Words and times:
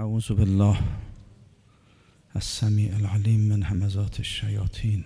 اعوذ 0.00 0.32
بالله 0.32 0.78
السمیع 2.34 2.94
العلیم 2.94 3.40
من 3.40 3.62
همزات 3.62 4.20
الشیاطین 4.20 5.04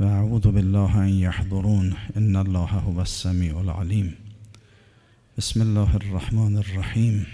و 0.00 0.04
اعوذ 0.04 0.40
بالله 0.40 0.96
ان 0.96 1.08
یحضرون 1.08 1.96
ان 2.16 2.36
الله 2.36 2.68
هو 2.68 2.98
السمیع 2.98 3.56
العلیم 3.56 4.16
بسم 5.38 5.60
الله 5.60 5.94
الرحمن 5.94 6.56
الرحیم 6.56 7.26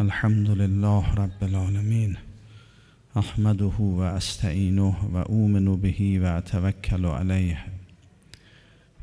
الحمد 0.00 0.50
لله 0.50 1.14
رب 1.14 1.44
العالمین 1.44 2.16
احمده 3.16 3.64
و 3.64 4.00
استعینه 4.00 4.96
به 5.12 6.18
و 6.18 6.24
اتوکل 6.24 7.04
علیه 7.04 7.58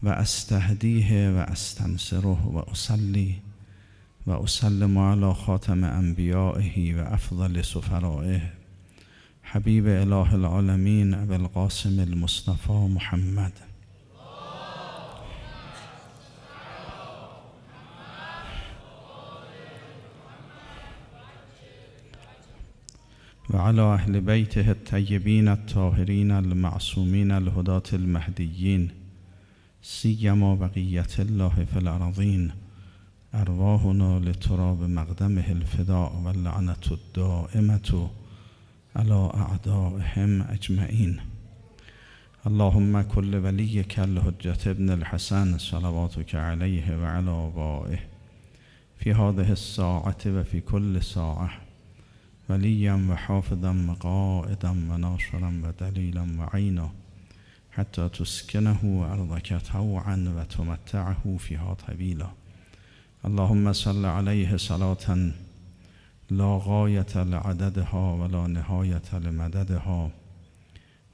و 0.04 0.09
استهدیه 0.09 1.30
و 1.30 1.38
استنصره 1.38 2.38
و 2.54 2.57
اصلی 2.71 3.50
و 4.27 4.31
اسلم 4.31 4.97
على 4.97 5.33
خاتم 5.33 5.83
انبیائه 5.83 6.95
و 6.95 7.13
افضل 7.13 7.61
سفرائه. 7.61 8.41
حبیب 9.41 9.88
اله 9.88 10.34
العالمین 10.34 11.13
ابو 11.13 11.34
القاسم 11.34 11.99
المصطفى 11.99 12.88
محمد. 12.88 13.53
و 23.49 23.57
على 23.57 23.79
اهل 23.79 24.20
بیته 24.20 24.67
الطیبین 24.67 25.48
الطاهرین 25.48 26.31
المعصومین 26.31 27.31
الهداة 27.31 27.84
المهدیین 27.93 28.91
سیما 29.81 30.55
بقیت 30.55 31.20
الله 31.20 31.65
فی 31.65 31.77
الارضین 31.79 32.51
أرواحنا 33.35 34.20
لتراب 34.20 34.81
مقدمه 34.81 35.52
الفداء 35.52 36.21
و 36.26 36.30
اللعنت 36.30 36.91
الدائمة 36.91 38.09
على 38.95 39.31
أعدائهم 39.35 40.41
اجمعین 40.41 41.20
اللهم 42.48 43.02
كل 43.02 43.35
وليك 43.35 43.99
الحجة 43.99 44.71
ابن 44.71 44.90
الحسن 44.90 45.57
صلواتك 45.57 46.35
عليه 46.35 46.98
وعلى 47.02 47.32
آبائه 47.32 47.99
في 48.99 49.13
هذه 49.13 49.52
الساعة 49.52 50.18
وفي 50.26 50.62
كل 50.62 51.04
ساعة 51.04 51.52
وليا 52.49 53.07
وحافظا 53.09 53.85
وقائدا 53.90 54.70
وناصرا 54.70 55.62
ودليلا 55.63 56.27
وعينا 56.40 56.90
حتى 57.71 58.09
تسكنه 58.09 59.07
أرضك 59.13 59.62
طوعا 59.74 60.34
وتمتعه 60.37 61.37
فيها 61.40 61.74
طويلا 61.74 62.40
اللهم 63.26 63.74
صل 63.74 64.06
عليه 64.06 64.58
صلاة 64.58 65.31
لا 66.31 66.58
غایت 66.58 67.18
لعددها 67.18 68.16
ولا 68.16 68.47
نهایت 68.47 69.14
لمددها 69.14 70.12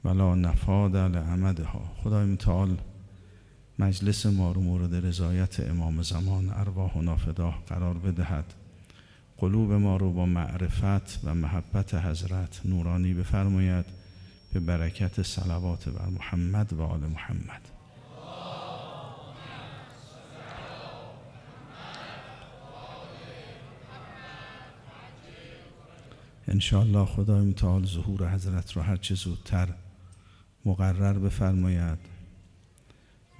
ولا 0.04 0.34
نفاد 0.34 0.96
لعمدها. 0.96 1.80
خدای 2.04 2.26
متعال 2.26 2.76
مجلس 3.78 4.26
ما 4.26 4.52
رو 4.52 4.60
مورد 4.60 4.94
رضایت 4.94 5.60
امام 5.60 6.02
زمان 6.02 6.50
ارواح 6.50 6.92
و 6.92 7.02
نافداه 7.02 7.62
قرار 7.68 7.98
بدهد. 7.98 8.44
قلوب 9.38 9.72
ما 9.72 9.96
رو 9.96 10.12
با 10.12 10.26
معرفت 10.26 11.20
و 11.24 11.34
محبت 11.34 11.94
حضرت 11.94 12.60
نورانی 12.64 13.14
بفرماید. 13.14 13.84
به 14.52 14.60
برکت 14.60 15.22
صلوات 15.22 15.88
بر 15.88 16.06
محمد 16.06 16.72
و 16.72 16.82
آل 16.82 17.00
محمد. 17.00 17.77
انشاءالله 26.48 27.04
خدای 27.04 27.40
متعال 27.40 27.86
ظهور 27.86 28.34
حضرت 28.34 28.76
را 28.76 28.82
هرچه 28.82 29.14
زودتر 29.14 29.68
مقرر 30.64 31.18
بفرماید 31.18 31.98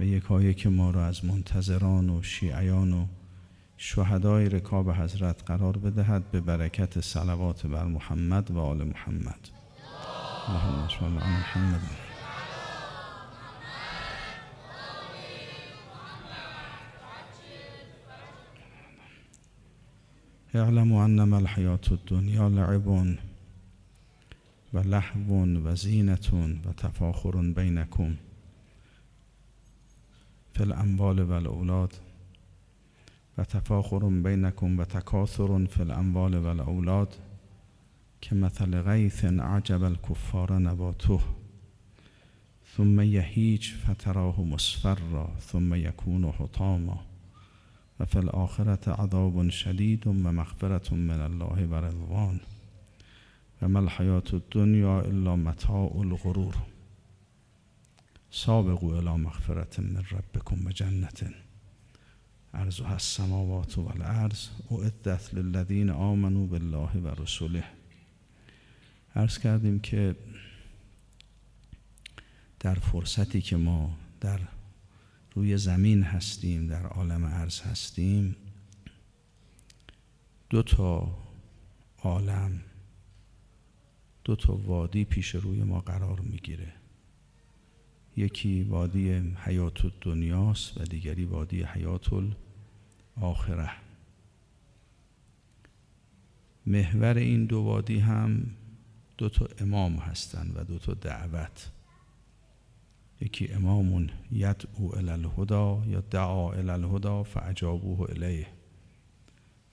و 0.01 0.05
یکایی 0.05 0.55
که 0.55 0.69
ما 0.69 0.91
را 0.91 1.07
از 1.07 1.25
منتظران 1.25 2.11
و 2.11 2.23
شیعیان 2.23 2.93
و 2.93 3.07
شهدای 3.77 4.49
رکاب 4.49 4.91
حضرت 4.91 5.43
قرار 5.47 5.77
بدهد 5.77 6.31
به 6.31 6.41
برکت 6.41 7.01
صلوات 7.01 7.67
بر 7.67 7.85
محمد 7.85 8.51
و 8.51 8.59
آل 8.59 8.85
محمد. 8.85 9.49
اللهم 10.49 10.89
صل 10.89 11.05
علی 11.05 11.33
محمد. 11.33 12.08
اعلموا 20.55 21.05
انما 21.05 21.37
الحیات 21.37 21.93
الدنیا 21.93 22.49
لعب 22.49 22.87
و 24.73 24.79
لحو 24.79 25.45
و 25.65 25.75
زینت 25.75 26.33
و 26.33 26.73
تفاخر 26.77 27.31
بینکم 27.31 28.17
فی 30.53 30.63
الاموال 30.63 31.19
و 31.19 31.33
الاولاد 31.33 32.01
و 33.39 33.45
تفاخر 33.45 33.99
بینکم 33.99 34.79
و 34.79 34.85
تکاثر 34.85 35.67
فی 35.67 35.81
الاموال 35.81 36.35
و 36.35 36.47
الاولاد 36.47 37.19
که 38.21 38.35
مثل 38.35 38.83
غیث 38.83 39.25
عجب 39.25 39.83
الكفار 39.83 40.59
نباته 40.59 41.21
ثم 42.77 43.01
یهیج 43.01 43.75
فتراه 43.75 44.41
مصفرا 44.41 45.31
ثم 45.41 45.75
یکون 45.75 46.25
حطاما 46.25 47.08
و 48.01 48.05
فی 48.05 48.19
الاخرت 48.19 48.89
عذاب 48.89 49.49
شدید 49.51 50.07
و 50.07 50.13
مغفرت 50.13 50.93
من 50.93 51.21
الله 51.21 51.67
و 51.67 51.75
رضوان. 51.75 52.41
و 53.63 53.69
ما 53.69 53.79
الحیات 53.79 54.35
الدنیا 54.35 55.01
الا 55.01 55.37
متاع 55.37 55.97
الغرور. 55.97 56.55
سابقوا 58.31 58.99
الى 58.99 59.23
مغفرت 59.23 59.81
من 59.81 60.03
ربکم 60.11 60.67
و 60.67 60.71
جنت. 60.71 61.25
ارزها 62.55 62.93
السماوات 62.93 63.79
و 63.79 63.89
الارض 63.89 64.49
اعدت 64.71 65.35
للذین 65.35 65.91
آمنوا 65.91 66.47
بالله 66.47 66.91
و 66.97 67.23
رسوله 67.23 67.65
عرض 69.17 69.39
کردیم 69.39 69.81
که 69.81 70.17
در 72.61 72.75
فرصتی 72.75 73.41
که 73.41 73.57
ما 73.57 73.97
در 74.21 74.41
روی 75.39 75.57
زمین 75.57 76.03
هستیم 76.03 76.67
در 76.67 76.87
عالم 76.87 77.25
عرض 77.25 77.61
هستیم. 77.61 78.37
دو 80.51 80.63
تا 80.63 81.19
عالم 81.99 82.61
دو 84.25 84.37
تا 84.37 84.57
وادی 84.57 85.05
پیش 85.05 85.35
روی 85.35 85.63
ما 85.63 85.81
قرار 85.81 86.21
می‌گیره. 86.21 86.73
یکی 88.17 88.63
وادی 88.63 89.13
حیات 89.45 89.93
دنیاست 90.01 90.81
و 90.81 90.85
دیگری 90.85 91.25
وادی 91.25 91.63
حیات 91.63 92.09
الاخره 93.17 93.71
محور 96.67 97.17
این 97.17 97.47
دو 97.47 97.61
وادی 97.61 97.99
هم 97.99 98.57
دو 99.19 99.29
تا 99.29 99.49
امام 99.59 99.97
هستند 99.97 100.57
و 100.57 100.65
دو 100.65 100.79
تا 100.79 100.95
دعوت. 100.95 101.71
یکی 103.21 103.53
امام 103.53 104.07
یدعو 104.33 104.97
الی 104.97 105.11
الهدا 105.11 105.83
یا 105.87 106.01
دعا 106.01 106.53
الی 106.53 106.71
الهدا 106.71 107.23
فاجابوه 107.23 108.11
الیه. 108.11 108.47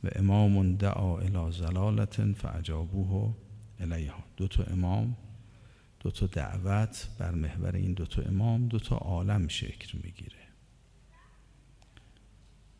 و 0.03 0.09
امام 0.15 0.75
دعا 0.75 1.19
الی 1.19 1.51
زلالت 1.51 2.33
فاجابوه 2.33 3.35
الیه. 3.79 4.13
دو 4.37 4.47
تا 4.47 4.63
امام 4.63 5.17
دو 5.99 6.11
تا 6.11 6.25
دعوت 6.25 7.09
بر 7.19 7.31
محور 7.31 7.75
این 7.75 7.93
دو 7.93 8.05
تا 8.05 8.21
امام 8.21 8.67
دو 8.67 8.79
تا 8.79 8.95
عالم 8.95 9.47
شکل 9.47 9.97
می‌گیره. 10.03 10.45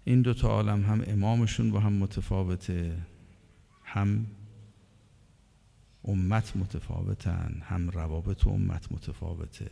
این 0.03 0.21
دو 0.21 0.33
تا 0.33 0.47
عالم 0.47 0.85
هم 0.85 1.03
امامشون 1.07 1.71
با 1.71 1.79
هم 1.79 1.93
متفاوته 1.93 2.97
هم 3.83 4.25
امت 6.03 6.57
متفاوتن 6.57 7.61
هم 7.63 7.89
روابط 7.89 8.47
امت 8.47 8.91
متفاوته. 8.91 9.71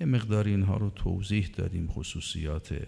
یه 0.00 0.06
مقدار 0.06 0.46
اینها 0.46 0.76
رو 0.76 0.90
توضیح 0.90 1.46
دادیم 1.46 1.88
خصوصیات 1.88 2.82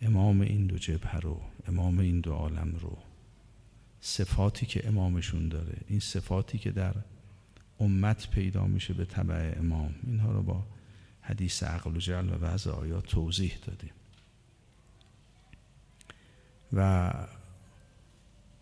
امام 0.00 0.40
این 0.40 0.66
دو 0.66 0.78
جبهه 0.78 1.18
رو 1.18 1.40
امام 1.68 1.98
این 1.98 2.20
دو 2.20 2.32
عالم 2.32 2.74
رو. 2.80 2.98
صفاتی 4.00 4.66
که 4.66 4.88
امامشون 4.88 5.48
داره 5.48 5.76
این 5.88 6.00
صفاتی 6.00 6.58
که 6.58 6.70
در 6.70 6.94
امت 7.80 8.30
پیدا 8.30 8.66
میشه 8.66 8.94
به 8.94 9.04
طبع 9.04 9.58
امام. 9.58 9.94
اینها 10.06 10.32
رو 10.32 10.42
با 10.42 10.66
حدیث 11.20 11.62
عقل 11.62 11.96
و 11.96 11.98
جل 11.98 12.34
و 12.34 12.38
بعض 12.38 12.66
آیات 12.66 13.06
توضیح 13.06 13.58
دادیم. 13.66 13.92
و 16.72 17.12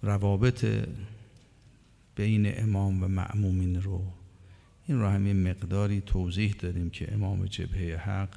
روابط 0.03 0.89
بین 2.17 2.62
امام 2.62 3.03
و 3.03 3.09
معمومین 3.09 3.83
رو 3.83 4.12
این 4.86 5.00
رو 5.00 5.08
همین 5.08 5.50
مقداری 5.50 6.00
توضیح 6.00 6.54
دادیم 6.58 6.90
که 6.90 7.14
امام 7.14 7.46
جبهه 7.46 7.96
حق 7.96 8.28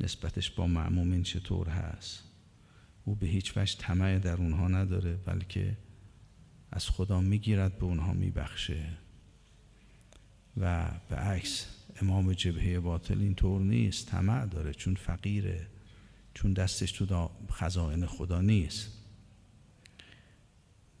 نسبتش 0.00 0.50
با 0.50 0.66
معمومین 0.66 1.22
چطور 1.22 1.68
هست. 1.68 2.22
او 3.04 3.14
به 3.14 3.26
هیچ 3.26 3.56
وجه 3.56 3.78
طمع 3.78 4.18
در 4.18 4.36
اونها 4.36 4.68
نداره 4.68 5.16
بلکه 5.16 5.76
از 6.72 6.88
خدا 6.88 7.20
می‌گیرد 7.20 7.78
به 7.78 7.84
اونها 7.84 8.12
میبخشه. 8.12 8.86
و 10.56 10.90
به 11.08 11.16
عکس 11.16 11.66
امام 12.02 12.32
جبهه 12.32 12.80
باطل 12.80 13.20
اینطور 13.20 13.60
نیست 13.60 14.08
طمع 14.08 14.46
داره 14.46 14.74
چون 14.74 14.94
فقیره 14.94 15.66
چون 16.34 16.52
دستش 16.52 16.92
تو 16.92 17.30
خزائن 17.50 18.06
خدا 18.06 18.40
نیست. 18.40 18.92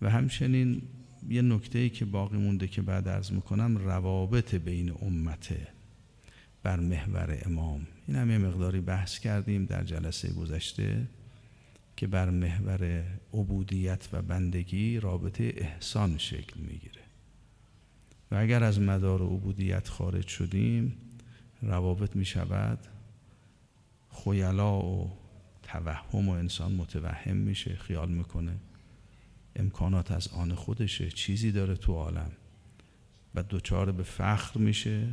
و 0.02 0.10
همچنین 0.10 0.82
یه 1.28 1.42
نکته 1.42 1.78
ای 1.78 1.90
که 1.90 2.04
باقی 2.04 2.36
مونده 2.36 2.68
که 2.68 2.82
بعد 2.82 3.08
ارز 3.08 3.32
می‌کنم 3.32 3.76
روابط 3.76 4.54
بین 4.54 4.94
امته 5.02 5.68
بر 6.62 6.80
محور 6.80 7.38
امام. 7.42 7.86
این 8.06 8.16
هم 8.16 8.30
یه 8.30 8.38
مقداری 8.38 8.80
بحث 8.80 9.18
کردیم 9.18 9.64
در 9.64 9.84
جلسه 9.84 10.32
گذشته 10.32 11.06
که 11.96 12.06
بر 12.06 12.30
محور 12.30 13.04
عبودیت 13.34 14.08
و 14.12 14.22
بندگی 14.22 15.00
رابطه 15.00 15.54
احسان 15.56 16.18
شکل 16.18 16.60
می‌گیره. 16.60 17.02
و 18.30 18.34
اگر 18.34 18.64
از 18.64 18.80
مدار 18.80 19.22
عبودیت 19.22 19.88
خارج 19.88 20.26
شدیم 20.26 20.96
روابط 21.62 22.16
می 22.16 22.24
شود 22.24 22.78
خویلا 24.08 24.82
و 24.82 25.10
توهم 25.62 26.28
و 26.28 26.32
انسان 26.32 26.72
متوهم 26.72 27.36
میشه 27.36 27.76
خیال 27.76 28.08
می‌کنه. 28.08 28.56
امکانات 29.56 30.12
از 30.12 30.28
آن 30.28 30.54
خودشه. 30.54 31.10
چیزی 31.10 31.52
داره 31.52 31.74
تو 31.76 31.92
عالم. 31.92 32.30
و 33.34 33.42
دوچار 33.42 33.92
به 33.92 34.02
فخر 34.02 34.58
میشه. 34.58 35.08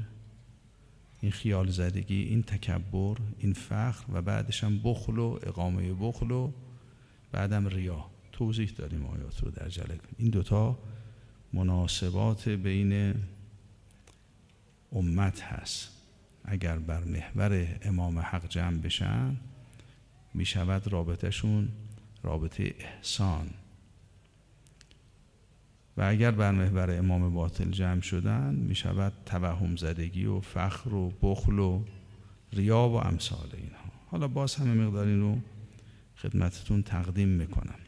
این 1.22 1.32
خیال 1.32 1.70
زدگی 1.70 2.22
این 2.22 2.44
تکبر 2.44 3.18
این 3.40 3.54
فخر 3.54 4.06
و 4.14 4.22
بعدش 4.22 4.64
هم 4.64 4.80
بخل 4.84 5.18
و 5.18 5.40
اقامه 5.44 5.94
بخل 5.94 6.32
و 6.32 6.52
بعدم 7.32 7.68
ریا. 7.68 8.06
توضیح 8.32 8.70
داریم 8.78 9.06
آیات 9.06 9.44
رو 9.44 9.52
در 9.52 9.70
جلک 9.70 10.00
این 10.18 10.30
دوتا 10.30 10.80
مناسبات 11.54 12.50
بین 12.50 13.16
امت 14.92 15.42
هست. 15.42 15.90
اگر 16.46 16.80
بر 16.80 17.04
محور 17.04 17.80
امام 17.82 18.20
حق 18.20 18.48
جمع 18.48 18.78
بشن 18.78 19.38
می 20.34 20.46
شود 20.46 20.88
رابطهشون 20.88 21.70
رابطه 22.24 22.74
احسان. 22.80 23.50
و 25.98 26.02
اگر 26.02 26.32
بر 26.32 26.52
محور 26.52 26.98
امام 26.98 27.34
باطل 27.34 27.72
جمع 27.72 28.02
شدن 28.02 28.56
می 28.56 28.76
شود 28.76 29.14
توهم 29.26 29.76
زدگی 29.76 30.26
و 30.26 30.40
فخر 30.40 30.94
و 30.94 31.14
بخل 31.22 31.60
و 31.60 31.84
ریا 32.54 32.90
و 32.90 32.96
امثال 32.96 33.50
اینها. 33.54 33.92
حالا 34.08 34.28
باز 34.28 34.56
همه 34.56 34.74
مقدار 34.74 35.08
این 35.08 35.20
رو 35.22 35.38
خدمتتون 36.18 36.84
تقدیم 36.84 37.28
می‌کنم. 37.28 37.80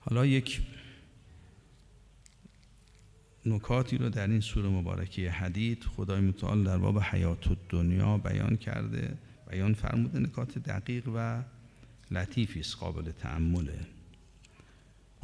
حالا 0.00 0.26
یک 0.26 0.60
نکاتی 3.46 3.98
رو 3.98 4.08
در 4.10 4.28
این 4.28 4.40
سوره 4.40 4.68
مبارکه 4.68 5.30
حدید 5.30 5.84
خدای 5.84 6.20
متعال 6.20 6.64
در 6.64 6.78
باب 6.78 6.98
حیات 6.98 7.56
دنیا 7.68 8.18
بیان 8.18 8.56
کرده 8.56 9.18
بیان 9.50 9.74
فرموده 9.74 10.18
نکات 10.18 10.58
دقیق 10.58 11.08
و 11.14 11.42
لطیفی 12.10 12.60
است 12.60 12.76
قابل 12.76 13.10
تعمله 13.10 13.97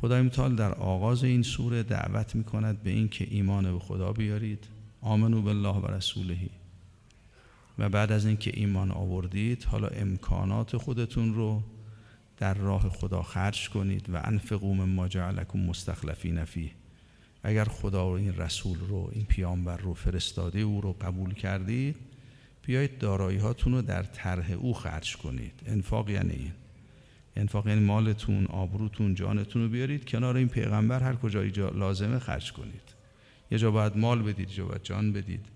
خدای 0.04 0.22
متعال 0.22 0.54
در 0.54 0.74
آغاز 0.74 1.24
این 1.24 1.42
سوره 1.42 1.82
دعوت 1.82 2.34
می 2.34 2.44
کند 2.44 2.82
به 2.82 2.90
این 2.90 3.08
که 3.08 3.26
ایمان 3.30 3.72
به 3.72 3.78
خدا 3.78 4.12
بیارید. 4.12 4.66
آمنو 5.00 5.42
بالله 5.42 5.76
و 5.76 5.86
رسولهی 5.86 6.50
و 7.78 7.88
بعد 7.88 8.12
از 8.12 8.26
اینکه 8.26 8.50
ایمان 8.54 8.90
آوردید 8.90 9.64
حالا 9.64 9.88
امکانات 9.88 10.76
خودتون 10.76 11.34
رو 11.34 11.62
در 12.36 12.54
راه 12.54 12.88
خدا 12.88 13.22
خرج 13.22 13.68
کنید 13.68 14.10
و 14.10 14.20
انفقوا 14.24 14.72
مما 14.72 15.08
جعلکم 15.08 15.58
مستخلفین 15.58 16.44
فیه. 16.44 16.70
اگر 17.42 17.64
خدا 17.64 18.10
و 18.10 18.12
این 18.12 18.36
رسول 18.36 18.78
رو 18.88 19.10
این 19.12 19.24
پیامبر 19.24 19.76
رو 19.76 19.94
فرستاده 19.94 20.58
او 20.58 20.80
رو 20.80 20.92
قبول 20.92 21.34
کردید 21.34 21.96
بیایید 22.66 22.98
دارایی 22.98 23.38
هاتون 23.38 23.72
رو 23.72 23.82
در 23.82 24.02
طرح 24.02 24.50
او 24.50 24.74
خرج 24.74 25.16
کنید. 25.16 25.60
انفاق 25.66 26.10
یعنی 26.10 26.32
این. 26.32 26.52
انفاق 27.36 27.68
یعنی 27.68 27.80
مالتون 27.80 28.46
آبروتون 28.46 29.14
جانتون 29.14 29.62
رو 29.62 29.68
بیارید 29.68 30.04
کنار 30.04 30.36
این 30.36 30.48
پیغمبر 30.48 31.02
هر 31.02 31.14
کجایی 31.14 31.50
لازمه 31.50 32.18
خرج 32.18 32.52
کنید. 32.52 32.94
یه 33.50 33.58
جا 33.58 33.70
باید 33.70 33.96
مال 33.96 34.22
بدید 34.22 34.50
یه 34.50 34.56
جا 34.56 34.64
باید 34.64 34.82
جان 34.82 35.12
بدید. 35.12 35.46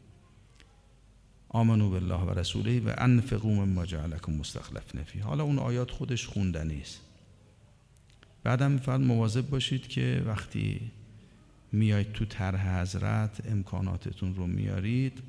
آمنو 1.48 1.90
بالله 1.90 2.20
و 2.20 2.38
رسوله 2.38 2.80
و 2.80 2.94
انفقوا 2.98 3.50
مما 3.50 3.86
جعلکم 3.86 4.32
مستخلفین 4.32 5.02
فی 5.02 5.18
حالا 5.18 5.44
اون 5.44 5.58
آیات 5.58 5.90
خودش 5.90 6.26
خوندنی 6.26 6.80
است 6.80 7.00
بعدم 8.42 8.70
میفرد 8.70 9.00
مواظب 9.00 9.50
باشید 9.50 9.88
که 9.88 10.22
وقتی 10.26 10.90
میایید 11.72 12.12
تو 12.12 12.24
طرح 12.24 12.80
حضرت 12.80 13.46
امکاناتتون 13.50 14.34
رو 14.34 14.46
میارید 14.46 15.22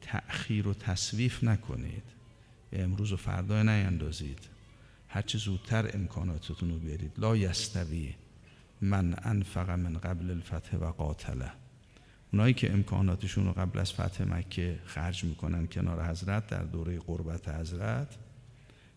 تأخیر 0.00 0.68
و 0.68 0.74
تصویف 0.74 1.44
نکنید. 1.44 2.02
امروز 2.72 3.12
و 3.12 3.16
فردا 3.16 3.62
نیندازید. 3.62 4.51
هرچه 5.12 5.38
زودتر 5.38 5.90
امکاناتتون 5.94 6.70
رو 6.70 6.78
بیارید. 6.78 7.12
لا 7.18 7.36
یستوی 7.36 8.14
من 8.80 9.14
انفق 9.22 9.70
من 9.70 9.94
قبل 9.94 10.30
الفتح 10.30 10.76
و 10.76 10.84
قاتله. 10.84 11.52
اونایی 12.32 12.54
که 12.54 12.72
امکاناتشون 12.72 13.46
رو 13.46 13.52
قبل 13.52 13.78
از 13.78 13.92
فتح 13.92 14.24
مکه 14.24 14.78
خرج 14.84 15.24
می‌کنن 15.24 15.66
کنار 15.66 16.10
حضرت 16.10 16.46
در 16.46 16.62
دوره 16.62 16.98
قربت 16.98 17.48
حضرت 17.48 18.16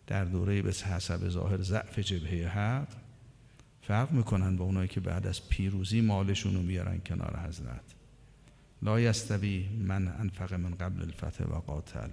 در 0.06 0.24
دوره 0.24 0.62
به 0.62 0.70
حسب 0.70 1.28
ظاهر 1.28 1.62
ضعف 1.62 1.98
جبهه 1.98 2.48
حق 2.48 2.88
فرق 3.82 4.12
می‌کنن 4.12 4.56
با 4.56 4.64
اونایی 4.64 4.88
که 4.88 5.00
بعد 5.00 5.26
از 5.26 5.48
پیروزی 5.48 6.00
مالشون 6.00 6.54
رو 6.54 6.62
میارن 6.62 6.98
کنار 6.98 7.40
حضرت. 7.48 7.94
لا 8.82 9.00
یستوی 9.00 9.68
من 9.68 10.08
انفق 10.08 10.54
من 10.54 10.74
قبل 10.74 11.02
الفتح 11.02 11.44
و 11.44 11.60
قاتل. 11.60 12.08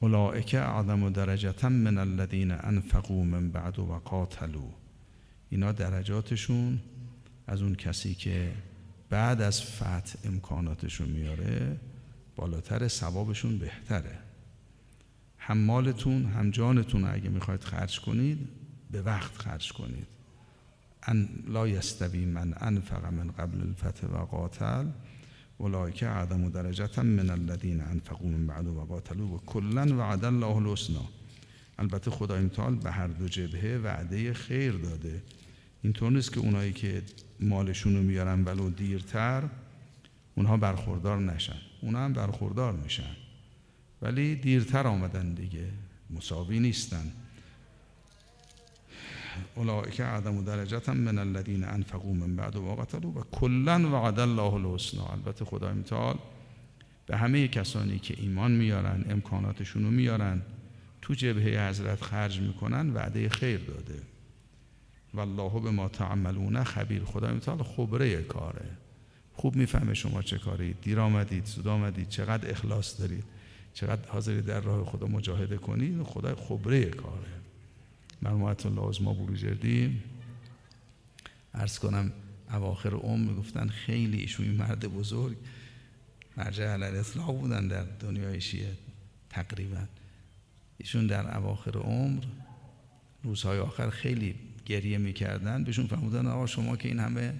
اولئک 0.00 0.54
اعظم 0.54 1.10
درجتا 1.10 1.68
من 1.68 1.98
الذین 1.98 2.50
انفقوا 2.50 3.24
من 3.24 3.50
بعد 3.50 3.78
و 3.78 4.00
قاتلوا. 4.04 4.70
اینا 5.50 5.72
درجاتشون 5.72 6.80
از 7.46 7.62
اون 7.62 7.74
کسی 7.74 8.14
که 8.14 8.52
بعد 9.10 9.40
از 9.40 9.62
فتح 9.62 10.14
امکاناتشون 10.24 11.08
میاره 11.08 11.76
بالاتر 12.36 12.88
ثوابشون 12.88 13.58
بهتره. 13.58 14.18
هم 15.38 15.58
مالتون 15.58 16.24
هم 16.24 16.50
جانتون 16.50 17.04
اگه 17.04 17.28
می‌خواید 17.28 17.64
خرج 17.64 18.00
کنید 18.00 18.48
به 18.90 19.02
وقت 19.02 19.36
خرج 19.36 19.72
کنید. 19.72 20.06
ان 21.02 21.28
لا 21.46 21.68
یستوی 21.68 22.24
من 22.24 22.54
انفق 22.60 23.04
من 23.04 23.30
قبل 23.30 23.60
الفتح 23.60 24.06
و 24.06 24.24
قاتل. 24.24 24.86
اولئک 25.58 26.02
اعظم 26.02 26.48
درجه 26.48 27.02
من 27.02 27.30
الذین 27.30 27.80
انفقوا 27.80 28.28
من 28.28 28.46
بعد 28.46 28.66
و 28.66 28.80
قاتلوا 28.80 29.26
و 29.26 29.40
کلا 29.46 29.96
وعد 29.96 30.24
الله 30.24 30.56
الحسنا 30.56 31.04
البته 31.78 32.10
خدای 32.10 32.40
متعال 32.40 32.74
به 32.74 32.90
هر 32.90 33.06
دو 33.06 33.28
جبهه 33.28 33.80
وعده 33.84 34.32
خیر 34.32 34.72
داده. 34.72 35.22
اینطور 35.82 36.12
نیست 36.12 36.32
که 36.32 36.40
اونایی 36.40 36.72
که 36.72 37.02
مالشون 37.40 37.96
رو 37.96 38.02
میارن 38.02 38.44
ولو 38.44 38.70
دیرتر 38.70 39.48
اونها 40.34 40.56
برخوردار 40.56 41.18
نشن. 41.18 41.56
اونها 41.82 42.04
هم 42.04 42.12
برخوردار 42.12 42.72
میشن. 42.72 43.16
ولی 44.02 44.36
دیرتر 44.36 44.86
آمدن 44.86 45.34
دیگه. 45.34 45.66
مساوی 46.10 46.60
نیستن. 46.60 47.12
اولئک 49.54 50.00
اعظم 50.00 50.44
درجه 50.44 50.90
من 50.90 51.18
الذین 51.18 51.64
انفقوا 51.64 52.12
من 52.12 52.36
بعد 52.36 52.56
و 52.56 52.74
قتلوا 52.74 53.10
و 53.10 53.24
کلا 53.32 53.88
وعد 53.92 54.18
الله 54.18 54.54
الحسنا 54.54 55.06
البته 55.06 55.44
خدای 55.44 55.72
متعال 55.72 56.18
به 57.06 57.16
همه 57.16 57.48
کسانی 57.48 57.98
که 57.98 58.14
ایمان 58.18 58.52
میارن 58.52 59.04
امکاناتشون 59.08 59.84
رو 59.84 59.90
میارن 59.90 60.42
تو 61.02 61.14
جبهه 61.14 61.68
حضرت 61.68 62.02
خرج 62.02 62.40
می‌کنن 62.40 62.90
وعده 62.90 63.28
خیر 63.28 63.60
داده. 63.60 64.02
والله 65.14 65.60
به 65.60 65.70
ما 65.70 65.88
تعملون 65.88 66.64
خبیر. 66.64 67.04
خدای 67.04 67.32
متعال 67.32 67.62
خبره 67.62 68.22
کاره. 68.22 68.70
خوب 69.32 69.56
می‌فهمه 69.56 69.94
شما 69.94 70.22
چه 70.22 70.38
کاری. 70.38 70.74
دیر 70.82 71.00
آمدید 71.00 71.44
زود 71.44 71.68
آمدید 71.68 72.08
چقدر 72.08 72.50
اخلاص 72.50 73.00
دارید 73.00 73.24
چقدر 73.74 74.08
حاضری 74.08 74.42
در 74.42 74.60
راه 74.60 74.84
خدا 74.84 75.06
مجاهده 75.06 75.56
کنید. 75.56 76.02
خدای 76.02 76.34
خبره 76.34 76.84
کاره. 76.84 77.47
مرمومت 78.22 78.66
الله 78.66 79.02
ما 79.02 79.14
بروجردی 79.14 80.02
ارز 81.54 81.78
کنم 81.78 82.12
اواخر 82.50 82.94
عمر 82.94 83.30
می‌گفتن 83.30 83.68
خیلی 83.68 84.18
ایشون 84.18 84.46
مرد 84.46 84.86
بزرگ. 84.86 85.36
مرجع 86.36 86.64
علال 86.64 86.96
اصلاح 86.96 87.32
بودن 87.32 87.68
در 87.68 87.82
دنیای 87.82 88.40
شیعه 88.40 88.76
تقریبا. 89.30 89.80
ایشون 90.78 91.06
در 91.06 91.36
اواخر 91.36 91.78
عمر 91.78 92.24
روزهای 93.22 93.58
آخر 93.58 93.90
خیلی 93.90 94.34
گریه 94.66 94.98
می‌کردن. 94.98 95.64
بهشون 95.64 95.86
فرمودن 95.86 96.26
آقا 96.26 96.46
شما 96.46 96.76
که 96.76 96.88
این 96.88 96.98
همه 96.98 97.34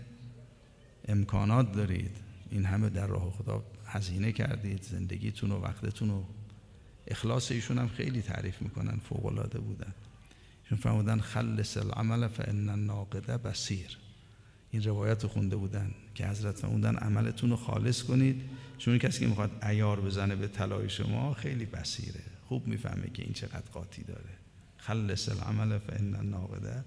امکانات 1.08 1.72
دارید 1.72 2.16
این 2.50 2.64
همه 2.64 2.88
در 2.88 3.06
راه 3.06 3.30
خدا 3.30 3.64
هزینه 3.86 4.32
کردید 4.32 4.82
زندگیتون 4.82 5.52
و 5.52 5.60
وقتتون 5.60 6.10
و 6.10 6.22
اخلاص 7.06 7.50
ایشون 7.50 7.78
هم 7.78 7.88
خیلی 7.88 8.22
تعریف 8.22 8.62
می‌کنن 8.62 8.98
فوق 9.08 9.26
العاده 9.26 9.58
بودن. 9.58 9.94
فرمودن 10.76 11.20
خلص 11.20 11.76
العمل 11.76 12.28
فان 12.28 12.68
الناقده 12.68 13.36
بصیر. 13.36 13.98
این 14.70 14.82
روایت 14.82 15.22
رو 15.22 15.28
خونده 15.28 15.56
بودن 15.56 15.90
که 16.14 16.26
حضرت 16.26 16.58
فرمودن 16.58 16.96
عملتون 16.96 17.50
رو 17.50 17.56
خالص 17.56 18.02
کنید. 18.02 18.42
چون 18.78 18.98
کسی 18.98 19.20
که 19.20 19.26
می‌خواد 19.26 19.64
ایار 19.64 20.00
بزنه 20.00 20.36
به 20.36 20.48
طلای 20.48 20.90
شما 20.90 21.34
خیلی 21.34 21.64
بصیره. 21.64 22.20
خوب 22.48 22.66
می‌فهمه 22.66 23.10
که 23.14 23.22
این 23.22 23.32
چقدر 23.32 23.70
قاطی 23.72 24.02
داره. 24.02 24.30
خلص 24.76 25.28
العمل 25.28 25.78
فان 25.78 26.14
الناقده 26.14 26.84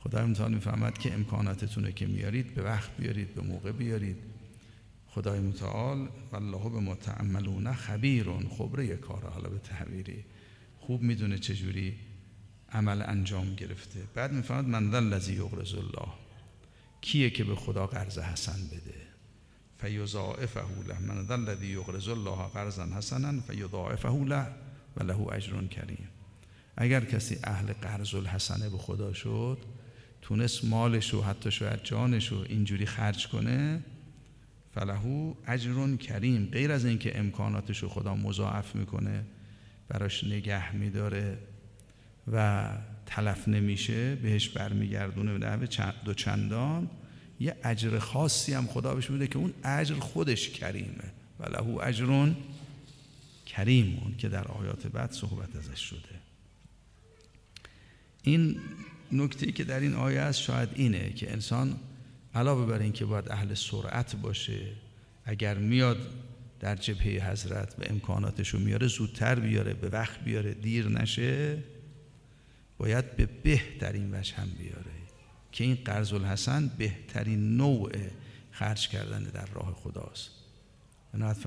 خدا 0.00 0.18
امتحان 0.18 0.54
می‌فهمد 0.54 0.98
که 0.98 1.14
امکاناتتون 1.14 1.92
که 1.92 2.06
میارید 2.06 2.54
به 2.54 2.62
وقت 2.62 2.96
بیارید 2.96 3.34
به 3.34 3.42
موقع 3.42 3.72
بیارید. 3.72 4.16
خدای 5.06 5.40
متعال 5.40 6.08
والله 6.32 6.70
به 6.70 6.80
متعملون 6.80 7.72
خبیرون. 7.72 8.48
خبره 8.48 8.96
کار 8.96 9.30
حالا 9.30 9.48
به 9.48 9.58
تعبیری 9.58 10.24
خوب 10.80 11.02
می‌دونه 11.02 11.38
چجوری 11.38 11.96
عمل 12.72 13.02
انجام 13.02 13.54
گرفته. 13.54 14.00
بعد 14.14 14.32
می‌فهمد 14.32 14.64
من 14.64 14.90
ذا 14.90 14.96
الذی 14.96 15.32
یقرض 15.32 15.74
الله. 15.74 16.08
کیه 17.00 17.30
که 17.30 17.44
به 17.44 17.54
خدا 17.54 17.86
قرض 17.86 18.18
حسن 18.18 18.66
بده؟ 18.66 19.08
فیضاعفه 19.78 20.60
له. 20.88 20.98
من 20.98 21.26
ذا 21.26 21.34
الذی 21.34 21.66
یقرض 21.66 22.08
الله 22.08 22.48
قرضا 22.54 22.86
حسنا 22.86 23.40
فیضاعفه 23.40 24.24
له 24.24 24.46
و 24.96 25.02
له 25.02 25.32
اجر 25.32 25.62
کریم. 25.66 26.08
اگر 26.76 27.04
کسی 27.04 27.38
اهل 27.44 27.72
قرض 27.72 28.14
الحسنه 28.14 28.68
به 28.68 28.78
خدا 28.78 29.12
شد 29.12 29.58
تونست 30.22 30.64
مالش 30.64 31.14
و 31.14 31.22
حتی 31.22 31.50
شاید 31.50 31.84
جانش 31.84 32.28
رو 32.28 32.38
اینجوری 32.38 32.86
خرج 32.86 33.28
کنه 33.28 33.82
فلهو 34.74 35.34
اجر 35.46 35.96
کریم. 35.96 36.48
غیر 36.52 36.72
از 36.72 36.84
اینکه 36.84 37.18
امکاناتش 37.18 37.82
رو 37.82 37.88
خدا 37.88 38.14
مضاعف 38.14 38.74
می‌کنه 38.74 39.24
براش 39.88 40.24
نگه 40.24 40.76
میداره. 40.76 41.38
و 42.32 42.68
تلف 43.06 43.48
نمیشه 43.48 44.14
بهش 44.14 44.48
برمیگردونه 44.48 45.56
به 45.56 45.68
دو 46.04 46.14
چندان. 46.14 46.90
یه 47.40 47.56
اجر 47.64 47.98
خاصی 47.98 48.54
هم 48.54 48.66
خدا 48.66 48.94
بهش 48.94 49.10
میده 49.10 49.26
که 49.26 49.38
اون 49.38 49.54
اجر 49.64 49.94
خودش 49.94 50.50
کریمه. 50.50 51.12
و 51.40 51.48
لهو 51.48 51.80
اجرون 51.82 52.36
کریمون 53.46 54.14
که 54.18 54.28
در 54.28 54.48
آیات 54.48 54.86
بعد 54.86 55.12
صحبت 55.12 55.56
ازش 55.56 55.80
شده. 55.80 56.18
این 58.22 58.60
نکته 59.12 59.52
که 59.52 59.64
در 59.64 59.80
این 59.80 59.94
آیه 59.94 60.20
است 60.20 60.40
شاید 60.40 60.68
اینه 60.74 61.10
که 61.10 61.32
انسان 61.32 61.76
علاوه 62.34 62.66
بر 62.66 62.78
اینکه 62.78 63.04
باید 63.04 63.28
اهل 63.28 63.54
سرعت 63.54 64.16
باشه 64.16 64.60
اگر 65.24 65.58
میاد 65.58 65.98
در 66.60 66.76
جبهه 66.76 67.30
حضرت 67.30 67.74
و 67.78 67.82
امکاناتش 67.86 68.48
رو 68.48 68.60
میاره 68.60 68.86
زودتر 68.86 69.34
بیاره 69.34 69.74
به 69.74 69.88
وقت 69.88 70.24
بیاره 70.24 70.54
دیر 70.54 70.88
نشه 70.88 71.58
باید 72.78 73.16
به 73.16 73.26
بهترین 73.26 74.14
وجه 74.14 74.34
هم 74.34 74.48
بیاره. 74.58 74.90
که 75.52 75.64
این 75.64 75.78
قرض 75.84 76.12
الحسن 76.12 76.70
بهترین 76.78 77.56
نوع 77.56 77.92
خرج 78.50 78.88
کردن 78.88 79.22
در 79.22 79.46
راه 79.46 79.74
خداست. 79.74 80.30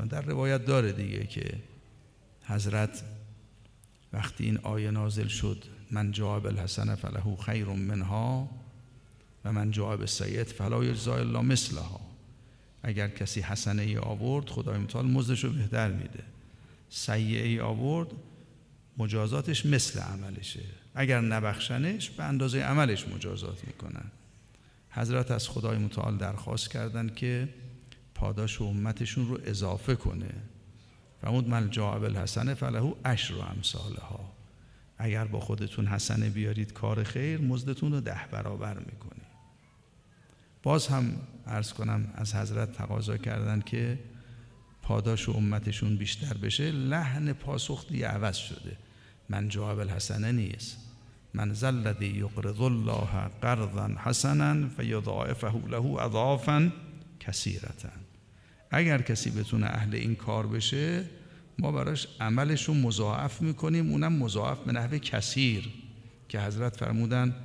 در 0.10 0.22
روایت 0.22 0.66
داره 0.66 0.92
دیگه 0.92 1.26
که 1.26 1.54
حضرت 2.44 3.04
وقتی 4.14 4.46
این 4.46 4.58
آیه 4.58 4.92
نازل 4.92 5.28
شد 5.28 5.64
من 5.92 6.12
جواب 6.12 6.46
الحسن 6.46 6.96
فله 6.96 7.36
خیر 7.36 7.66
منها 7.66 8.50
و 9.46 9.52
من 9.52 9.72
جواب 9.72 10.06
سید 10.06 10.48
فلا 10.48 10.84
یجزا 10.84 11.16
الا 11.16 11.42
مثلها. 11.42 12.02
اگر 12.84 13.08
کسی 13.08 13.42
حسنه 13.42 13.82
ای 13.82 13.98
آورد 13.98 14.50
خدای 14.50 14.78
متعال 14.78 15.06
مزدش 15.06 15.44
رو 15.44 15.50
بهتر 15.50 15.92
میده. 15.92 16.24
سیعه 16.90 17.48
ای 17.48 17.60
آورد 17.60 18.08
مجازاتش 18.98 19.66
مثل 19.66 20.00
عملشه. 20.00 20.81
اگر 20.96 21.22
نبخشنش 21.22 22.10
به 22.10 22.24
اندازه 22.24 22.60
عملش 22.60 23.08
مجازات 23.08 23.68
می‌کنن. 23.68 24.06
حضرت 24.90 25.32
از 25.32 25.50
خدای 25.50 25.78
متعال 25.78 26.18
درخواست 26.18 26.72
کردند 26.72 27.16
که 27.16 27.50
پاداش 28.16 28.62
و 28.62 28.64
امتشون 28.64 29.28
رو 29.28 29.40
اضافه 29.46 29.96
کنه. 29.96 30.30
فرمود 31.22 31.48
من 31.48 31.70
جواب 31.70 32.04
الحسن 32.04 32.54
فلهو 32.54 32.94
عشر 33.06 33.36
و 33.36 33.42
امثالها. 33.42 34.34
اگر 34.98 35.26
با 35.26 35.40
خودتون 35.40 35.88
حسنه 35.88 36.30
بیارید 36.30 36.74
کار 36.74 37.04
خیر 37.04 37.42
مزدتون 37.42 37.92
رو 37.92 38.02
ده 38.02 38.22
برابر 38.32 38.80
می‌کنی. 38.80 39.22
باز 40.64 40.88
هم 40.88 41.16
عرض 41.48 41.74
کنم 41.74 42.08
از 42.16 42.36
حضرت 42.36 42.74
تقاضا 42.74 43.18
کردن 43.18 43.62
که 43.62 44.00
پاداش 44.82 45.30
و 45.30 45.32
امتشون 45.32 45.98
بیشتر 45.98 46.38
بشه. 46.38 46.72
لحن 46.72 47.34
پاسخ 47.34 47.88
دیگه 47.88 48.08
عوض 48.08 48.36
شده. 48.36 48.78
من 49.32 49.50
جواب 49.50 49.80
الحسنه 49.80 50.32
نیست. 50.32 50.78
من 51.34 51.54
زلدی 51.54 52.06
یقرض 52.06 52.62
الله 52.62 53.30
قرضا 53.42 53.90
حسنا 53.98 54.70
فیضاعفه 54.78 55.68
له 55.68 55.86
اضعافا 56.02 56.72
کثیرتا. 57.20 57.90
اگر 58.72 59.02
کسی 59.02 59.30
بتونه 59.30 59.66
اهل 59.66 59.96
این 59.96 60.16
کار 60.16 60.48
بشه 60.48 61.04
ما 61.60 61.72
براش 61.72 62.08
عملش 62.20 62.64
رو 62.64 62.74
مضاعف 62.74 63.42
می‌کنیم 63.42 63.92
اونم 63.92 64.14
مضاعف 64.14 64.60
به 64.60 64.72
نحو 64.72 64.98
کثیر. 64.98 65.70
که 66.30 66.42
حضرت 66.42 66.78
فرمودن 66.78 67.36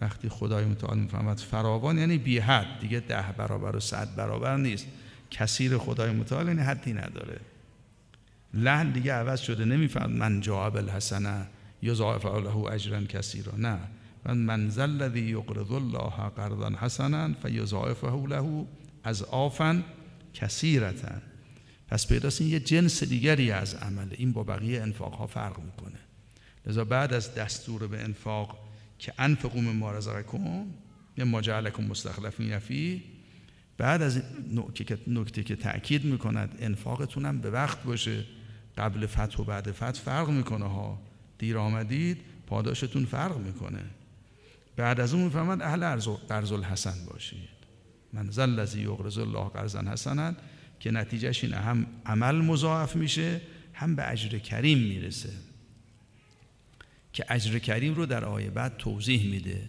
وقتی 0.00 0.28
خدای 0.28 0.64
متعال 0.64 0.98
می‌فهمد 0.98 1.38
فراوان 1.38 1.98
یعنی 1.98 2.18
بی 2.18 2.38
حد 2.38 2.80
دیگه 2.80 3.00
ده 3.00 3.32
برابر 3.38 3.76
و 3.76 3.80
صد 3.80 4.14
برابر 4.16 4.56
نیست. 4.56 4.86
کثیر 5.30 5.78
خدای 5.78 6.10
متعال 6.10 6.48
یعنی 6.48 6.62
حدی 6.62 6.92
نداره. 6.92 7.40
لحن 8.54 8.90
دیگه 8.90 9.12
عوض 9.12 9.40
شده. 9.40 9.64
نمیفهم 9.64 10.12
من 10.12 10.40
جواب 10.40 10.76
الحسنه 10.76 11.46
یضاعف 11.82 12.24
له 12.26 12.56
اجرا 12.56 13.04
کثیرا. 13.04 13.52
نه. 13.56 13.78
من 14.26 14.36
منزل 14.36 14.82
الذی 14.82 15.20
یقرض 15.20 15.70
الله 15.70 16.30
قرضا 16.36 16.70
حسنا 16.80 17.34
فیضاعفه 17.42 18.26
له 18.28 18.66
از 19.04 19.22
آفن 19.22 19.84
کثیرتا. 20.34 21.12
پس 21.88 22.06
پیداست 22.06 22.40
این 22.40 22.50
یه 22.50 22.60
جنس 22.60 23.04
دیگری 23.04 23.50
از 23.50 23.74
عمله 23.74 24.16
این 24.18 24.32
با 24.32 24.42
بقیه 24.42 24.82
انفاق 24.82 25.14
ها 25.14 25.26
فرق 25.26 25.58
می‌کنه. 25.58 25.98
لذا 26.66 26.84
بعد 26.84 27.12
از 27.12 27.34
دستور 27.34 27.86
به 27.86 28.02
انفاق 28.02 28.58
که 28.98 29.12
انفقو 29.18 29.60
من 29.60 29.94
رزقکم 29.94 30.66
ما 31.18 31.40
جعلکم 31.40 31.84
مستخلفین 31.84 32.58
فی 32.58 33.02
بعد 33.78 34.02
از 34.02 34.22
نکته 35.06 35.42
که 35.42 35.56
تأکید 35.56 36.04
می‌کند 36.04 36.56
انفاقتون 36.60 37.38
به 37.38 37.50
وقت 37.50 37.82
باشه. 37.82 38.24
قبل 38.78 39.06
فتح 39.06 39.42
و 39.42 39.44
بعد 39.44 39.72
فتح 39.72 39.90
فرق 39.90 40.28
می‌کنه 40.28 40.64
ها. 40.64 40.98
دیر 41.38 41.58
آمدید 41.58 42.20
پاداشتون 42.46 43.04
فرق 43.04 43.36
می‌کنه. 43.36 43.82
بعد 44.76 45.00
از 45.00 45.14
اون 45.14 45.24
می‌فهمد 45.24 45.62
اهل 45.62 46.00
قرض 46.28 46.52
الحسن 46.52 47.06
باشید. 47.06 47.48
من 48.12 48.30
زل 48.30 48.50
لذی 48.50 48.80
یقرض 48.80 49.18
الله 49.18 49.48
قرضا 49.48 49.80
حسنا 49.80 50.32
که 50.80 50.90
نتیجهش 50.90 51.44
اینه 51.44 51.56
هم 51.56 51.86
عمل 52.06 52.34
مضاعف 52.34 52.96
میشه 52.96 53.40
هم 53.74 53.96
به 53.96 54.10
اجر 54.10 54.38
کریم 54.38 54.78
می‌رسه. 54.78 55.32
که 57.12 57.24
اجر 57.28 57.58
کریم 57.58 57.94
رو 57.94 58.06
در 58.06 58.24
آیه 58.24 58.50
بعد 58.50 58.76
توضیح 58.76 59.30
میده 59.30 59.68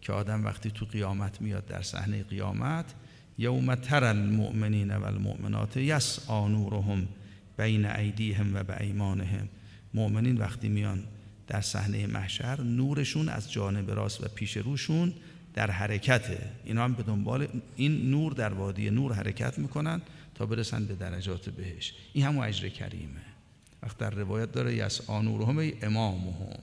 که 0.00 0.12
آدم 0.12 0.44
وقتی 0.44 0.70
تو 0.70 0.84
قیامت 0.84 1.40
میاد 1.40 1.66
در 1.66 1.82
صحنه 1.82 2.22
قیامت 2.22 2.94
یوم 3.38 3.74
تر 3.74 4.04
المؤمنین 4.04 4.96
و 4.96 5.04
المؤمنات 5.04 5.76
یسعا 5.76 6.48
نورهم 6.48 7.08
بین 7.56 7.86
ایدیهم 7.86 8.54
و 8.54 8.62
به 8.62 8.80
ایمانهم. 8.80 9.48
مؤمنین 9.94 10.36
وقتی 10.36 10.68
میان 10.68 11.04
در 11.46 11.60
صحنه 11.60 12.06
محشر 12.06 12.60
نورشون 12.60 13.28
از 13.28 13.52
جانب 13.52 13.90
راست 13.90 14.24
و 14.24 14.28
پیش 14.28 14.56
روشون 14.56 15.12
در 15.54 15.70
حرکته 15.70 16.50
اینا 16.64 16.84
هم 16.84 16.92
به 16.94 17.02
دنبال 17.02 17.48
این 17.76 18.10
نور 18.10 18.32
در 18.32 18.52
وادی 18.52 18.90
نور 18.90 19.12
حرکت 19.12 19.58
می‌کنن 19.58 20.02
تا 20.34 20.46
برسن 20.46 20.86
به 20.86 20.94
درجات 20.94 21.48
بهش. 21.48 21.94
این 22.12 22.24
همون 22.24 22.44
اجر 22.44 22.68
کریمه. 22.68 23.20
وقت 23.82 23.98
در 23.98 24.10
روایت 24.10 24.52
داره 24.52 24.74
یس 24.74 25.10
آنورهم 25.10 25.72
امامهم. 25.82 26.58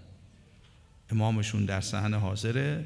امامشون 1.12 1.66
در 1.66 1.82
صحنه 1.82 2.18
حاضره 2.18 2.86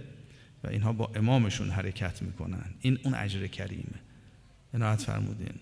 و 0.63 0.67
اینها 0.67 0.93
با 0.93 1.11
امامشون 1.15 1.69
حرکت 1.69 2.21
می‌کنن. 2.21 2.65
این 2.81 2.99
اون 3.03 3.13
اجر 3.13 3.47
کریمه. 3.47 3.99
عنایت 4.73 5.01
فرمودین. 5.01 5.53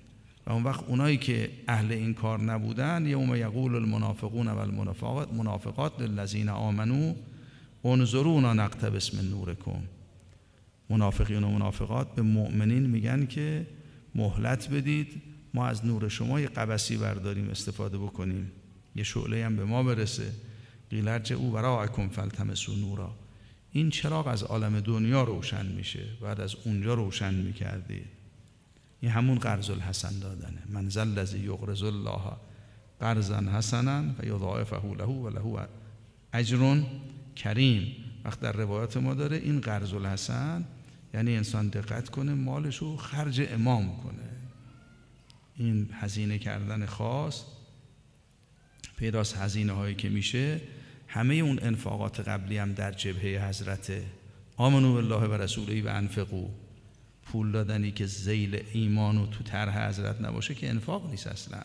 و 0.47 0.51
اون 0.51 0.63
وقت 0.63 0.83
اونایی 0.83 1.17
که 1.17 1.51
اهل 1.67 1.91
این 1.91 2.13
کار 2.13 2.41
نبودن 2.41 3.05
یوم 3.05 3.35
یقول 3.35 3.75
المنافقون 3.75 4.47
و 4.47 4.57
المنافقات 4.57 5.33
منافقات 5.33 6.01
للذین 6.01 6.49
آمنو 6.49 7.13
انظرونا 7.85 8.53
نقتبس 8.53 9.13
من 9.15 9.29
نورکم. 9.29 9.81
منافقین 10.89 11.43
و 11.43 11.49
منافقات 11.49 12.15
به 12.15 12.21
مؤمنین 12.21 12.85
میگن 12.85 13.25
که 13.25 13.67
مهلت 14.15 14.69
بدید 14.69 15.21
ما 15.53 15.67
از 15.67 15.85
نور 15.85 16.09
شما 16.09 16.39
یه 16.39 16.47
قبسی 16.47 16.97
برداریم 16.97 17.49
استفاده 17.49 17.97
بکنیم. 17.97 18.51
یه 18.95 19.03
شعله 19.03 19.45
هم 19.45 19.55
به 19.55 19.65
ما 19.65 19.83
برسه. 19.83 20.31
قیلرج 20.89 21.33
او 21.33 21.51
برا 21.51 21.83
اکن 21.83 22.07
فلتمسو 22.07 22.75
نورا. 22.75 23.15
این 23.71 23.89
چراغ 23.89 24.27
از 24.27 24.43
عالم 24.43 24.79
دنیا 24.79 25.23
روشن 25.23 25.65
میشه. 25.65 26.03
بعد 26.21 26.41
از 26.41 26.55
اونجا 26.65 26.93
روشن 26.93 27.33
می‌کردید. 27.33 28.22
این 29.03 29.11
همون 29.11 29.39
قرض 29.39 29.69
الحسن 29.69 30.19
دادنه. 30.19 30.63
من 30.69 30.89
زل 30.89 31.25
یقرض 31.43 31.83
الله 31.83 32.21
قرضا 32.99 33.39
حسنا 33.39 34.03
و 34.19 34.25
یضاعفه 34.25 34.93
له 34.97 35.05
و 35.05 35.29
له 35.29 35.67
اجر 36.33 36.81
کریم. 37.35 37.95
وقت 38.25 38.39
در 38.39 38.51
روایات 38.51 38.97
ما 38.97 39.13
داره 39.13 39.37
این 39.37 39.61
قرض 39.61 39.93
الحسن 39.93 40.65
یعنی 41.13 41.35
انسان 41.35 41.67
دقت 41.67 42.09
کنه 42.09 42.33
مالش 42.33 42.77
رو 42.77 42.97
خرج 42.97 43.41
امام 43.49 43.97
کنه. 43.97 44.29
این 45.55 45.89
هزینه 45.93 46.37
کردن 46.37 46.85
خاص 46.85 47.43
پیداست 48.97 49.37
هزینه 49.37 49.73
هایی 49.73 49.95
که 49.95 50.09
میشه 50.09 50.61
همه 51.07 51.35
اون 51.35 51.59
انفاقات 51.61 52.19
قبلی 52.19 52.57
هم 52.57 52.73
در 52.73 52.91
جبهه 52.91 53.47
حضرت 53.47 53.91
آمنو 54.57 54.93
بالله 54.93 55.27
و 55.27 55.33
رسولی 55.33 55.81
و 55.81 55.87
انفقو 55.87 56.49
پول 57.25 57.51
دادنی 57.51 57.91
که 57.91 58.05
زیل 58.05 58.63
ایمان 58.73 59.17
و 59.17 59.27
تو 59.27 59.43
طرح 59.43 59.87
حضرت 59.87 60.21
نباشه 60.21 60.55
که 60.55 60.69
انفاق 60.69 61.09
نیست 61.09 61.27
اصلا. 61.27 61.61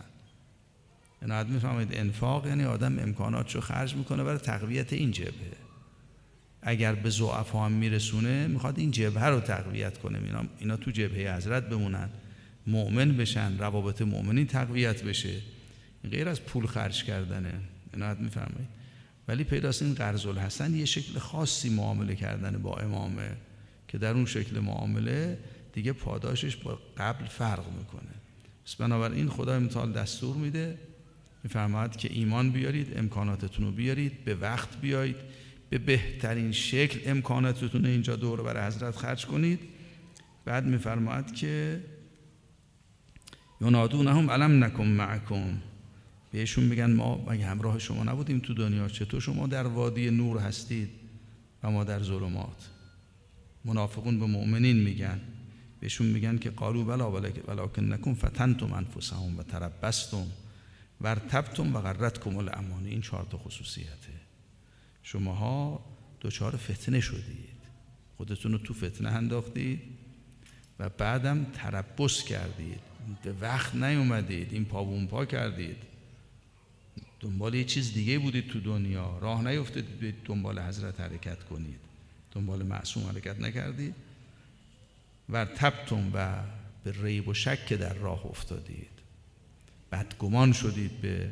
عنایت 1.22 1.46
می‌فهمید 1.46 1.88
انفاق 1.92 2.46
یعنی 2.46 2.64
آدم 2.64 2.98
امکاناتشو 2.98 3.60
خرج 3.60 3.94
می‌کنه 3.94 4.24
برای 4.24 4.38
تقویت 4.38 4.92
این 4.92 5.10
جبهه. 5.10 5.52
اگر 6.62 6.94
به 6.94 7.10
ضعفا 7.10 7.64
هم 7.64 7.72
میرسونه 7.72 8.46
می‌خواد 8.46 8.78
این 8.78 8.90
جبهه 8.90 9.24
رو 9.24 9.40
تقویت 9.40 9.98
کنه. 9.98 10.18
اینا, 10.18 10.44
اینا 10.58 10.76
تو 10.76 10.90
جبهه 10.90 11.36
حضرت 11.36 11.68
بمونن. 11.68 12.08
مؤمن 12.66 13.16
بشن 13.16 13.58
روابط 13.58 14.02
مؤمنی 14.02 14.44
تقویت 14.44 15.02
بشه. 15.02 15.40
غیر 16.10 16.28
از 16.28 16.42
پول 16.42 16.66
خرج 16.66 17.04
کردنه. 17.04 17.52
عنایت 17.94 18.18
میفرمایید 18.18 18.68
ولی 19.28 19.44
پیداست 19.44 19.82
این 19.82 19.94
قرض 19.94 20.26
الحسن 20.26 20.74
یه 20.74 20.84
شکل 20.84 21.18
خاصی 21.18 21.70
معامله 21.70 22.14
کردن 22.14 22.58
با 22.62 22.76
امامه. 22.76 23.36
که 23.88 23.98
در 23.98 24.14
اون 24.14 24.26
شکل 24.26 24.58
معامله 24.58 25.38
دیگه 25.72 25.92
پاداشش 25.92 26.56
با 26.56 26.78
قبل 26.96 27.24
فرق 27.24 27.64
می‌کنه. 27.78 28.14
پس 28.66 28.74
بنابراین 28.74 29.28
خدای 29.28 29.58
متعال 29.58 29.92
دستور 29.92 30.36
میده. 30.36 30.78
میفرماید 31.44 31.96
که 31.96 32.08
ایمان 32.12 32.50
بیارید 32.50 32.98
امکاناتتون 32.98 33.64
رو 33.64 33.72
بیارید 33.72 34.24
به 34.24 34.34
وقت 34.34 34.80
بیایید 34.80 35.16
به 35.70 35.78
بهترین 35.78 36.52
شکل 36.52 37.10
امکاناتتون 37.10 37.86
اینجا 37.86 38.16
دور 38.16 38.42
برای 38.42 38.66
حضرت 38.66 38.96
خرج 38.96 39.26
کنید. 39.26 39.60
بعد 40.44 40.66
میفرماید 40.66 41.34
که 41.34 41.80
ینادونهم 43.60 44.30
علم 44.30 44.64
نکن 44.64 44.86
معکم. 44.86 45.58
بهشون 46.32 46.64
میگن 46.64 46.92
ما 46.92 47.24
مگه 47.28 47.46
همراه 47.46 47.78
شما 47.78 48.04
نبودیم 48.04 48.38
تو 48.38 48.54
دنیا 48.54 48.88
چطور 48.88 49.20
شما 49.20 49.46
در 49.46 49.66
وادی 49.66 50.10
نور 50.10 50.38
هستید 50.38 50.88
و 51.62 51.70
ما 51.70 51.84
در 51.84 52.02
ظلمات؟ 52.02 52.68
منافقون 53.64 54.20
به 54.20 54.26
مؤمنین 54.26 54.76
میگن. 54.76 55.20
بهشون 55.80 56.06
میگن 56.06 56.38
که 56.38 56.50
قالو 56.50 56.84
بلا 56.84 57.12
ولکن 57.12 57.92
نکن 57.92 58.14
فتنتم 58.14 58.72
انفسهم 58.72 59.38
و 59.38 59.42
تربستم 59.42 60.26
و 61.00 61.06
ارتبتم 61.06 61.76
و 61.76 61.80
غرتکم 61.80 62.36
الامانی 62.36 62.90
این 62.90 63.00
چهار 63.00 63.26
تا 63.30 63.38
خصوصیته. 63.38 64.20
شماها 65.02 65.84
دچار 66.20 66.56
فتنه 66.56 67.00
شدید. 67.00 67.58
خودتون 68.16 68.52
رو 68.52 68.58
تو 68.58 68.74
فتنه 68.74 69.08
انداختید 69.08 69.80
و 70.78 70.88
بعدم 70.88 71.46
تربس 71.54 72.24
کردید. 72.24 72.80
به 73.22 73.32
وقت 73.40 73.74
نیومدید. 73.74 74.52
این 74.52 74.64
پا 74.64 74.84
پا 74.84 75.24
کردید. 75.24 75.76
دنبال 77.20 77.54
یه 77.54 77.64
چیز 77.64 77.92
دیگه 77.92 78.18
بودید 78.18 78.48
تو 78.48 78.60
دنیا. 78.60 79.18
راه 79.18 79.44
نیفتادید. 79.44 80.00
به 80.00 80.14
دنبال 80.24 80.58
حضرت 80.58 81.00
حرکت 81.00 81.44
کنید. 81.44 81.87
دنبال 82.38 82.62
معصوم 82.62 83.06
حرکت 83.06 83.40
نکردید 83.40 83.94
و 85.28 85.44
تبتون 85.44 86.10
و 86.14 86.34
به 86.84 86.94
ریب 87.02 87.28
و 87.28 87.34
شک 87.34 87.72
در 87.72 87.94
راه 87.94 88.26
افتادید. 88.26 88.90
بدگمان 89.92 90.52
شدید 90.52 91.00
به 91.00 91.30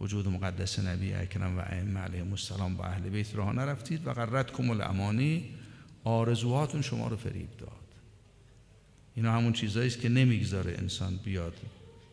وجود 0.00 0.28
مقدس 0.28 0.78
نبی 0.78 1.14
اکرم 1.14 1.58
و 1.58 1.60
ائمه 1.60 2.00
علیهم 2.00 2.30
السلام 2.30 2.76
با 2.76 2.84
اهل 2.84 3.08
بیت 3.08 3.34
راه 3.34 3.52
نرفتید 3.52 4.06
و 4.06 4.12
قررت 4.12 4.52
کمال 4.52 4.82
امانی 4.82 5.54
آرزوهاتون 6.04 6.82
شما 6.82 7.08
رو 7.08 7.16
فریب 7.16 7.56
داد. 7.58 7.70
اینا 9.14 9.32
همون 9.32 9.52
چیزایی 9.52 9.86
است 9.86 10.00
که 10.00 10.08
نمی‌گذاره 10.08 10.74
انسان 10.78 11.16
بیاد 11.24 11.54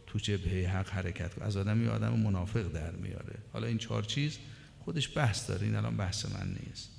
تو 0.07 0.19
جبهه 0.19 0.69
حق 0.69 0.89
حرکت 0.89 1.33
کنه. 1.33 1.45
از 1.45 1.57
آدم 1.57 1.83
یه 1.83 1.89
آدم 1.89 2.13
منافق 2.13 2.71
در 2.71 2.91
میاره. 2.91 3.35
حالا 3.53 3.67
این 3.67 3.77
چهار 3.77 4.03
چیز 4.03 4.37
خودش 4.85 5.17
بحث 5.17 5.49
داره. 5.49 5.65
این 5.65 5.75
الان 5.75 5.97
بحث 5.97 6.25
من 6.25 6.57
نیست. 6.65 6.98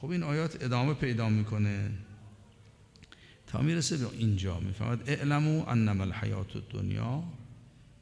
خب 0.00 0.10
این 0.10 0.22
آیات 0.22 0.64
ادامه 0.64 0.94
پیدا 0.94 1.28
می‌کنه. 1.28 1.90
تا 3.46 3.62
می‌رسه 3.62 3.96
به 3.96 4.06
اینجا 4.18 4.60
می‌فهمد 4.60 5.10
اعلمو 5.10 5.68
انما 5.68 6.04
الحیات 6.04 6.70
دنیا 6.70 7.24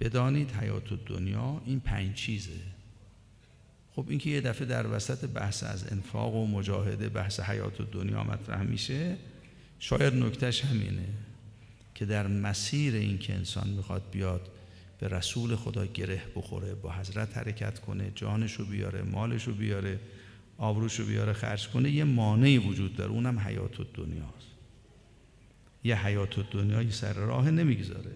بدانید 0.01 0.51
حیات 0.51 1.07
دنیا 1.07 1.63
این 1.67 1.81
پنج 1.81 2.15
چیزه. 2.15 2.61
خب 3.93 4.05
اینکه 4.09 4.31
یه 4.31 4.41
دفعه 4.41 4.67
در 4.67 4.87
وسط 4.87 5.29
بحث 5.29 5.65
از 5.65 5.93
انفاق 5.93 6.35
و 6.35 6.47
مجاهده 6.47 7.09
بحث 7.09 7.41
حیات 7.41 7.91
دنیا 7.93 8.25
مطرح 8.25 8.63
میشه 8.63 9.17
شاید 9.79 10.15
نکتش 10.15 10.65
همینه 10.65 11.09
که 11.95 12.07
در 12.07 12.27
مسیر 12.27 12.95
این 12.95 13.19
که 13.19 13.35
انسان 13.35 13.69
می‌خواد 13.69 14.03
بیاد 14.13 14.51
به 14.99 15.09
رسول 15.09 15.57
خدا 15.57 15.87
گره 15.87 16.23
بخوره 16.37 16.75
با 16.75 16.93
حضرت 16.93 17.37
حرکت 17.37 17.79
کنه 17.79 18.13
جانشو 18.15 18.67
بیاره 18.67 19.03
مالشو 19.03 19.55
بیاره 19.55 20.01
آبروشو 20.59 21.07
بیاره 21.07 21.33
خرج 21.33 21.69
کنه 21.69 21.91
یه 21.91 22.05
مانعی 22.05 22.59
وجود 22.59 22.97
داره. 22.97 23.11
اونم 23.11 23.39
حیات 23.39 23.93
دنیاست 23.95 24.47
یه 25.85 26.07
حیات 26.07 26.51
دنیایی 26.51 26.91
سر 26.91 27.13
راه 27.13 27.51
نمی‌گذاره. 27.51 28.13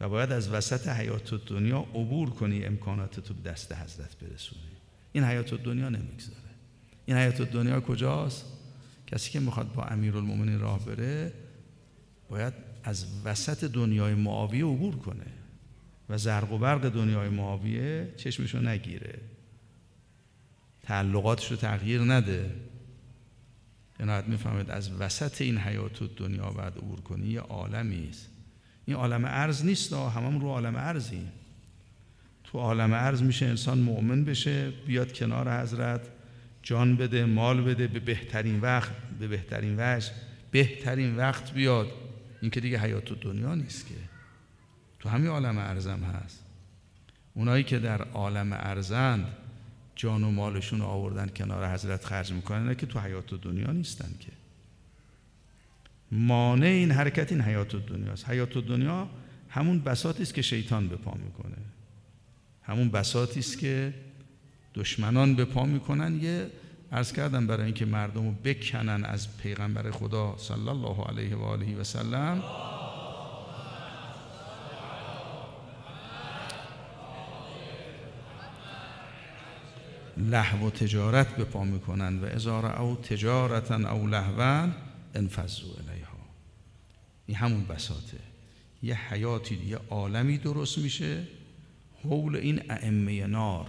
و 0.00 0.08
باید 0.08 0.32
از 0.32 0.50
وسط 0.50 0.88
حیات 0.88 1.34
دنیا 1.34 1.78
عبور 1.78 2.30
کنی 2.30 2.64
امکانات 2.64 3.20
تو 3.20 3.34
به 3.34 3.50
دست 3.50 3.72
حضرت 3.72 4.16
برسونی. 4.18 4.62
این 5.12 5.24
حیات 5.24 5.54
دنیا 5.54 5.88
نمی‌گذاره. 5.88 6.50
این 7.06 7.16
حیات 7.16 7.42
دنیا 7.42 7.80
کجاست؟ 7.80 8.44
کسی 9.06 9.30
که 9.30 9.40
می‌خواد 9.40 9.72
با 9.72 9.82
امیرالمومنین 9.82 10.60
راه 10.60 10.84
بره 10.84 11.32
باید 12.28 12.54
از 12.84 13.06
وسط 13.24 13.64
دنیای 13.64 14.14
معاویه 14.14 14.64
عبور 14.64 14.96
کنه. 14.96 15.26
و 16.08 16.18
زرق 16.18 16.52
و 16.52 16.58
برق 16.58 16.88
دنیای 16.88 17.28
معاویه 17.28 18.14
چشمشو 18.16 18.58
نگیره. 18.58 19.18
تعلقاتش 20.86 21.50
رو 21.50 21.56
تغییر 21.56 22.00
نده. 22.00 22.50
عنایت 24.00 24.24
می‌فهمید 24.24 24.70
از 24.70 25.00
وسط 25.00 25.42
این 25.42 25.58
حیات 25.58 26.16
دنیا 26.16 26.50
باید 26.50 26.76
عبور 26.76 27.00
کنی 27.00 27.26
یه 27.26 27.40
عالمی 27.40 28.08
است. 28.08 28.28
این 28.86 28.96
عالم 28.96 29.24
ارز 29.24 29.64
نیست 29.64 29.92
هممون 29.92 30.40
رو 30.40 30.48
عالم 30.48 30.76
ارزی 30.76 31.22
تو 32.44 32.58
عالم 32.58 32.92
ارز 32.92 33.22
میشه 33.22 33.46
انسان 33.46 33.78
مؤمن 33.78 34.24
بشه 34.24 34.70
بیاد 34.70 35.12
کنار 35.12 35.60
حضرت 35.60 36.00
جان 36.62 36.96
بده 36.96 37.24
مال 37.24 37.62
بده 37.62 37.86
به 37.86 38.00
بهترین 38.00 38.60
وقت 38.60 38.92
به 39.18 39.28
بهترین 39.28 39.74
وجه 39.78 40.10
بهترین 40.50 41.16
وقت 41.16 41.52
بیاد. 41.52 41.86
این 42.42 42.50
که 42.50 42.60
دیگه 42.60 42.78
حیات 42.78 43.20
دنیا 43.20 43.54
نیست 43.54 43.88
که. 43.88 43.94
تو 44.98 45.08
همین 45.08 45.26
عالم 45.26 45.58
ارزم 45.58 46.00
هست. 46.00 46.44
اونایی 47.34 47.64
که 47.64 47.78
در 47.78 48.02
عالم 48.02 48.52
ارزند 48.52 49.26
جان 49.96 50.24
و 50.24 50.30
مالشون 50.30 50.80
آوردن 50.80 51.28
کنار 51.28 51.72
حضرت 51.74 52.04
خرج 52.04 52.32
می‌کنن. 52.32 52.74
که 52.74 52.86
تو 52.86 53.00
حیات 53.00 53.34
دنیا 53.34 53.72
نیستن 53.72 54.10
که. 54.20 54.32
مانع 56.12 56.66
این 56.66 56.90
حرکت 56.90 57.32
این 57.32 57.40
حیات 57.40 57.76
دنیاست 57.76 58.28
حیات 58.28 58.58
دنیا 58.58 59.08
همون 59.48 59.80
بساطی 59.80 60.22
است 60.22 60.34
که 60.34 60.42
شیطان 60.42 60.88
به 60.88 60.96
پا 60.96 61.14
می‌کنه. 61.24 61.56
همون 62.62 62.90
بساطی 62.90 63.40
است 63.40 63.58
که 63.58 63.94
دشمنان 64.74 65.34
به 65.34 65.44
پا 65.44 65.64
می‌کنن. 65.64 66.22
یه 66.22 66.50
عرض 66.92 67.12
کردم 67.12 67.46
برای 67.46 67.64
اینکه 67.64 67.84
مردم 67.84 68.26
رو 68.26 68.32
بکنن 68.32 69.04
از 69.04 69.36
پیغمبر 69.36 69.90
خدا 69.90 70.34
صلی 70.38 70.68
الله 70.68 71.04
علیه 71.04 71.36
و 71.36 71.42
آله 71.42 71.76
و 71.76 71.84
سلم. 71.84 72.42
لحو 80.16 80.66
و 80.66 80.70
تجارت 80.70 81.36
به 81.36 81.44
پا 81.44 81.64
می‌کنن 81.64 82.18
و 82.18 82.24
ازار 82.24 82.80
او 82.80 82.96
تجارتا 82.96 83.90
او 83.90 84.06
لحوان 84.06 84.74
انفضوا 85.14 85.68
الیها. 85.68 86.18
این 87.26 87.36
همون 87.36 87.64
بساطه. 87.64 88.18
یه 88.82 88.94
حیاتی 88.94 89.54
یه 89.54 89.78
عالمی 89.90 90.38
درست 90.38 90.78
میشه. 90.78 91.22
حول 92.04 92.36
این 92.36 92.62
ائمه 92.70 93.26
نار 93.26 93.66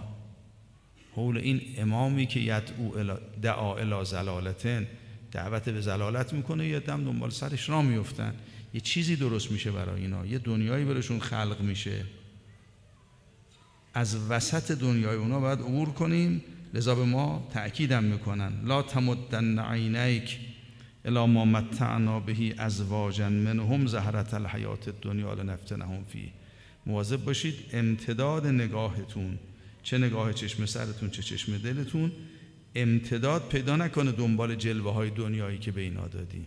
حول 1.16 1.38
این 1.38 1.60
امامی 1.76 2.26
که 2.26 2.40
یدعو 2.40 3.16
دعا 3.42 3.76
الی 3.76 4.04
زلالتن 4.04 4.86
دعوت 5.32 5.68
به 5.68 5.80
زلالت 5.80 6.32
می‌کنه 6.32 6.68
یه 6.68 6.80
دم 6.80 7.04
دنبال 7.04 7.30
سرش 7.30 7.68
را 7.68 7.82
میفتن 7.82 8.34
یه 8.74 8.80
چیزی 8.80 9.16
درست 9.16 9.50
میشه 9.50 9.70
برای 9.70 10.00
اینا. 10.00 10.26
یه 10.26 10.38
دنیایی 10.38 10.84
برشون 10.84 11.20
خلق 11.20 11.60
میشه. 11.60 12.04
از 13.98 14.30
وسط 14.30 14.72
دنیای 14.72 15.16
اونا 15.16 15.40
باید 15.40 15.58
عبور 15.58 15.88
کنیم. 15.88 16.42
لذا 16.74 16.94
به 16.94 17.04
ما 17.04 17.48
تأکیدم 17.52 18.04
می‌کنن. 18.04 18.52
لا 18.64 18.82
تمدن 18.82 19.58
عینیک 19.58 20.38
الا 21.04 21.26
ما 21.26 21.44
متعنا 21.44 22.20
بهی 22.20 22.54
ازواجا 22.58 23.28
منهم 23.28 23.86
زهرت 23.86 24.34
الحیات 24.34 24.88
الدنیا 24.88 25.34
لنفتنهم 25.34 26.04
فی 26.04 26.32
مواظب 26.86 27.24
باشید 27.24 27.54
امتداد 27.72 28.46
نگاهتون 28.46 29.38
چه 29.82 29.98
نگاه 29.98 30.32
چشم 30.32 30.66
سرتون 30.66 31.10
چه 31.10 31.22
چشم 31.22 31.58
دلتون 31.58 32.12
امتداد 32.74 33.48
پیدا 33.48 33.76
نکنه 33.76 34.12
دنبال 34.12 34.54
جلوه 34.54 34.92
های 34.92 35.10
دنیایی 35.10 35.58
که 35.58 35.72
به 35.72 35.80
اینا 35.80 36.08
دادیم. 36.08 36.46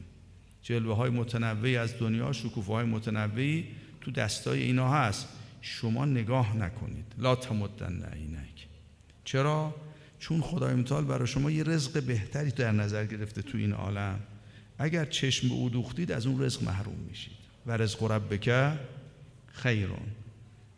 جلوه 0.64 0.96
های 0.96 1.10
متنوعی 1.10 1.78
از 1.78 2.00
دنیا 2.00 2.34
شکوفه 2.34 2.74
های 2.74 2.86
متنوعی 2.86 3.66
تو 4.02 4.12
دستای 4.12 4.64
اینا 4.64 4.94
هست. 4.94 5.28
شما 5.62 6.06
نگاه 6.06 6.58
نکنید. 6.58 7.06
لا 7.18 7.36
تمدن 7.36 8.10
عینک 8.14 8.68
چرا؟ 9.24 9.76
چون 10.20 10.42
خدای 10.42 10.76
متعال 10.76 11.06
برای 11.06 11.28
شما 11.28 11.52
یه 11.52 11.64
رزق 11.64 12.04
بهتری 12.04 12.52
در 12.52 12.72
نظر 12.72 13.06
گرفته 13.06 13.42
تو 13.42 13.58
این 13.58 13.74
عالم. 13.74 14.20
اگر 14.78 15.06
چشم 15.06 15.50
به 15.50 15.54
او 15.54 15.70
دوختید 15.70 16.12
از 16.12 16.26
اون 16.26 16.44
رزق 16.44 16.64
محروم 16.64 17.00
میشید. 17.10 17.34
و 17.66 17.78
رزق 17.78 18.04
ربک 18.04 18.78
خیرون. 19.54 20.08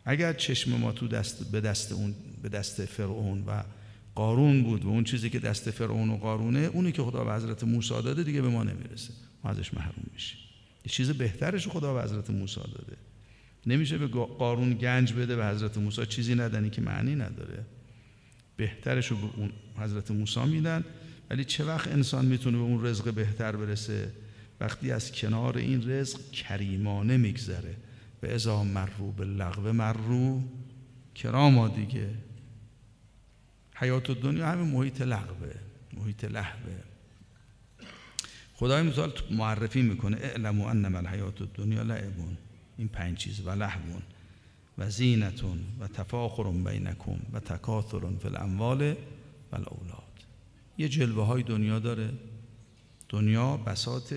اگر 0.04 0.32
چشم 0.32 0.76
ما 0.76 0.92
تو 0.92 1.08
دست 1.08 1.50
به 1.50 1.60
دست 1.60 1.92
اون 1.92 2.14
به 2.42 2.48
دست 2.48 2.84
فرعون 2.84 3.44
و 3.46 3.62
قارون 4.14 4.62
بود 4.62 4.84
و 4.84 4.88
اون 4.88 5.04
چیزی 5.04 5.30
که 5.30 5.38
دست 5.38 5.70
فرعون 5.70 6.10
و 6.10 6.16
قارونه 6.16 6.58
اونی 6.58 6.92
که 6.92 7.02
خدا 7.02 7.24
به 7.24 7.34
حضرت 7.34 7.64
موسی 7.64 7.88
داده 8.02 8.22
دیگه 8.22 8.42
به 8.42 8.48
ما 8.48 8.62
نمی‌رسه. 8.62 9.12
ما 9.44 9.50
ازش 9.50 9.74
محروم 9.74 10.06
میشیم. 10.12 10.38
یه 10.84 10.92
چیز 10.92 11.10
بهترش 11.10 11.68
خدا 11.68 11.94
به 11.94 12.02
حضرت 12.02 12.30
موسی 12.30 12.60
داده. 12.60 12.96
نمیشه 13.66 13.98
به 13.98 14.06
قارون 14.24 14.74
گنج 14.74 15.12
بده 15.12 15.36
به 15.36 15.46
حضرت 15.46 15.78
موسی 15.78 16.06
چیزی 16.06 16.34
ندنی 16.34 16.70
که 16.70 16.82
معنی 16.82 17.14
نداره. 17.14 17.64
بهترش 18.56 19.06
رو 19.06 19.16
به 19.16 19.28
اون 19.36 19.52
حضرت 19.78 20.10
موسی 20.10 20.44
میدن 20.44 20.84
ولی 21.30 21.44
چه 21.44 21.64
وقت 21.64 21.88
انسان 21.88 22.24
می‌تونه 22.26 22.56
به 22.56 22.62
اون 22.62 22.86
رزق 22.86 23.14
بهتر 23.14 23.56
برسه؟ 23.56 24.12
وقتی 24.60 24.90
از 24.92 25.12
کنار 25.12 25.58
این 25.58 25.90
رزق 25.90 26.30
کریمانه 26.30 27.16
میگذره. 27.16 27.76
به 28.20 28.34
ازا 28.34 28.64
مرو 28.64 29.12
به 29.12 29.24
لغو 29.24 29.72
مرو 29.72 30.42
کراما 31.14 31.68
دیگه. 31.68 32.10
حیات 33.74 34.10
دنیا 34.10 34.48
همین 34.48 34.66
محیط 34.66 35.02
لغوه 35.02 35.54
محیط 35.92 36.24
لحوه 36.24 36.72
خدای 38.54 38.82
مثال 38.82 39.12
معرفی 39.30 39.82
می‌کنه 39.82 40.16
اعلموا 40.16 40.70
انما 40.70 40.98
الحیات 40.98 41.42
الدنیا 41.42 41.82
لعبون. 41.82 42.36
این 42.78 42.88
پنج 42.88 43.18
چیز 43.18 43.40
و 43.40 43.50
لحون 43.50 44.02
و 44.78 44.90
زینتون 44.90 45.58
و 45.80 45.88
تفاخر 45.88 46.42
بینکم 46.42 47.18
و 47.32 47.40
تکاثر 47.40 48.00
فی 48.22 48.28
الاموال 48.28 48.82
و 48.92 48.96
الاولاد. 49.52 50.04
یه 50.78 50.88
جلوه 50.88 51.24
های 51.24 51.42
دنیا 51.42 51.78
داره. 51.78 52.10
دنیا 53.08 53.56
بساط 53.56 54.14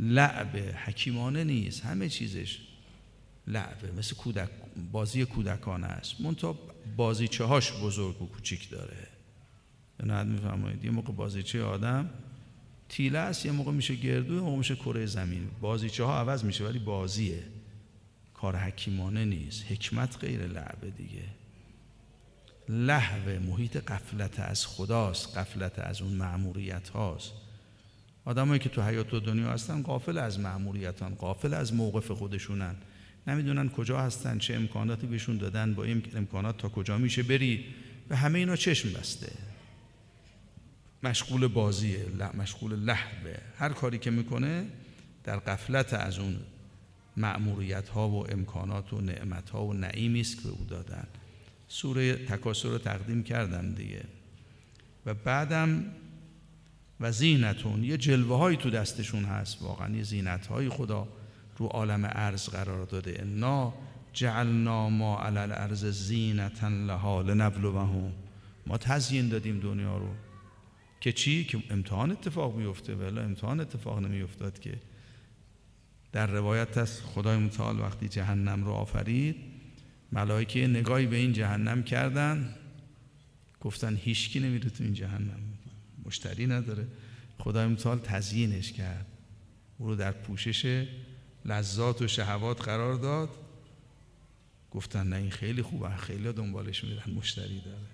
لعب 0.00 0.56
حکیمانه 0.56 1.44
نیست. 1.44 1.84
همه 1.84 2.08
چیزش 2.08 2.58
لعبه. 3.46 3.92
مثل 3.98 4.16
کودک 4.16 4.50
بازی 4.92 5.24
کودکانه 5.24 5.86
است. 5.86 6.20
منتها 6.20 6.58
بازیچه 6.96 7.44
هاش 7.44 7.72
بزرگ 7.72 8.22
و 8.22 8.26
کوچیک 8.26 8.70
داره. 8.70 9.06
نه 10.02 10.22
میفرمایید. 10.22 10.84
یه 10.84 10.90
موقع 10.90 11.12
بازیچه 11.12 11.62
آدم 11.62 12.10
تیله 12.88 13.18
است 13.18 13.46
یه 13.46 13.52
موقع 13.52 13.72
میشه 13.72 13.94
گردو 13.94 14.34
یه 14.34 14.40
موقع 14.40 14.56
میشه 14.56 14.76
کره 14.76 15.06
زمین. 15.06 15.48
بازیچه 15.60 16.04
ها 16.04 16.18
عوض 16.18 16.44
میشه 16.44 16.64
ولی 16.64 16.78
بازیه. 16.78 17.42
کار 18.40 18.56
حکیمانه 18.56 19.24
نیست. 19.24 19.64
حکمت 19.68 20.16
غیر 20.20 20.46
لعبه 20.46 20.90
دیگه. 20.90 21.24
لحو 22.68 23.40
محیط 23.40 23.76
قفلت 23.76 24.40
از 24.40 24.66
خداست 24.66 25.38
قفلت 25.38 25.78
از 25.78 26.02
اون 26.02 26.12
معموریت 26.12 26.88
هاست. 26.88 27.32
آدمایی 28.24 28.58
که 28.58 28.68
تو 28.68 28.82
حیات 28.82 29.14
و 29.14 29.20
دنیا 29.20 29.52
هستن 29.52 29.82
قافل 29.82 30.18
از 30.18 30.38
معموریتان 30.38 31.14
قافل 31.14 31.54
از 31.54 31.74
موقف 31.74 32.10
خودشونن. 32.10 32.74
نمی‌دونن 33.26 33.68
کجا 33.68 34.00
هستن 34.00 34.38
چه 34.38 34.54
امکاناتی 34.54 35.06
بهشون 35.06 35.36
دادن 35.36 35.74
با 35.74 35.84
این 35.84 36.02
امکانات 36.14 36.58
تا 36.58 36.68
کجا 36.68 36.98
میشه 36.98 37.22
بری. 37.22 37.64
و 38.10 38.16
همه 38.16 38.38
اینا 38.38 38.56
چشم 38.56 38.92
بسته. 38.92 39.32
مشغول 41.02 41.46
بازیه 41.46 42.06
مشغول 42.34 42.76
لحوه 42.76 43.38
هر 43.58 43.68
کاری 43.68 43.98
که 43.98 44.10
می‌کنه 44.10 44.66
در 45.24 45.36
قفلت 45.36 45.94
از 45.94 46.18
اون 46.18 46.36
معموریت 47.16 47.88
ها 47.88 48.08
و 48.08 48.32
امکانات 48.32 48.92
و 48.92 49.00
نعمت 49.00 49.50
ها 49.50 49.64
و 49.64 49.72
نعیمی 49.72 50.20
است 50.20 50.36
که 50.36 50.42
به 50.42 50.48
او 50.48 50.64
دادن. 50.64 51.06
سوره 51.68 52.14
تکاسر 52.14 52.68
رو 52.68 52.78
تقدیم 52.78 53.22
کردم 53.22 53.74
دیگه. 53.74 54.04
و 55.06 55.14
بعدم 55.14 55.84
و 57.00 57.12
زینتون. 57.12 57.84
یه 57.84 57.96
جلوه 57.96 58.38
هایی 58.38 58.56
تو 58.56 58.70
دستشون 58.70 59.24
هست 59.24 59.62
واقعا. 59.62 59.96
یه 59.96 60.02
زینت 60.02 60.46
های 60.46 60.68
خدا 60.68 61.08
رو 61.56 61.66
عالم 61.66 62.04
ارز 62.04 62.48
قرار 62.48 62.86
داده. 62.86 63.16
انا 63.20 63.74
جعلنا 64.12 64.88
ما 64.90 65.18
علی 65.18 65.38
الارض 65.38 65.84
زینتا 65.84 66.68
لها 66.68 67.22
لنبلوهم. 67.22 68.12
ما 68.66 68.78
تزیین 68.78 69.28
دادیم 69.28 69.60
دنیا 69.60 69.98
رو. 69.98 70.08
که 71.00 71.12
چی؟ 71.12 71.44
که 71.44 71.62
امتحان 71.70 72.10
اتفاق 72.10 72.56
میفته 72.56 72.94
ولی 72.94 73.18
امتحان 73.18 73.60
اتفاق 73.60 73.98
نمیافتاد 73.98 74.58
که. 74.58 74.78
در 76.12 76.26
روایت 76.26 76.78
هست 76.78 77.02
خدای 77.02 77.36
متعال 77.36 77.80
وقتی 77.80 78.08
جهنم 78.08 78.64
رو 78.64 78.70
آفرید 78.70 79.36
ملائکه 80.12 80.66
نگاهی 80.66 81.06
به 81.06 81.16
این 81.16 81.32
جهنم 81.32 81.82
کردن 81.82 82.54
گفتن 83.60 83.96
هیچکی 83.96 84.40
نمیره 84.40 84.70
تو 84.70 84.84
این 84.84 84.94
جهنم. 84.94 85.40
مشتری 86.04 86.46
نداره. 86.46 86.86
خدای 87.38 87.66
متعال 87.66 87.98
تزیینش 87.98 88.72
کرد. 88.72 89.06
او 89.78 89.86
رو 89.86 89.96
در 89.96 90.12
پوشش 90.12 90.86
لذات 91.44 92.02
و 92.02 92.08
شهوات 92.08 92.62
قرار 92.62 92.94
داد. 92.94 93.28
گفتن 94.70 95.06
نه 95.06 95.16
این 95.16 95.30
خیلی 95.30 95.62
خوبه 95.62 95.96
خیلی 95.96 96.32
دنبالش 96.32 96.84
میرن 96.84 97.12
مشتری 97.14 97.60
داره. 97.60 97.86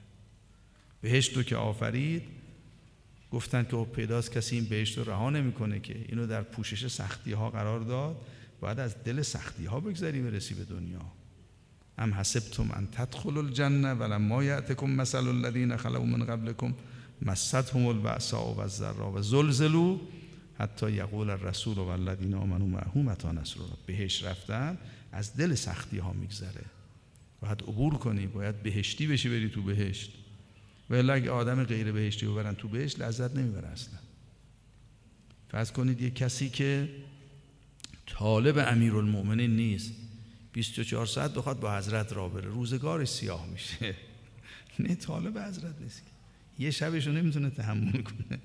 بهشت 1.00 1.36
رو 1.36 1.42
که 1.42 1.56
آفرید 1.56 2.22
گفتن 3.36 3.66
که 3.70 3.76
پیداست 3.76 4.32
کسی 4.32 4.56
این 4.56 4.64
بهشت 4.64 4.98
رو 4.98 5.04
رها 5.04 5.30
نمی‌کنه 5.30 5.80
که. 5.80 6.04
اینو 6.08 6.26
در 6.26 6.42
پوشش 6.42 6.86
سختی 6.86 7.32
ها 7.32 7.50
قرار 7.50 7.80
داد. 7.80 8.16
باید 8.60 8.80
از 8.80 9.04
دل 9.04 9.22
سختی 9.22 9.64
ها 9.64 9.80
بگذری 9.80 10.22
برسی 10.22 10.54
به 10.54 10.64
دنیا. 10.64 11.12
ام 11.98 12.14
حسبتم 12.14 12.70
ان 12.72 12.88
تدخلوا 12.92 13.42
الجنه 13.42 13.94
ولما 13.94 14.44
یاتکم 14.44 14.90
مثل 14.90 15.28
الذین 15.28 15.76
خلو 15.76 16.04
من 16.04 16.26
قبلكم 16.26 16.74
مستهم 17.22 17.86
البأساء 17.86 18.54
و 18.54 18.60
الضراء 18.60 19.12
و 19.12 19.22
زلزلوا 19.22 19.98
حتی 20.58 20.90
یقول 20.90 21.30
الرسول 21.30 21.78
و 21.78 21.88
الذین 21.88 22.34
آمنوا 22.34 22.66
معه 22.66 22.98
متى 22.98 23.28
نصر 23.28 23.60
بهش 23.86 24.24
رفتن 24.24 24.78
از 25.12 25.36
دل 25.36 25.54
سختی 25.54 25.98
ها 25.98 26.12
میگذره. 26.12 26.64
باید 27.40 27.62
عبور 27.62 27.94
کنی 27.94 28.26
باید 28.26 28.62
بهشتی 28.62 29.06
بشی 29.06 29.28
بری 29.28 29.48
تو 29.48 29.62
بهشت. 29.62 30.25
ولی 30.90 31.10
اگه 31.10 31.30
آدم 31.30 31.64
غیر 31.64 31.92
بهشتی 31.92 32.26
ببرن 32.26 32.54
تو 32.54 32.68
بهشت 32.68 33.00
لذت 33.00 33.36
نمی‌بره 33.36 33.68
اصلا. 33.68 33.98
فرض 35.50 35.72
کنید 35.72 36.02
یه 36.02 36.10
کسی 36.10 36.48
که 36.48 36.88
طالب 38.06 38.58
امیرالمؤمنین 38.58 39.56
نیست 39.56 39.92
24 40.52 41.06
ساعت 41.06 41.34
بخواد 41.34 41.60
با 41.60 41.78
حضرت 41.78 42.12
را 42.12 42.28
بره. 42.28 42.48
روزگارش 42.48 43.08
سیاه 43.08 43.46
میشه. 43.46 43.94
نه 44.78 44.94
طالب 44.94 45.38
حضرت 45.38 45.74
نیست 45.80 46.02
یه 46.58 46.70
شبشو 46.70 47.12
نمی‌تونه 47.12 47.50
تحمل 47.50 48.02
کنه. 48.02 48.38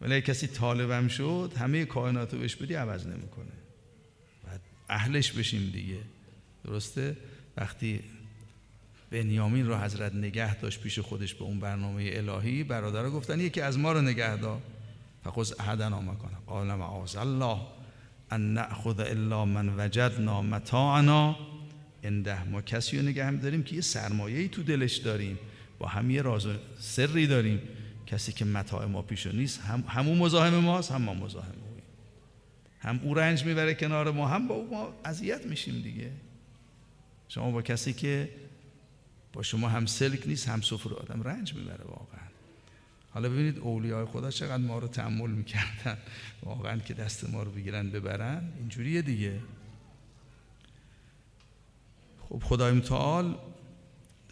ولی 0.00 0.20
کسی 0.20 0.46
طالبم 0.46 1.08
شد 1.08 1.52
همه 1.58 1.84
کائنات 1.84 2.34
رو 2.34 2.40
بهش 2.40 2.56
بدی 2.56 2.74
عوض 2.74 3.06
نمی‌کنه. 3.06 3.52
بعد 4.44 4.60
اهلش 4.88 5.32
بشیم 5.32 5.70
دیگه. 5.70 5.98
درسته؟ 6.64 7.16
وقتی 7.56 8.00
بنیامین 9.10 9.66
رو 9.66 9.76
حضرت 9.76 10.14
نگه 10.14 10.56
داشت 10.56 10.80
پیش 10.80 10.98
خودش 10.98 11.34
به 11.34 11.44
اون 11.44 11.60
برنامه 11.60 12.10
الهی. 12.12 12.64
برادرها 12.64 13.10
گفتن 13.10 13.40
یکی 13.40 13.60
از 13.60 13.78
ما 13.78 13.92
رو 13.92 14.00
نگه 14.00 14.36
دار. 14.36 14.60
فخذ 15.24 15.52
احدنا 15.58 16.00
مکانه 16.00 16.36
قال 16.46 16.66
معاذ 16.66 17.16
الله 17.16 17.58
ان 18.30 18.54
ناخذ 18.54 19.00
الا 19.00 19.44
من 19.44 19.68
وجدنا 19.78 20.42
متاعنا. 20.42 21.36
انده 22.02 22.48
ما 22.48 22.62
کسی 22.62 22.98
رو 22.98 23.04
نگه 23.04 23.30
داریم 23.32 23.62
که 23.62 23.74
یه 23.74 23.80
سرمایه‌ای 23.80 24.48
تو 24.48 24.62
دلش 24.62 24.96
داریم. 24.96 25.38
با 25.78 25.86
هم 25.86 26.10
یه 26.10 26.22
راز 26.22 26.46
سری 26.78 27.26
داریم. 27.26 27.60
کسی 28.06 28.32
که 28.32 28.44
متاع 28.44 28.86
ما 28.86 29.02
پیش 29.02 29.26
نیست 29.26 29.60
هم 29.60 29.84
همون 29.88 30.18
مزاحم 30.18 30.54
ماست 30.54 30.92
هم 30.92 31.02
ما 31.02 31.14
مزاحم 31.14 31.50
اوی 31.50 31.82
هم 32.80 33.00
او 33.02 33.14
رنج 33.14 33.44
می‌بره 33.44 33.74
کنار 33.74 34.10
ما 34.10 34.28
هم 34.28 34.48
با 34.48 34.54
او 34.54 34.70
ما 34.70 34.94
اذیت 35.04 35.46
میشیم 35.46 35.82
دیگه. 35.82 36.10
شما 37.28 37.50
با 37.50 37.62
کسی 37.62 37.92
که 37.92 38.28
با 39.36 39.42
شما 39.42 39.68
هم 39.68 39.86
سلک 39.86 40.26
نیست 40.26 40.48
هم 40.48 40.60
سفر 40.60 40.94
آدم 40.94 41.22
رنج 41.22 41.54
می‌بره 41.54 41.84
واقعا. 41.84 42.26
حالا 43.10 43.28
ببینید 43.28 43.58
اولیای 43.58 44.04
خدا 44.04 44.30
چقدر 44.30 44.62
ما 44.62 44.78
رو 44.78 44.88
تحمل 44.88 45.30
می‌کردن. 45.30 45.98
واقعا 46.42 46.78
که 46.78 46.94
دست 46.94 47.30
ما 47.30 47.42
رو 47.42 47.50
بگیرن 47.50 47.90
ببرن. 47.90 48.52
اینجوریه 48.58 49.02
دیگه. 49.02 49.40
خب 52.28 52.42
خدای 52.44 52.72
متعال 52.72 53.38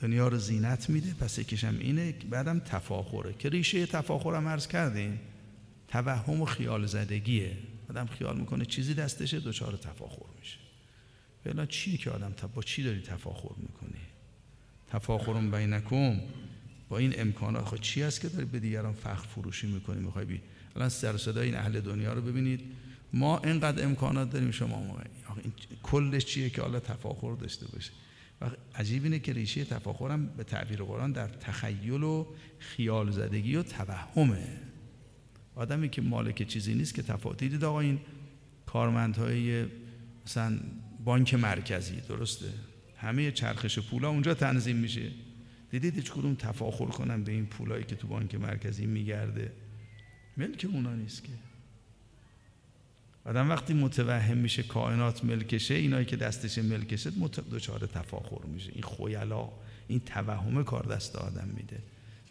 دنیا 0.01 0.29
رو 0.29 0.39
زینت 0.39 0.91
میده 0.91 1.15
پس 1.15 1.39
یکیشم 1.39 1.77
اینه 1.81 2.13
بعدم 2.13 2.59
تفاخره. 2.59 3.35
که 3.39 3.49
ریشه 3.49 3.87
تفاخرم 3.87 4.49
عرض 4.49 4.67
کردیم 4.67 5.21
توهم 5.89 6.41
و 6.41 6.45
خیال 6.45 6.87
زدگیه. 6.87 7.57
آدم 7.91 8.07
خیال 8.07 8.37
می‌کنه 8.37 8.65
چیزی 8.65 8.95
دستشه 8.95 9.41
دچار 9.41 9.77
تفاخر 9.77 10.27
میشه. 10.41 10.59
فعلا 11.45 11.67
چیه 11.67 11.97
که 11.97 12.11
آدم 12.11 12.35
با 12.55 12.63
چی 12.63 12.83
داری 12.83 13.01
تفاخر 13.01 13.55
می‌کنی؟ 13.57 14.04
تفاخر 14.95 15.33
بینکم 15.33 16.21
با 16.89 16.99
این 16.99 17.15
امکانات 17.17 17.65
خود 17.65 17.81
چی 17.81 18.03
است 18.03 18.21
که 18.21 18.29
داری 18.29 18.45
به 18.45 18.59
دیگران 18.61 18.93
فخر 18.93 19.27
فروشی 19.27 19.67
می‌کنی؟ 19.67 20.01
می‌خوای 20.01 20.25
بی 20.25 20.41
الان 20.77 20.89
سر 20.89 21.17
صدای 21.17 21.47
این 21.47 21.57
اهل 21.57 21.81
دنیا 21.81 22.13
رو 22.13 22.21
ببینید. 22.21 22.61
ما 23.13 23.39
اینقدر 23.39 23.85
امکانات 23.85 24.31
داریم 24.31 24.51
شما 24.51 24.81
ما. 24.81 24.99
این 25.43 25.53
کلش 25.83 26.25
چیه 26.25 26.51
که 26.51 26.63
حالا 26.63 26.81
تفاخر 26.81 27.35
داشته 27.35 27.67
باشه؟ 27.67 27.91
و 28.41 28.51
عجیب 28.75 29.05
اینه 29.05 29.19
که 29.19 29.33
ریشه 29.33 29.65
تفاخرم 29.65 30.27
به 30.27 30.45
تعبیر 30.45 30.83
قرآن 30.83 31.13
در 31.13 31.29
تخیل 31.29 32.03
و 32.03 32.27
خیال 32.59 33.11
زدگی 33.11 33.57
و 33.57 33.63
توهمه. 33.63 34.47
آدمی 35.55 35.89
که 35.89 36.03
مالک 36.03 36.49
چیزی 36.49 36.75
نیست 36.75 36.95
که 36.95 37.03
تفاوت 37.03 37.39
دیدید 37.39 37.65
آقا 37.65 37.81
این 37.81 38.01
کارمندهای 38.67 39.67
مثلا 40.27 40.59
بانک 41.05 41.35
مرکزی 41.35 41.97
درسته؟ 41.97 42.47
همه 43.05 43.31
چرخش 43.31 43.79
پولا 43.79 44.09
اونجا 44.09 44.35
تنظیم 44.35 44.77
میشه. 44.77 45.11
دیدید 45.71 45.95
هیچ 45.95 46.13
کدوم 46.13 46.35
تفاخر 46.35 46.87
کنن 46.87 47.25
به 47.25 47.33
این 47.33 47.47
پولایی 47.47 47.85
که 47.85 47.97
تو 47.97 48.07
بانک 48.09 48.35
مرکزی 48.35 48.87
میگرده؟ 48.87 49.53
ملک 50.37 50.67
اونا 50.73 50.95
نیست 50.95 51.25
که. 51.25 51.31
آدم 53.25 53.51
وقتی 53.51 53.75
متوهم 53.75 54.39
میشه 54.39 54.63
کائنات 54.63 55.25
ملکشه 55.25 55.75
اینایی 55.75 56.05
که 56.05 56.17
دستش 56.17 56.59
ملکشه 56.59 57.11
دچار 57.53 57.87
تفاخر 57.87 58.47
میشه. 58.47 58.71
این 58.73 58.83
خویلا 58.83 59.49
این 59.89 60.01
توهم 60.01 60.65
کار 60.65 60.83
دست 60.83 61.17
آدم 61.17 61.49
میده. 61.57 61.79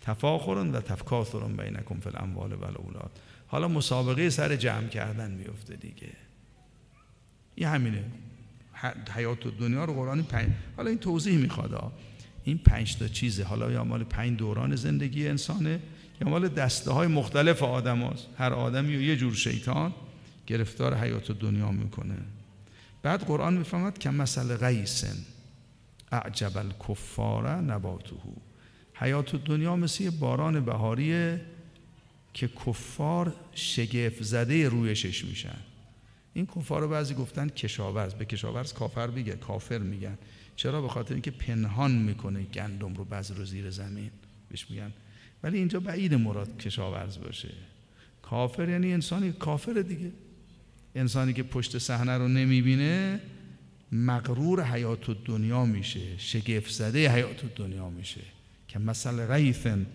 تفاخرون 0.02 0.72
و 0.72 0.82
تفکاثرون 0.82 1.58
بینکم 1.58 2.00
فی 2.00 2.10
الاموال 2.10 2.54
و 2.54 2.66
الاولاد. 2.66 3.20
حالا 3.48 3.68
مسابقه 3.68 4.30
سر 4.30 4.56
جمع 4.56 4.88
کردن 4.88 5.32
میفته 5.32 5.76
دیگه. 5.76 6.10
این 7.56 7.68
همینه. 7.68 8.04
حیات 9.16 9.46
و 9.46 9.52
دنیا 9.52 9.86
رو 9.86 9.94
قرآن 9.94 10.24
پنج 10.24 10.50
حالا 10.78 10.90
این 10.90 11.00
توضیح 11.00 11.38
می‌خواد 11.38 11.94
این 12.44 12.58
پنج 12.58 12.96
تا 12.96 13.08
چیزه. 13.08 13.44
حالا 13.44 13.72
یا 13.72 13.84
مال 13.84 14.04
پنج 14.04 14.38
دوران 14.38 14.76
زندگی 14.76 15.28
انسانه 15.28 15.80
یا 16.22 16.30
مال 16.30 16.48
دسته 16.48 16.92
های 16.92 17.08
مختلف 17.08 17.64
آدم 17.64 18.02
هست. 18.02 18.28
هر 18.38 18.54
آدمی 18.54 18.96
و 18.96 19.02
یه 19.02 19.16
جور 19.16 19.34
شیطان 19.34 19.94
گرفتار 20.48 20.98
حیات 20.98 21.30
و 21.30 21.34
دنیا 21.34 21.72
می‌کنه. 21.72 22.16
بعد 23.02 23.24
قرآن 23.24 23.54
می‌فهمد 23.54 23.98
که 23.98 24.10
مثل 24.10 24.56
غیسن 24.56 25.16
اعجب 26.12 26.58
الکفار 26.58 27.62
نباته. 27.62 28.16
حیات 28.94 29.34
و 29.34 29.38
دنیا 29.38 29.76
مثل 29.76 30.10
باران 30.10 30.66
بهاریه 30.66 31.42
که 32.34 32.48
کفار 32.48 33.34
شگفت 33.56 34.24
زده 34.24 34.70
رویشش 34.70 35.26
میشن. 35.26 35.58
این 36.34 36.46
کفار 36.46 36.82
رو 36.82 36.88
بعضی 36.88 37.14
گفتن 37.14 37.50
کشاورز 37.50 38.14
به 38.14 38.26
کشاورز 38.26 38.74
کافر 38.74 39.08
بگه 39.08 39.34
کافر 39.34 39.78
میگن. 39.78 40.18
چرا؟ 40.56 40.82
به 40.82 40.88
خاطر 40.88 41.14
اینکه 41.14 41.32
پنهان 41.32 41.92
می‌کنه 41.92 42.44
گندم 42.44 42.94
رو 42.94 43.06
بعض 43.06 43.32
رو 43.32 43.46
زیر 43.46 43.70
زمین. 43.70 44.12
بهش 44.50 44.66
میگن. 44.70 44.94
ولی 45.44 45.58
اینجا 45.58 45.80
بعید 45.80 46.14
مراد 46.14 46.58
کشاورز 46.58 47.18
باشه. 47.18 47.50
کافر 48.22 48.70
یعنی 48.70 48.94
انسانی 48.94 49.32
کافر 49.32 49.74
دیگه. 49.74 50.12
انسانی 50.96 51.34
که 51.34 51.44
پشت 51.44 51.78
صحنه 51.78 52.18
رو 52.18 52.28
نمی‌بینه 52.28 53.20
مغرور 53.92 54.64
حیات 54.64 55.26
دنیا 55.26 55.66
میشه. 55.66 56.18
شگفت 56.18 56.72
زده 56.72 57.10
حیات 57.10 57.56
دنیا 57.56 57.90
میشه. 57.90 58.22
که 58.68 58.80
مثل 58.80 59.26
غیثن 59.26 59.86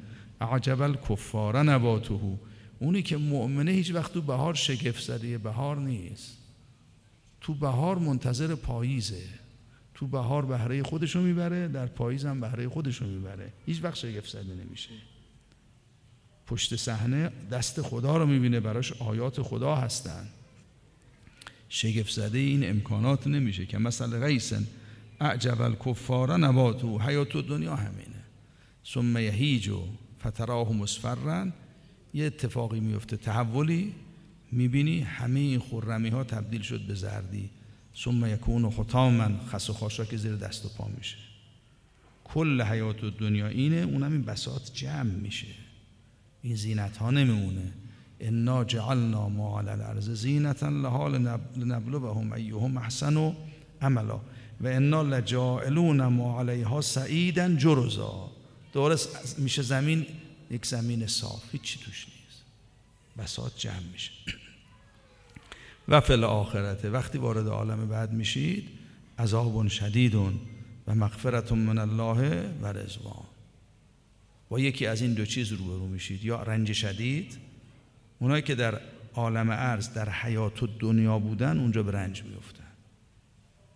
عجب 0.41 0.83
الکفار 0.83 1.63
نباته. 1.63 2.39
اونی 2.79 3.03
که 3.03 3.17
مؤمنه 3.17 3.71
هیچ 3.71 3.95
وقت 3.95 4.13
تو 4.13 4.23
بهار 4.23 4.55
شگفت 4.55 5.03
زده 5.03 5.39
بهار 5.39 5.77
نیست. 5.77 6.37
تو 7.41 7.55
بهار 7.55 7.99
منتظر 7.99 8.55
پاییزه. 8.55 9.23
تو 9.95 10.07
بهار 10.07 10.45
بهره 10.45 10.83
خودشو 10.83 11.21
می‌بره 11.21 11.69
در 11.69 11.87
پاییز 11.87 12.25
هم 12.25 12.41
بهره 12.41 12.69
خودشو 12.69 13.07
می‌بره. 13.07 13.53
هیچ 13.67 13.85
وقت 13.85 13.95
شگفت 13.95 14.29
زده 14.29 14.55
نمیشه. 14.55 14.91
پشت 16.47 16.77
صحنه 16.77 17.31
دست 17.51 17.83
خدا 17.83 18.17
رو 18.17 18.27
می‌بینه 18.27 18.61
براش 18.61 18.93
آیات 18.93 19.43
خدا 19.43 19.75
هستن. 19.77 20.29
شگفت 21.69 22.13
زده 22.13 22.39
این 22.39 22.71
امکانات 22.71 23.27
نمیشه 23.27 23.67
که 23.67 23.79
مثلا 23.79 24.21
غیسن 24.21 24.67
اعجب 25.21 25.63
الکفار 25.63 26.37
نباتو 26.37 26.99
حیات 26.99 27.37
دنیا 27.37 27.77
همینه. 27.77 28.23
ثم 28.87 29.19
یهیج 29.19 29.69
و 29.69 29.83
فتراه 30.21 30.73
مصفرن 30.73 31.53
یه 32.15 32.27
اتفاقی 32.27 32.81
میفته. 32.81 33.17
تحولی 33.17 33.95
می‌بینی 34.53 35.01
همه 35.01 35.41
این 35.41 35.61
خرمی 35.61 36.09
ها 36.09 36.25
تبدیل 36.25 36.63
شد 36.63 36.81
به 36.81 36.95
زردی. 36.95 37.51
ثم 37.97 38.27
یکون 38.27 38.65
و 38.65 38.71
خطامن 38.71 39.41
خس 39.53 39.71
و 39.71 40.05
که 40.05 40.17
زیر 40.17 40.37
دست 40.37 40.65
و 40.65 40.69
پا 40.69 40.89
میشه. 40.97 41.17
کل 42.25 42.63
حیات 42.63 43.05
و 43.05 43.11
دنیا 43.11 43.47
اینه 43.47 43.77
اونم 43.77 44.13
این 44.13 44.23
بساط 44.23 44.73
جمع 44.73 45.03
میشه. 45.03 45.47
این 46.43 46.57
زینت 46.57 46.97
ها 46.97 47.11
نمیمونه. 47.11 47.73
انا 48.21 48.65
جعلنا 48.65 49.29
ما 49.29 49.61
علی 49.61 49.71
الارض 49.71 50.11
زینتا 50.11 50.69
لها 50.69 51.09
لنبلوهم 51.57 52.33
ایهم 52.33 52.77
احسن 52.77 53.17
و 53.17 53.33
عملا. 53.83 54.21
و 54.61 54.67
انا 54.67 55.03
لجائلون 55.03 56.07
ما 56.07 56.41
علیها 56.41 56.81
سعیدا 56.81 57.55
جرزا. 57.55 58.31
درست 58.75 59.39
میشه 59.39 59.63
زمین 59.63 60.07
یک 60.51 60.67
زمین 60.67 61.07
صاف 61.07 61.43
هیچی 61.53 61.79
توش 61.79 62.07
نیست. 62.07 62.43
بساط 63.19 63.57
جمع 63.57 63.93
میشه. 63.93 64.13
و 65.89 66.01
فل 66.01 66.25
آخرته 66.25 66.91
وقتی 66.91 67.19
وارد 67.19 67.47
عالم 67.47 67.89
بعد 67.89 68.13
میشید 68.13 68.69
عذاب 69.19 69.69
شدیدون 69.69 70.41
و 70.87 70.95
مغفرت 70.95 71.53
من 71.53 71.79
الله 71.79 72.49
و 72.63 72.67
رضوان. 72.67 73.25
با 74.49 74.61
یکی 74.61 74.87
از 74.87 75.03
این 75.03 75.15
دو 75.15 75.27
چیز 75.27 75.53
روبرو 75.53 75.87
میشید 75.87 76.25
یا 76.25 76.43
رنج 76.43 76.73
شدید 76.73 77.39
اونایی 78.19 78.43
که 78.43 78.55
در 78.55 78.81
عالم 79.15 79.51
عرض 79.51 79.93
در 79.93 80.11
حیات 80.11 80.63
و 80.63 80.67
دنیا 80.67 81.19
بودن 81.19 81.59
اونجا 81.59 81.83
به 81.83 81.93
رنج 81.93 82.23
میفتن 82.23 82.65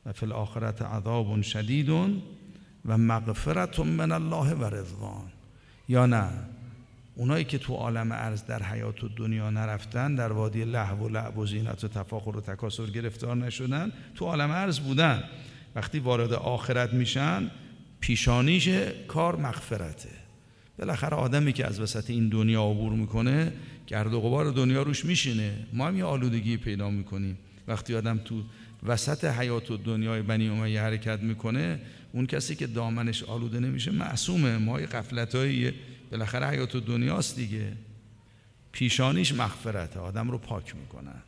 و 0.07 0.13
فی 0.13 0.27
الاخرت 0.27 0.83
عذاب 0.83 1.43
شدیدون 1.43 2.23
و 2.85 2.99
مغفرت 2.99 3.81
من 3.81 4.13
الله 4.13 4.55
و 4.55 4.65
رضوان. 4.65 5.33
یا 5.89 6.07
نه؟ 6.07 6.29
اونایی 7.14 7.44
که 7.44 7.59
تو 7.59 7.75
عالم 7.75 8.12
عرض 8.12 8.44
در 8.44 8.62
حیات 8.62 9.05
و 9.05 9.09
دنیا 9.09 9.51
نرفتن 9.51 10.14
در 10.14 10.33
وادی 10.33 10.64
لحو 10.64 11.05
و 11.05 11.09
لعب 11.09 11.38
و 11.38 11.46
زینت 11.46 11.85
و 11.85 11.88
تفاخر 11.88 12.37
و 12.37 12.40
تکاسر 12.40 12.87
گرفتار 12.87 13.37
نشدن 13.37 13.92
تو 14.14 14.25
عالم 14.25 14.51
عرض 14.51 14.81
بودن. 14.81 15.22
وقتی 15.75 15.98
وارد 15.98 16.33
آخرت 16.33 16.92
میشن 16.92 17.51
پیشانیش 18.01 18.68
کار 19.09 19.37
مغفرته. 19.37 20.09
بالاخره 20.79 21.16
آدمی 21.16 21.53
که 21.53 21.66
از 21.66 21.81
وسط 21.81 22.11
این 22.11 22.29
دنیا 22.29 22.62
عبور 22.62 22.92
می‌کنه 22.92 23.53
گرد 23.87 24.14
و 24.14 24.20
غبار 24.20 24.51
دنیا 24.51 24.83
روش 24.83 25.05
میشینه. 25.05 25.66
ما 25.72 25.88
هم 25.88 25.96
یه 25.96 26.05
آلودگی 26.05 26.57
پیدا 26.57 26.90
می‌کنیم. 26.90 27.38
وقتی 27.68 27.94
آدم 27.94 28.20
تو 28.25 28.42
وسط 28.83 29.25
حیات 29.25 29.70
و 29.70 29.77
دنیای 29.77 30.22
بنی 30.22 30.48
امیه 30.48 30.83
حرکت 30.83 31.20
می‌کنه 31.20 31.81
اون 32.12 32.27
کسی 32.27 32.55
که 32.55 32.66
دامنش 32.66 33.22
آلوده 33.22 33.61
نمیشه 33.61 33.90
معصومه. 33.90 34.59
ما 34.59 34.81
یه 34.81 34.87
بالاخره 36.12 36.46
حیات 36.46 36.77
دنیاست 36.77 37.37
دیگه. 37.37 37.72
پیشانیش 38.72 39.35
مغفرته 39.35 40.01
آدم 40.01 40.31
رو 40.31 40.38
پاک 40.38 40.77
می‌کنن 40.77 41.22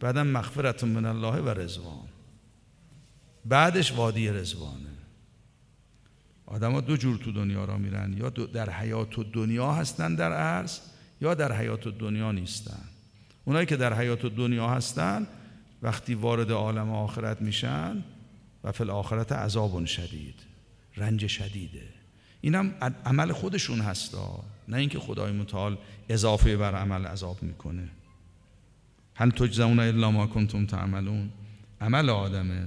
بعدم 0.00 0.26
مغفرت 0.26 0.84
من 0.84 1.04
الله 1.04 1.40
و 1.40 1.48
رزوان 1.48 2.08
بعدش 3.44 3.92
وادی 3.92 4.28
رزوانه 4.28 4.90
ها 6.46 6.80
دو 6.80 6.96
جور 6.96 7.16
تو 7.16 7.32
دنیا 7.32 7.64
را 7.64 7.78
میرن 7.78 8.12
یا 8.12 8.30
در 8.30 8.70
حیات 8.70 9.32
دنیا 9.32 9.72
هستن 9.72 10.14
در 10.14 10.32
عرض 10.32 10.78
یا 11.20 11.34
در 11.34 11.52
حیات 11.52 11.88
دنیا 11.88 12.32
نیستن. 12.32 12.84
اونایی 13.44 13.66
که 13.66 13.76
در 13.76 13.94
حیات 13.94 14.26
دنیا 14.26 14.68
هستن 14.68 15.26
وقتی 15.82 16.14
وارد 16.14 16.50
عالم 16.50 16.90
آخرت 16.90 17.42
میشن 17.42 18.04
و 18.64 18.72
فی 18.72 18.84
آخرت 18.84 19.32
عذاب 19.32 19.84
شدید 19.84 20.34
رنج 20.96 21.26
شدیده. 21.26 21.88
اینم 22.40 22.74
عمل 23.06 23.32
خودشون 23.32 23.80
هستا. 23.80 24.44
نه 24.68 24.76
اینکه 24.76 24.98
خدای 24.98 25.32
متعال 25.32 25.78
اضافه 26.08 26.56
بر 26.56 26.74
عمل 26.74 27.06
عذاب 27.06 27.42
می‌کنه. 27.42 27.88
هل 29.14 29.30
تجزون 29.30 29.80
الا 29.80 30.10
ما 30.10 30.26
کنتم 30.26 30.66
تعملون. 30.66 31.30
عمل 31.80 32.10
آدمه. 32.10 32.66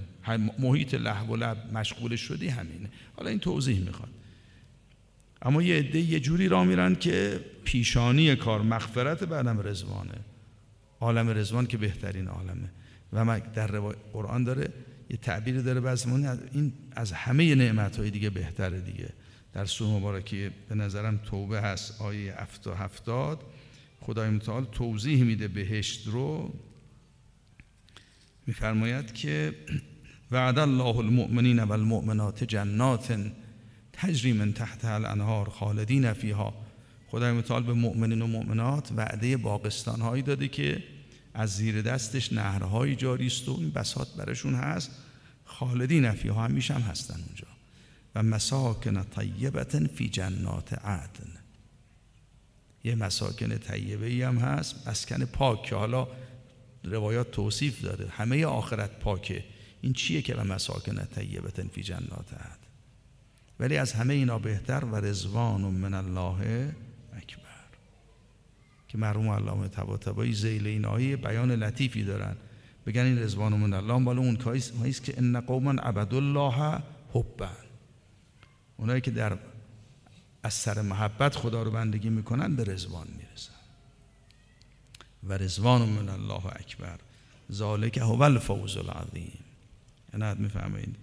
محیط 0.60 0.94
لحو 0.94 1.34
و 1.34 1.36
لب 1.36 1.58
مشغول 1.74 2.16
شدی 2.16 2.48
همینه. 2.48 2.90
حالا 3.16 3.30
این 3.30 3.40
توضیح 3.40 3.80
می‌خواد. 3.80 4.10
اما 5.42 5.62
یه 5.62 5.76
عده 5.76 6.00
یه 6.00 6.20
جوری 6.20 6.48
را 6.48 6.64
میرن 6.64 6.96
که 6.96 7.40
پیشانی 7.64 8.36
کار 8.36 8.62
مغفرت 8.62 9.24
بعدم 9.24 9.60
رزوانه 9.60 10.16
عالم 11.00 11.30
رزوان 11.30 11.68
که 11.68 11.78
بهترین 11.78 12.28
عالمه. 12.28 12.70
و 13.14 13.42
در 13.56 13.80
قرآن 14.14 14.44
داره 14.44 14.70
یه 15.10 15.18
تعبیری 15.18 15.64
داره 15.64 15.80
بعض 15.80 16.08
این 16.52 16.74
از 16.96 17.12
همه 17.12 17.56
نعمت 17.56 18.00
های 18.00 18.10
دیگه 18.10 18.30
بهتره 18.30 18.80
دیگه. 18.80 19.10
در 19.54 19.66
سوره 19.66 19.92
مبارکی 19.92 20.50
به 20.70 20.76
نظرم 20.76 21.18
توبه 21.18 21.62
هست. 21.62 22.02
آیه 22.02 22.36
هفت 22.42 22.68
هفتاد. 22.68 23.42
خدای 24.02 24.30
متعال 24.30 24.66
توضیح 24.66 25.24
میده 25.24 25.48
بهشت 25.48 26.08
رو. 26.08 26.54
میفرماید 28.48 29.14
که 29.14 29.56
وعد 30.32 30.60
الله 30.60 30.98
المؤمنین 30.98 31.60
و 31.60 31.72
المؤمنات 31.72 32.44
جنات 32.44 33.32
تجری 33.94 34.34
من 34.34 34.54
تحت 34.54 34.86
الانهار 34.86 35.50
خالدین 35.50 36.14
فیها. 36.14 36.54
خدای 37.08 37.32
متعال 37.32 37.64
به 37.64 37.74
مؤمنین 37.74 38.22
و 38.22 38.28
مؤمنات 38.28 38.92
وعده 38.96 39.38
باقستان 39.38 40.02
هایی 40.02 40.24
داده 40.24 40.48
که 40.48 40.84
از 41.34 41.56
زیر 41.56 41.82
دستش 41.82 42.34
نهرهایی 42.34 42.96
جاری 42.96 43.28
است 43.28 43.50
و 43.50 43.56
این 43.60 43.72
بساط 43.72 44.08
برشون 44.18 44.56
هست. 44.56 44.92
خالدین 45.46 46.12
فیها 46.12 46.44
همیشه 46.44 46.74
هم 46.74 46.82
هستن 46.82 47.20
اونجا. 47.28 47.53
و 48.16 48.24
مساکن 48.24 49.04
طیبت 49.04 49.88
فی 49.88 50.10
جنات 50.10 50.74
عدن. 50.74 51.32
یه 52.84 52.96
مساکن 52.96 53.58
طیبه 53.58 54.06
ای 54.06 54.22
هم 54.22 54.38
هست 54.38 54.88
مسکن 54.88 55.26
پاک 55.26 55.64
که 55.64 55.76
حالا 55.76 56.08
روایات 56.84 57.32
توصیف 57.32 57.82
داره. 57.82 58.08
همه 58.10 58.46
آخرت 58.46 59.00
پاکه. 59.00 59.44
این 59.82 59.94
چیه 59.94 60.22
که 60.22 60.34
به 60.34 60.44
مساکن 60.44 61.06
طیبه 61.16 61.50
فی 61.50 61.84
جنات 61.84 62.34
عدن؟ 62.34 62.58
ولی 63.60 63.78
از 63.78 63.94
همه 63.94 64.14
اینا 64.14 64.40
بهتر 64.40 64.86
و 64.86 64.96
رزوان 64.96 65.62
من 65.62 65.94
الله 65.94 66.74
اکبر. 67.14 67.44
که 68.88 68.98
مرحوم 68.98 69.30
علامه 69.30 69.68
طباطبایی 69.68 70.36
این 70.50 70.86
آیه 70.86 71.16
بیان 71.16 71.52
لطیفی 71.52 72.04
دارن. 72.04 72.36
بگن 72.86 73.02
این 73.02 73.20
رزوان 73.20 73.54
من 73.54 73.74
الله 73.74 74.04
بالا 74.04 74.22
اون 74.22 74.36
کاییست 74.36 75.04
که 75.04 75.14
ان 75.18 75.42
قوما 75.42 75.72
عبد 75.72 76.14
الله 76.14 76.82
حبا. 77.14 77.63
اونایی 78.78 79.02
که 79.02 79.12
در 79.12 79.38
از 80.44 80.54
سر 80.54 80.82
محبت 80.82 81.36
خدا 81.36 81.64
رو 81.64 81.72
بندگی 81.72 82.10
می‌کنن 82.10 82.56
به 82.56 82.64
رزوان 82.64 83.08
می‌رسن. 83.18 83.54
و 85.24 85.34
رزوان 85.34 85.90
من 85.90 86.10
الله 86.10 86.46
اکبر 86.46 87.00
ذالک 87.52 87.98
هو 87.98 88.22
الفوز 88.22 88.78
العظیم. 88.78 89.40
عنایت 90.14 90.38
می‌فهمید 90.38 90.96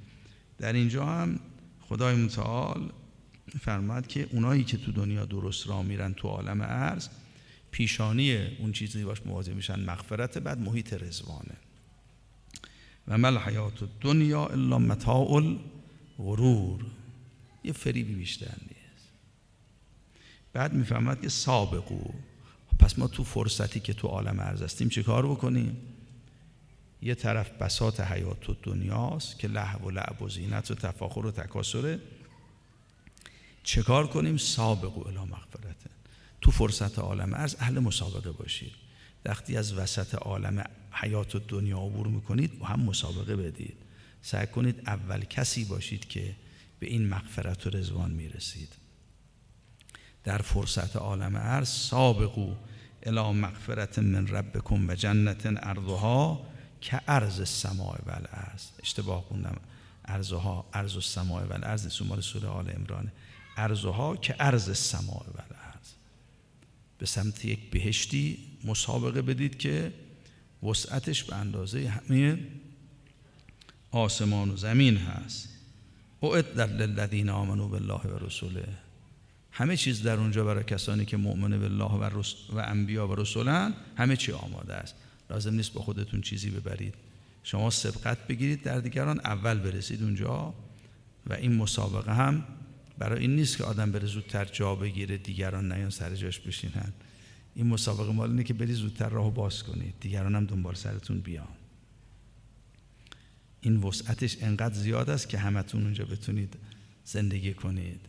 در 0.58 0.72
اینجا 0.72 1.06
هم 1.06 1.40
خدای 1.88 2.14
متعال 2.14 2.92
فرماد 3.60 4.06
که 4.06 4.28
اونایی 4.32 4.64
که 4.64 4.76
تو 4.76 4.92
دنیا 4.92 5.24
درست 5.24 5.68
را 5.68 5.82
میرن 5.82 6.14
تو 6.14 6.28
عالم 6.28 6.62
عرض 6.62 7.08
پیشانی 7.70 8.46
اون 8.58 8.72
چیزی 8.72 9.04
باش 9.04 9.26
مواجه 9.26 9.54
میشن 9.54 9.80
مغفرت 9.80 10.38
بعد 10.38 10.60
محیط 10.60 10.92
رزوانه 10.92 11.56
و 13.08 13.18
مل 13.18 13.38
حیات 13.38 13.88
دنیا 14.00 14.46
الا 14.46 14.78
متاع 14.78 15.56
غرور 16.18 16.84
یه 17.64 17.72
فریبی 17.72 18.14
بیشتر 18.14 18.54
نیست. 18.62 19.08
بعد 20.52 20.72
می‌فهمد 20.72 21.22
که 21.22 21.28
سابقو. 21.28 22.12
پس 22.78 22.98
ما 22.98 23.08
تو 23.08 23.24
فرصتی 23.24 23.80
که 23.80 23.92
تو 23.92 24.08
عالم 24.08 24.40
عرض 24.40 24.62
هستیم 24.62 24.88
چه 24.88 25.02
کار 25.02 25.26
بکنیم؟ 25.26 25.76
یه 27.02 27.14
طرف 27.14 27.50
بساط 27.50 28.00
حیات 28.00 28.50
و 28.50 28.56
دنیاست 28.62 29.38
که 29.38 29.48
لحو 29.48 29.86
و 29.86 29.90
لعب 29.90 30.22
و 30.22 30.28
زینت 30.28 30.70
و 30.70 30.74
تفاخر 30.74 31.26
و 31.26 31.30
تکاسره 31.30 32.00
چه 33.62 33.82
کار 33.82 34.06
کنیم؟ 34.06 34.36
سابقو 34.36 35.08
الا 35.08 35.24
مغفرته 35.24 35.90
تو 36.40 36.50
فرصت 36.50 36.98
عالم 36.98 37.34
عرض 37.34 37.56
اهل 37.58 37.78
مسابقه 37.78 38.32
باشید. 38.32 38.72
وقتی 39.24 39.56
از 39.56 39.72
وسط 39.72 40.14
عالم 40.14 40.64
حیات 40.92 41.34
و 41.34 41.38
دنیا 41.38 41.78
عبور 41.78 42.06
می‌کنید 42.06 42.60
و 42.60 42.64
هم 42.64 42.80
مسابقه 42.80 43.36
بدید. 43.36 43.76
سعی 44.22 44.46
کنید 44.46 44.82
اول 44.86 45.24
کسی 45.24 45.64
باشید 45.64 46.08
که 46.08 46.36
به 46.80 46.86
این 46.86 47.08
مغفرت 47.08 47.66
و 47.66 47.70
رزوان 47.70 48.10
می‌رسید. 48.10 48.72
در 50.24 50.38
فرصت 50.38 50.96
عالم 50.96 51.36
عرض 51.36 51.68
سابقو 51.68 52.54
الا 53.02 53.32
مغفرت 53.32 53.98
من 53.98 54.26
ربکم 54.26 54.88
و 54.88 54.94
جنت 54.94 55.46
ارضها 55.46 56.46
که 56.80 57.00
ارز 57.08 57.38
السماع 57.38 57.98
و 58.06 58.10
الارض. 58.10 58.64
اشتباه 58.82 59.22
خوندم. 59.22 59.56
ارزها 60.04 60.66
ارز 60.74 60.94
السماع 60.94 61.44
و 61.44 61.52
الارض. 61.52 61.88
سومال 61.88 62.20
سوره 62.20 62.48
آل 62.48 62.68
عمران. 62.68 63.12
ارزها 63.56 64.16
که 64.16 64.36
ارز 64.40 64.68
السماع 64.68 65.26
و 65.26 65.40
الارض. 65.40 65.88
به 66.98 67.06
سمت 67.06 67.44
یک 67.44 67.70
بهشتی 67.70 68.38
مسابقه 68.64 69.22
بدید 69.22 69.58
که 69.58 69.92
وسعتش 70.62 71.24
به 71.24 71.36
اندازه 71.36 71.88
همه 71.88 72.38
آسمان 73.90 74.50
و 74.50 74.56
زمین 74.56 74.96
هست. 74.96 75.49
در 76.20 76.66
للذین 76.66 77.28
آمنوا 77.28 77.68
بالله 77.68 78.00
و 78.00 78.26
رسوله. 78.26 78.68
همه 79.52 79.76
چیز 79.76 80.02
در 80.02 80.16
اونجا 80.16 80.44
برای 80.44 80.64
کسانی 80.64 81.04
که 81.04 81.16
مؤمن 81.16 81.60
بالله 81.60 81.92
و, 81.92 82.18
رس 82.18 82.34
و 82.52 82.58
انبیا 82.58 83.08
و 83.08 83.14
رسولن 83.14 83.74
همه 83.96 84.16
چی 84.16 84.32
آماده 84.32 84.74
است. 84.74 84.94
لازم 85.30 85.54
نیست 85.54 85.72
با 85.72 85.80
خودتون 85.80 86.20
چیزی 86.20 86.50
ببرید. 86.50 86.94
شما 87.42 87.70
سبقت 87.70 88.26
بگیرید 88.26 88.62
در 88.62 88.80
دیگران 88.80 89.20
اول 89.20 89.58
برسید 89.58 90.02
اونجا 90.02 90.54
و 91.26 91.32
این 91.32 91.54
مسابقه 91.54 92.14
هم 92.14 92.44
برای 92.98 93.20
این 93.20 93.36
نیست 93.36 93.56
که 93.56 93.64
آدم 93.64 93.92
بره 93.92 94.06
زودتر 94.06 94.44
جا 94.44 94.74
بگیره 94.74 95.18
دیگران 95.18 95.72
نیان 95.72 95.90
سر 95.90 96.14
جاش 96.14 96.40
بشینن. 96.40 96.92
این 97.54 97.66
مسابقه 97.66 98.12
مال 98.12 98.30
اینه 98.30 98.44
که 98.44 98.54
بری 98.54 98.72
زودتر 98.72 99.08
راهو 99.08 99.30
باز 99.30 99.62
کنید. 99.62 99.94
دیگران 100.00 100.34
هم 100.34 100.44
دنبال 100.44 100.74
سرتون 100.74 101.20
بیان. 101.20 101.59
این 103.60 103.76
وسعتش 103.76 104.36
انقدر 104.42 104.74
زیاد 104.74 105.10
است 105.10 105.28
که 105.28 105.38
همتون 105.38 105.82
اونجا 105.82 106.04
بتونید 106.04 106.56
زندگی 107.04 107.54
کنید. 107.54 108.00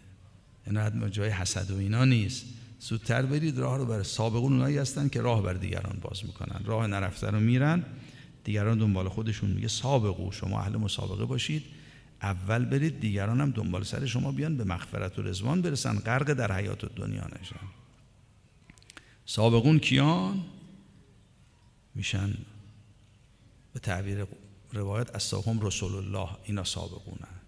اینا 0.68 1.10
جای 1.10 1.30
حسد 1.30 1.72
و 1.72 1.78
اینا 1.78 2.06
نیست. 2.06 2.46
زودتر 2.80 3.22
برید 3.22 3.58
راه 3.58 3.78
رو 3.78 3.86
برای 3.86 4.04
سابقون 4.04 4.54
اونایی 4.54 4.78
هستن 4.78 5.10
که 5.10 5.22
راه 5.22 5.44
بر 5.44 5.54
دیگران 5.54 6.00
باز 6.02 6.26
می‌کنن. 6.26 6.62
راه 6.66 6.88
نرفته 6.88 7.28
رو 7.28 7.40
میرن 7.40 7.86
دیگران 8.44 8.78
دنبال 8.78 9.10
خودشون 9.10 9.50
میگه 9.50 9.68
سابقو 9.68 10.32
شما 10.32 10.60
اهل 10.60 10.78
مسابقه 10.78 11.26
باشید. 11.26 11.64
اول 12.22 12.66
برید 12.66 13.00
دیگران 13.00 13.42
هم 13.42 13.52
دنبال 13.52 13.84
سر 13.84 14.06
شما 14.06 14.32
بیان 14.32 14.58
به 14.58 14.64
مغفرت 14.64 15.20
و 15.20 15.22
رزوان 15.22 15.62
برسن 15.62 16.00
غرق 16.00 16.34
در 16.34 16.52
حیات 16.52 16.96
دنیا 16.96 17.28
نشن. 17.42 17.68
سابقون 19.26 19.80
کیان؟ 19.80 20.44
میشن 21.96 22.34
به 23.74 23.80
تعبیر 23.80 24.26
روایت 24.74 25.16
از 25.16 25.34
رسول 25.62 25.96
الله 25.96 26.30
اینا 26.44 26.64
سابقونن 26.64 27.42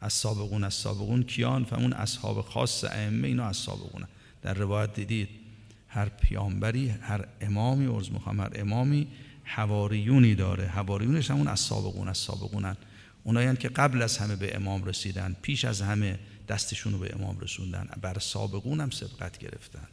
از 0.00 0.12
سابقون 0.12 0.64
از 0.64 0.74
سابقون 0.74 1.22
کیان؟ 1.22 1.64
فهمون 1.64 1.92
اصحاب 1.92 2.40
خاص 2.40 2.84
ائمه 2.84 3.28
اینا 3.28 3.44
از 3.44 3.56
سابقونه. 3.56 4.06
در 4.42 4.54
روایت 4.54 4.94
دیدید 4.94 5.28
هر 5.88 6.08
پیامبری 6.08 6.88
هر 6.88 7.24
امامی 7.40 7.86
عرض 7.86 8.10
می‌خوام 8.10 8.40
هر 8.40 8.50
امامی 8.54 9.08
حواریونی 9.44 10.34
داره. 10.34 10.66
حواریونش 10.66 11.30
همون 11.30 11.48
از 11.48 11.60
سابقون 11.60 12.08
از 12.08 12.18
سابقونن. 12.18 12.76
اونایی 13.24 13.56
که 13.56 13.68
قبل 13.68 14.02
از 14.02 14.18
همه 14.18 14.36
به 14.36 14.56
امام 14.56 14.84
رسیدن 14.84 15.36
پیش 15.42 15.64
از 15.64 15.82
همه 15.82 16.18
دستشون 16.48 16.92
رو 16.92 16.98
به 16.98 17.14
امام 17.14 17.38
رسوندن. 17.40 17.88
بر 18.00 18.18
سابقون 18.18 18.80
هم 18.80 18.90
سبقت 18.90 19.38
گرفتن. 19.38 19.88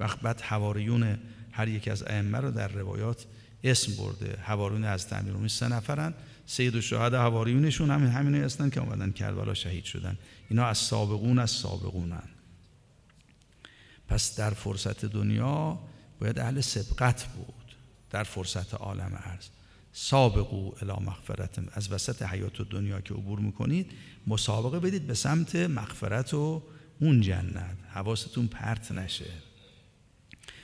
وقت 0.00 0.20
بعد 0.20 0.40
حواریون 0.40 1.18
هر 1.52 1.68
یک 1.68 1.88
از 1.88 2.02
ائمه 2.02 2.38
رو 2.38 2.50
در 2.50 2.68
روایات 2.68 3.26
اسم 3.64 3.96
برده. 3.96 4.38
حواریون 4.42 4.84
از 4.84 5.08
تعمیر 5.08 5.48
سه 5.48 5.68
نفرن. 5.68 6.14
سید 6.46 6.74
و 6.74 6.80
شهد 6.80 7.14
حواریونشون 7.14 7.90
همین 7.90 8.08
همین 8.08 8.34
هستن 8.34 8.70
که 8.70 8.80
آمدن 8.80 9.10
کربلا 9.10 9.54
شهید 9.54 9.84
شدن. 9.84 10.18
اینا 10.48 10.66
از 10.66 10.78
سابقون 10.78 11.38
از 11.38 11.50
سابقونن. 11.50 12.28
پس 14.08 14.36
در 14.36 14.50
فرصت 14.50 15.04
دنیا 15.04 15.78
باید 16.20 16.38
اهل 16.38 16.60
سبقت 16.60 17.24
بود. 17.24 17.74
در 18.10 18.24
فرصت 18.24 18.74
عالم 18.74 19.14
عرض. 19.24 19.46
سابقو 19.92 20.72
الی 20.82 21.04
مغفرت. 21.04 21.58
از 21.72 21.92
وسط 21.92 22.22
حیات 22.22 22.60
و 22.60 22.64
دنیا 22.64 23.00
که 23.00 23.14
عبور 23.14 23.38
می‌کنید 23.38 23.92
مسابقه 24.26 24.80
بدید 24.80 25.06
به 25.06 25.14
سمت 25.14 25.56
مغفرت 25.56 26.34
و 26.34 26.62
اون 27.00 27.20
جنت. 27.20 27.76
حواستون 27.90 28.46
پرت 28.46 28.92
نشه. 28.92 29.30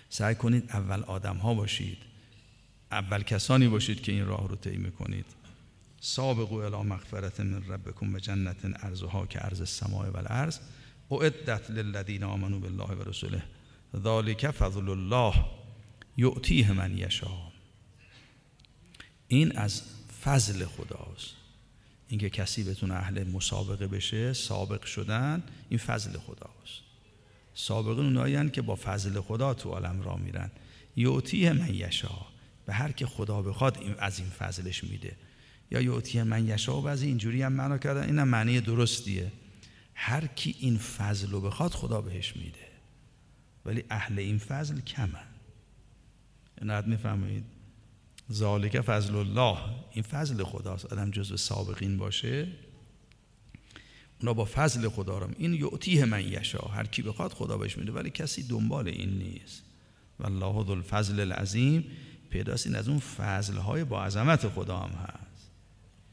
سعی 0.08 0.34
کنید 0.34 0.70
اول 0.70 1.02
آدم 1.02 1.36
ها 1.36 1.54
باشید. 1.54 1.98
اول 2.96 3.22
کسانی 3.22 3.68
باشید 3.68 4.02
که 4.02 4.12
این 4.12 4.26
راه 4.26 4.48
رو 4.48 4.56
طی 4.56 4.76
می‌کنید. 4.76 5.26
سابقو 6.00 6.54
الی 6.54 6.88
مغفرت 6.88 7.40
من 7.40 7.62
ربکم 7.68 8.14
و 8.14 8.18
جنت 8.18 8.56
ارزها 8.64 9.26
که 9.26 9.44
ارز 9.44 9.60
السماء 9.60 10.10
و 10.10 10.16
الارض. 10.16 10.58
اعدت 11.10 11.70
للذین 11.70 12.24
آمنوا 12.24 12.58
بالله 12.58 12.84
و 12.84 13.08
رسوله 13.08 13.42
ذالک 13.96 14.50
فضل 14.50 14.88
الله 14.88 15.34
یعطیه 16.16 16.72
من 16.72 16.98
یشا 16.98 17.52
این 19.28 19.58
از 19.58 19.82
فضل 20.24 20.64
خداست. 20.64 21.34
اینکه 22.08 22.30
کسی 22.30 22.64
بتونه 22.64 22.94
اهل 22.94 23.30
مسابقه 23.30 23.86
بشه 23.86 24.32
سابق 24.32 24.84
شدن 24.84 25.42
این 25.68 25.78
فضل 25.78 26.18
خداست. 26.18 26.82
سابقون 27.54 28.04
اونایی 28.04 28.50
که 28.50 28.62
با 28.62 28.76
فضل 28.76 29.20
خدا 29.20 29.54
تو 29.54 29.70
عالم 29.70 30.02
را 30.02 30.16
میرن. 30.16 30.50
یعطیه 30.96 31.52
من 31.52 31.74
یشا 31.74 32.35
به 32.66 32.72
هر 32.72 32.92
که 32.92 33.06
خدا 33.06 33.42
بخواد 33.42 33.78
از 33.98 34.18
این 34.18 34.28
فضلش 34.28 34.84
میده. 34.84 35.16
یا 35.70 35.80
یعطیه 35.80 36.22
من 36.22 36.48
یشا 36.48 36.78
و 36.78 36.82
بعضی 36.82 37.06
اینجوری 37.06 37.42
هم 37.42 37.52
معنا 37.52 37.78
کردن 37.78 38.02
اینم 38.02 38.28
معنی 38.28 38.60
درستیه. 38.60 39.32
هر 39.94 40.26
کی 40.26 40.56
این 40.58 40.78
فضل 40.78 41.30
رو 41.30 41.40
بخواد 41.40 41.70
خدا 41.70 42.00
بهش 42.00 42.36
میده. 42.36 42.66
ولی 43.64 43.84
اهل 43.90 44.18
این 44.18 44.38
فضل 44.38 44.80
کمن. 44.80 45.26
اینقدر 46.60 46.86
می‌فهمید 46.86 47.44
ذالک 48.32 48.80
فضل 48.80 49.14
الله. 49.14 49.58
این 49.92 50.02
فضل 50.02 50.44
خداست. 50.44 50.84
آدم 50.92 51.10
جزو 51.10 51.36
سابقین 51.36 51.98
باشه. 51.98 52.48
اونا 54.20 54.34
با 54.34 54.44
فضل 54.44 54.88
خدا 54.88 55.18
رو 55.18 55.28
این 55.38 55.54
یعطیه 55.54 56.04
من 56.04 56.28
یشا 56.28 56.68
هر 56.68 56.86
کی 56.86 57.02
بخواد 57.02 57.32
خدا 57.32 57.58
بهش 57.58 57.78
میده. 57.78 57.92
ولی 57.92 58.10
کسی 58.10 58.42
دنبال 58.42 58.88
این 58.88 59.10
نیست. 59.10 59.62
والله 60.20 60.64
ذو 60.64 60.70
الفضل 60.70 61.20
العظیم. 61.20 61.84
پیداست. 62.30 62.66
این 62.66 62.76
از 62.76 62.88
اون 62.88 62.98
فضل 62.98 63.56
های 63.56 63.84
با 63.84 64.04
عظمت 64.04 64.48
خدا 64.48 64.78
هم 64.78 64.90
هست. 64.90 65.50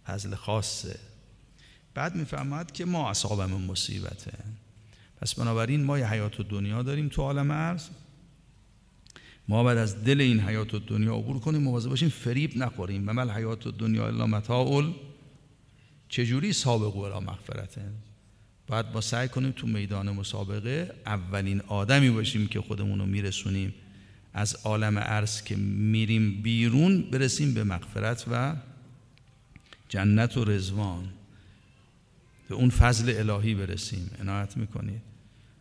فضل 0.05 0.35
خاصه. 0.35 0.99
بعد 1.93 2.15
می‌فهمد 2.15 2.71
که 2.71 2.85
ما 2.85 3.09
اصابم 3.09 3.51
مصیبته. 3.51 4.33
پس 5.21 5.35
بنابراین 5.35 5.83
ما 5.83 5.99
یه 5.99 6.07
حیات 6.07 6.41
دنیا 6.41 6.83
داریم 6.83 7.09
تو 7.09 7.21
عالم 7.21 7.51
عرض. 7.51 7.87
ما 9.47 9.63
بعد 9.63 9.77
از 9.77 10.03
دل 10.03 10.21
این 10.21 10.39
حیات 10.39 10.75
دنیا 10.75 11.15
عبور 11.15 11.39
کنیم 11.39 11.61
مواظب 11.61 11.89
باشیم 11.89 12.09
فریب 12.09 12.57
نخوریم. 12.57 13.01
ممل 13.01 13.29
حیات 13.29 13.67
دنیا 13.67 14.07
الا 14.07 14.27
متاع 14.27 14.93
چجوری 16.09 16.53
سابق 16.53 16.97
الی 16.97 17.25
مغفرته؟ 17.25 17.81
بعد 18.67 18.91
با 18.91 19.01
سعی 19.01 19.27
کنیم 19.27 19.51
تو 19.51 19.67
میدان 19.67 20.11
مسابقه 20.11 20.95
اولین 21.05 21.61
آدمی 21.61 22.09
باشیم 22.09 22.47
که 22.47 22.61
خودمون 22.61 22.99
رو 22.99 23.05
میرسونیم. 23.05 23.73
از 24.33 24.55
عالم 24.63 24.99
عرض 24.99 25.41
که 25.41 25.55
میریم 25.55 26.41
بیرون 26.41 27.01
برسیم 27.01 27.53
به 27.53 27.63
مغفرت 27.63 28.25
و 28.31 28.55
جنت 29.89 30.37
و 30.37 30.45
رزوان 30.45 31.09
به 32.49 32.55
اون 32.55 32.69
فضل 32.69 33.29
الهی 33.29 33.55
برسیم. 33.55 34.11
عنایت 34.21 34.57
می‌کنید. 34.57 35.01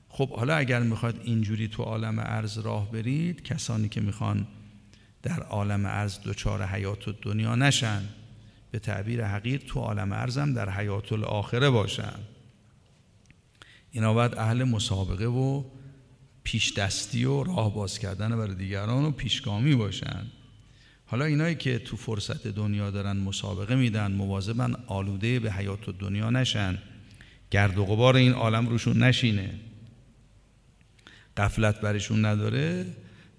خب 0.08 0.30
حالا 0.30 0.56
اگر 0.56 0.80
می‌خواد 0.80 1.20
اینجوری 1.24 1.68
تو 1.68 1.82
عالم 1.82 2.20
عرض 2.20 2.58
راه 2.58 2.92
برید 2.92 3.42
کسانی 3.42 3.88
که 3.88 4.00
می‌خوان 4.00 4.46
در 5.22 5.42
عالم 5.42 5.86
عرض 5.86 6.18
دچار 6.24 6.62
حیات 6.66 7.08
و 7.08 7.12
دنیا 7.22 7.54
نشن 7.54 8.02
به 8.70 8.78
تعبیر 8.78 9.24
حقیر 9.24 9.60
تو 9.66 9.80
عالم 9.80 10.12
ارزم 10.12 10.54
در 10.54 10.70
حیات 10.70 11.12
الاخره 11.12 11.70
باشن. 11.70 12.18
اینا 13.90 14.14
باید 14.14 14.34
اهل 14.34 14.64
مسابقه 14.64 15.26
و 15.26 15.64
پیش 16.44 16.72
دستی 16.72 17.24
و 17.24 17.42
راه 17.42 17.74
باز 17.74 17.98
کردن 17.98 18.36
برای 18.36 18.54
دیگران 18.54 19.04
و 19.04 19.10
پیشگامی 19.10 19.74
باشن. 19.74 20.26
حالا 21.06 21.24
اینایی 21.24 21.54
که 21.54 21.78
تو 21.78 21.96
فرصت 21.96 22.46
دنیا 22.46 22.90
دارن 22.90 23.16
مسابقه 23.16 23.74
میدن 23.74 24.12
مواظبن 24.12 24.76
آلوده 24.86 25.40
به 25.40 25.52
حیات 25.52 25.88
و 25.88 25.92
دنیا 25.92 26.30
نشن. 26.30 26.78
گرد 27.50 27.78
و 27.78 27.84
غبار 27.84 28.16
این 28.16 28.32
عالم 28.32 28.68
روشون 28.68 29.02
نشینه. 29.02 29.50
قفلت 31.36 31.80
برشون 31.80 32.24
نداره. 32.24 32.86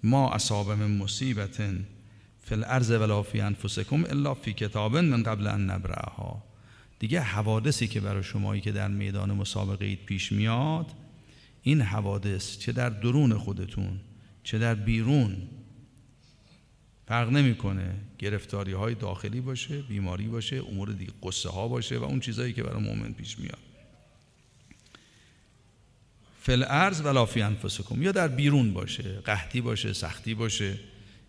ما 0.04 0.32
اصابم 0.32 0.92
مصیبتن. 0.92 1.86
فی 2.46 2.56
الارض 2.56 2.92
ولا 2.92 3.24
فی 3.24 3.42
انفسکم 3.42 4.04
الا 4.04 4.34
فی 4.34 4.54
کتاب 4.54 4.98
من 4.98 5.24
قبل 5.24 5.48
ان 5.48 5.70
نبرعها 5.70 6.44
دیگه 7.00 7.22
حوادثی 7.22 7.88
که 7.88 8.00
برای 8.00 8.24
شمایی 8.24 8.62
که 8.62 8.72
در 8.72 8.88
میدان 8.88 9.32
مسابقه 9.32 9.86
اید 9.86 10.06
پیش 10.06 10.32
میاد 10.32 10.86
این 11.64 11.82
حوادث 11.82 12.58
چه 12.58 12.72
در 12.72 12.90
درون 12.90 13.38
خودتون 13.38 14.00
چه 14.44 14.60
در 14.60 14.76
بیرون 14.76 15.38
فرق 17.08 17.30
نمی‌کنه 17.30 17.96
گرفتاری 18.18 18.72
های 18.72 18.96
داخلی 18.96 19.42
باشه 19.42 19.82
بیماری 19.82 20.28
باشه 20.28 20.62
امور 20.72 20.92
دیگه 20.92 21.12
قصه 21.24 21.50
ها 21.50 21.68
باشه 21.68 21.98
و 21.98 22.04
اون 22.04 22.20
چیزایی 22.20 22.54
که 22.54 22.64
برای 22.64 22.84
مؤمن 22.84 23.14
پیش 23.14 23.40
میاد. 23.40 23.58
فل 26.42 26.64
ارز 26.68 27.02
ولا 27.02 27.26
فی 27.26 27.42
انفسکم 27.42 28.04
یا 28.04 28.12
در 28.12 28.28
بیرون 28.28 28.74
باشه 28.74 29.04
قحطی 29.04 29.62
باشه 29.62 29.94
سختی 29.94 30.34
باشه 30.34 30.80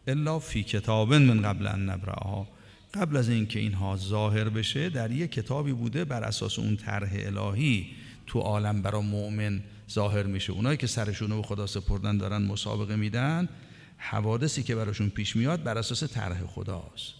الا 0.06 0.38
فی 0.38 0.62
کتاب 0.62 1.14
من 1.14 1.42
قبل 1.42 1.66
ان 1.66 1.90
نبرعها 1.90 2.48
قبل 2.94 3.16
از 3.16 3.28
اینکه 3.28 3.58
اینها 3.60 3.96
ظاهر 3.96 4.48
بشه 4.48 4.90
در 4.90 5.10
یک 5.10 5.32
کتابی 5.32 5.72
بوده 5.72 6.04
بر 6.04 6.22
اساس 6.24 6.58
اون 6.58 6.76
طرح 6.76 7.10
الهی 7.14 7.86
تو 8.26 8.38
عالم 8.38 8.82
برای 8.82 9.02
مؤمن 9.02 9.62
ظاهر 9.90 10.22
میشه. 10.22 10.52
اونایی 10.52 10.76
که 10.76 10.86
سرشون 10.86 11.30
رو 11.30 11.36
به 11.36 11.42
خدا 11.42 11.66
سپردن 11.66 12.18
دارن 12.18 12.42
مسابقه 12.42 12.96
میدن 12.96 13.48
حوادثی 13.96 14.62
که 14.62 14.74
براشون 14.74 15.10
پیش 15.10 15.36
میاد 15.36 15.62
بر 15.62 15.78
اساس 15.78 16.04
طرح 16.04 16.46
خداست. 16.46 17.14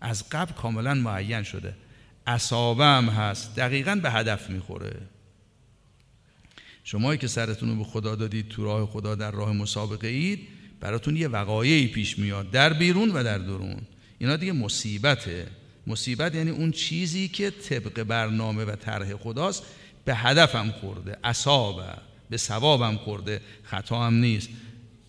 از 0.00 0.28
قبل 0.28 0.52
کاملا 0.52 0.94
معین 0.94 1.42
شده. 1.42 1.74
اصابه 2.26 2.84
هم 2.84 3.04
هست. 3.04 3.56
دقیقا 3.56 3.94
به 4.02 4.10
هدف 4.10 4.50
می‌خوره. 4.50 5.00
شمایی 6.84 7.18
که 7.18 7.26
سرتون 7.26 7.68
رو 7.68 7.76
به 7.76 7.84
خدا 7.84 8.14
دادید 8.14 8.48
تو 8.48 8.64
راه 8.64 8.86
خدا 8.86 9.14
در 9.14 9.30
راه 9.30 9.52
مسابقه 9.52 10.08
اید 10.08 10.48
براتون 10.80 11.16
یه 11.16 11.28
وقایعی 11.28 11.88
پیش 11.88 12.18
میاد. 12.18 12.50
در 12.50 12.72
بیرون 12.72 13.10
و 13.10 13.22
در 13.24 13.38
درون. 13.38 13.80
اینا 14.18 14.36
دیگه 14.36 14.52
مصیبته. 14.52 15.46
مصیبت 15.86 16.34
یعنی 16.34 16.50
اون 16.50 16.70
چیزی 16.70 17.28
که 17.28 17.50
طبق 17.50 18.02
برنامه 18.02 18.64
و 18.64 18.76
طرح 18.76 19.16
خداست. 19.16 19.62
به 20.08 20.14
هدفم 20.14 20.70
خورده 20.70 21.16
اصابه 21.24 21.84
به 22.30 22.36
ثوابم 22.36 22.96
خورده 22.96 23.40
خطا 23.62 24.06
هم 24.06 24.14
نیست. 24.14 24.48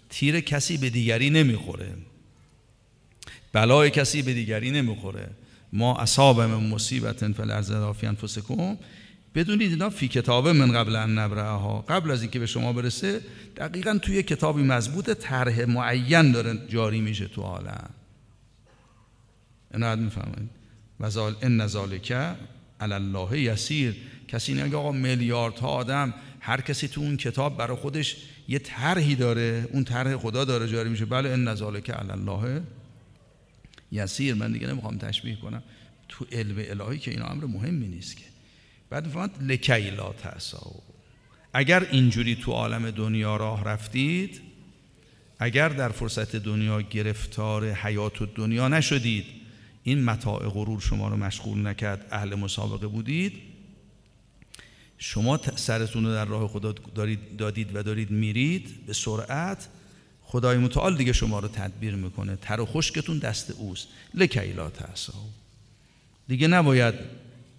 تیر 0.10 0.40
کسی 0.40 0.78
به 0.78 0.90
دیگری 0.90 1.30
نمی‌خوره. 1.30 1.94
بلای 3.54 3.90
کسی 3.90 4.22
به 4.22 4.34
دیگری 4.34 4.72
نمی‌خوره. 4.72 5.30
ما 5.74 5.98
اصابم 5.98 6.64
مصیبت 6.64 7.32
فل 7.32 7.52
ارز 7.52 7.72
فی 7.72 8.08
انفسکم. 8.08 8.78
بدونید 9.36 9.72
اینا 9.72 9.90
فی 9.90 10.08
کتاب 10.08 10.48
من 10.48 10.72
قبل 10.72 10.96
ان 10.96 11.18
نبرها 11.18 11.86
قبل 11.90 12.12
از 12.12 12.22
اینکه 12.22 12.40
به 12.40 12.46
شما 12.46 12.74
برسه 12.74 13.22
دقیقا 13.58 13.98
توی 14.02 14.24
کتابی 14.24 14.64
مضبوط 14.64 15.10
طرح 15.10 15.66
معین 15.66 16.32
داره 16.32 16.68
جاری 16.68 17.02
میشه 17.02 17.28
تو 17.28 17.42
عالم. 17.42 17.90
اینو 19.74 19.96
می‌فهمید 19.96 20.50
و 21.00 21.20
ان 21.42 21.68
ذالک 21.68 22.12
علی 22.80 22.94
الله 22.94 23.40
یسیر. 23.40 23.96
کسی 24.30 24.54
نگه 24.54 24.78
آقا 24.78 24.92
میلیاردها 24.92 25.68
آدم 25.68 26.14
هر 26.40 26.62
کسی 26.62 26.88
تو 26.88 27.02
اون 27.02 27.18
کتاب 27.18 27.58
برای 27.58 27.78
خودش 27.78 28.16
یه 28.48 28.60
طرحی 28.60 29.16
داره 29.16 29.68
اون 29.74 29.84
طرح 29.84 30.18
خدا 30.18 30.46
داره 30.46 30.68
جاری 30.68 30.90
میشه. 30.90 31.06
بله 31.06 31.30
ان 31.30 31.56
ذالک 31.56 31.90
علی 31.90 32.12
الله 32.12 32.62
یسیر. 33.92 34.36
من 34.36 34.52
دیگه 34.52 34.68
نمی‌خوام 34.68 34.98
تشبیه 34.98 35.36
کنم. 35.36 35.64
تو 36.10 36.26
علم 36.32 36.56
الهی 36.58 37.00
که 37.00 37.12
این 37.12 37.22
امر 37.22 37.46
مهمی 37.46 37.88
نیست 37.88 38.18
که. 38.18 38.26
بعد 38.90 39.06
می‌فهمد 39.06 39.44
لکی 39.44 39.90
لا 39.90 40.14
تأساو 40.14 40.84
اگر 41.54 41.88
اینجوری 41.92 42.36
تو 42.36 42.52
عالم 42.52 42.92
دنیا 42.92 43.38
راه 43.38 43.64
رفتید 43.64 44.42
اگر 45.40 45.70
در 45.70 45.90
فرصت 45.90 46.36
دنیا 46.36 46.82
گرفتار 46.82 47.72
حیات 47.72 48.22
و 48.22 48.26
دنیا 48.26 48.68
نشدید 48.68 49.26
این 49.84 50.04
متاع 50.04 50.50
غرور 50.50 50.80
شما 50.80 51.08
رو 51.08 51.18
مشغول 51.18 51.68
نکرد 51.68 52.08
اهل 52.12 52.36
مسابقه 52.36 52.88
بودید 52.88 53.49
شما 55.00 55.40
سرتون 55.56 56.06
رو 56.06 56.14
در 56.14 56.26
راه 56.26 56.48
خدا 56.48 56.72
دارید 56.72 57.38
دادید 57.38 57.76
و 57.76 57.84
دارید 57.84 58.12
میرید 58.12 58.86
به 58.88 58.94
سرعت 58.94 59.68
خدای 60.24 60.58
متعال 60.58 60.98
دیگه 60.98 61.14
شما 61.14 61.40
رو 61.40 61.48
تدبیر 61.48 61.96
می‌کنه. 61.96 62.36
تر 62.36 62.62
و 62.62 62.66
خشکتون 62.66 63.20
دست 63.20 63.52
اوست. 63.52 63.88
لکی 64.14 64.52
لا 64.52 64.70
تأساو 64.70 65.26
دیگه 66.28 66.48
نباید 66.48 66.96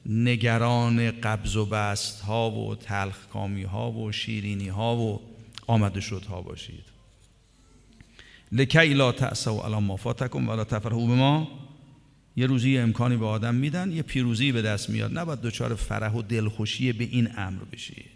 نگران 0.06 1.10
قبض 1.10 1.56
و 1.56 1.66
بست 1.66 2.20
ها 2.20 2.50
و 2.50 2.74
تلخ 2.74 3.26
کامی 3.32 3.62
ها 3.62 3.92
و 3.92 4.12
شیرینی 4.12 4.68
ها 4.68 4.96
و 4.96 5.20
آمده 5.66 6.00
شد 6.00 6.24
ها 6.24 6.42
باشید. 6.42 6.84
لکی 8.52 8.94
لا 8.94 9.12
تأسوا 9.12 9.66
علی 9.66 9.80
ما 9.80 9.96
فاتکم 9.96 10.48
ولا 10.48 10.64
تفرحوا 10.64 11.06
ما 11.06 11.59
یه 12.40 12.46
روزی 12.46 12.70
یه 12.70 12.80
امکانی 12.80 13.16
به 13.16 13.26
آدم 13.26 13.54
میدن 13.54 13.92
یه 13.92 14.02
پیروزی 14.02 14.52
به 14.52 14.62
دست 14.62 14.90
میاد. 14.90 15.18
نباید 15.18 15.40
دچار 15.40 15.74
فرح 15.74 16.12
و 16.12 16.22
دلخوشی 16.22 16.92
به 16.92 17.04
این 17.04 17.28
امر 17.36 17.62
بشید. 17.72 18.10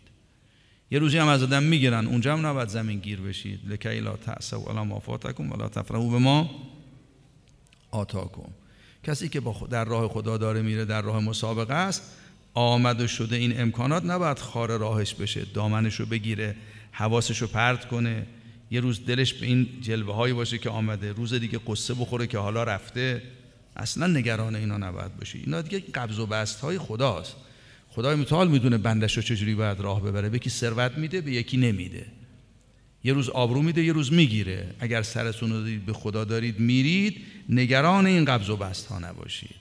یه 0.91 0.99
روزی 0.99 1.19
هم 1.19 1.29
از 1.29 1.43
آدم 1.43 1.63
می‌گیرن 1.63 2.07
اونجا 2.07 2.33
هم 2.33 2.47
نباید 2.47 2.69
زمین 2.69 2.99
گیر 2.99 3.21
بشید. 3.21 3.61
لکی 3.69 4.01
لا 4.01 4.17
تأسوا 4.17 4.73
علی 4.73 4.89
ما 4.89 4.99
فاتکم 4.99 5.53
ولا 5.53 5.69
تفرحوا 5.69 6.19
ما 6.19 6.51
آتاکم. 7.91 8.51
کسی 9.03 9.29
که 9.29 9.41
با 9.41 9.67
در 9.71 9.85
راه 9.85 10.09
خدا 10.09 10.37
داره 10.37 10.63
میره 10.63 10.85
در 10.85 11.03
راه 11.03 11.21
مسابقه 11.21 11.75
است 11.75 12.03
آمده 12.55 13.07
شده 13.07 13.37
این 13.37 13.61
امکانات 13.61 14.05
نباید 14.05 14.39
خار 14.39 14.79
راهش 14.79 15.15
بشه 15.15 15.45
دامنش 15.55 16.01
رو 16.01 16.07
بگیره 16.07 16.57
حواسش 16.93 17.39
رو 17.39 17.47
پرت 17.47 17.89
کنه. 17.89 18.27
یه 18.71 18.81
روز 18.81 19.07
دلش 19.07 19.35
به 19.35 19.47
این 19.47 19.69
جلوه 19.81 20.15
هایی 20.15 20.35
باشه 20.35 20.59
که 20.59 20.71
آمده 20.71 21.13
روز 21.13 21.35
دیگه 21.35 21.61
قصه 21.67 21.95
بخوره 21.95 22.27
که 22.27 22.39
حالا 22.39 22.65
رفته. 22.65 23.23
اصلا 23.77 24.07
نگران 24.07 24.57
اینا 24.57 24.77
نباید 24.77 25.17
باشه 25.17 25.39
اینا 25.39 25.63
دیگه 25.63 25.85
قبض 25.95 26.19
و 26.19 26.27
بست 26.27 26.61
های 26.61 26.79
خداست. 26.79 27.37
خدای 27.89 28.17
متعال 28.17 28.49
می‌دونه 28.49 28.79
بندش 28.79 29.17
رو 29.17 29.23
چجوری 29.23 29.55
باید 29.55 29.81
راه 29.81 30.03
ببره. 30.03 30.29
به 30.29 30.37
یکی 30.37 30.51
ثروت 30.51 30.99
میده 30.99 31.21
به 31.21 31.33
یکی 31.33 31.57
نمیده. 31.57 32.07
یه 33.05 33.13
روز 33.13 33.29
آبرو 33.29 33.63
میده 33.63 33.85
یه 33.85 33.93
روز 33.93 34.13
می‌گیره. 34.13 34.75
اگر 34.81 35.03
سرتون 35.03 35.53
رو 35.53 35.81
به 35.87 35.93
خدا 35.93 36.25
دارید 36.25 36.61
میرید 36.61 37.21
نگران 37.49 38.07
این 38.07 38.25
قبض 38.25 38.51
و 38.51 38.57
بست 38.57 38.87
ها 38.87 38.99
نباشید. 38.99 39.55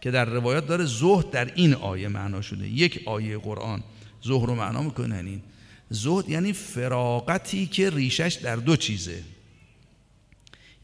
که 0.00 0.10
در 0.10 0.24
روایات 0.24 0.66
داره 0.66 0.84
زهد 0.84 1.30
در 1.30 1.54
این 1.54 1.74
آیه 1.74 2.08
معنا 2.08 2.40
شده. 2.40 2.68
یک 2.68 3.02
آیه 3.06 3.38
قرآن 3.38 3.82
زهد 4.22 4.46
رو 4.46 4.54
معنا 4.54 4.82
می‌کنن 4.82 5.26
این 5.26 5.42
زهد 5.90 6.28
یعنی 6.28 6.52
فراغتی 6.52 7.66
که 7.66 7.90
ریشش 7.90 8.38
در 8.42 8.56
دو 8.56 8.76
چیزه. 8.76 9.22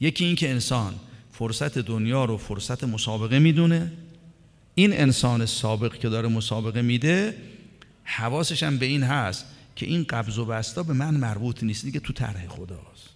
یکی 0.01 0.25
این 0.25 0.35
که 0.35 0.51
انسان 0.51 0.95
فرصت 1.39 1.79
دنیا 1.79 2.25
رو 2.25 2.37
فرصت 2.37 2.85
مسابقه 2.85 3.39
می‌دونه. 3.39 3.93
این 4.75 4.93
انسان 4.93 5.47
سابق 5.47 5.95
که 5.95 6.09
داره 6.09 6.29
مسابقه 6.29 6.83
میده 6.83 7.37
حواسش 8.05 8.63
هم 8.63 8.79
به 8.79 8.87
این 8.87 9.03
هست 9.03 9.45
که 9.77 9.87
این 9.87 10.05
قبض 10.05 10.39
و 10.39 10.45
بستا 10.45 10.83
به 10.83 10.93
من 10.93 11.15
مربوط 11.15 11.63
نیست 11.63 11.85
دیگه 11.85 12.01
تو 12.01 12.13
طرح 12.13 12.49
خداست. 12.49 13.09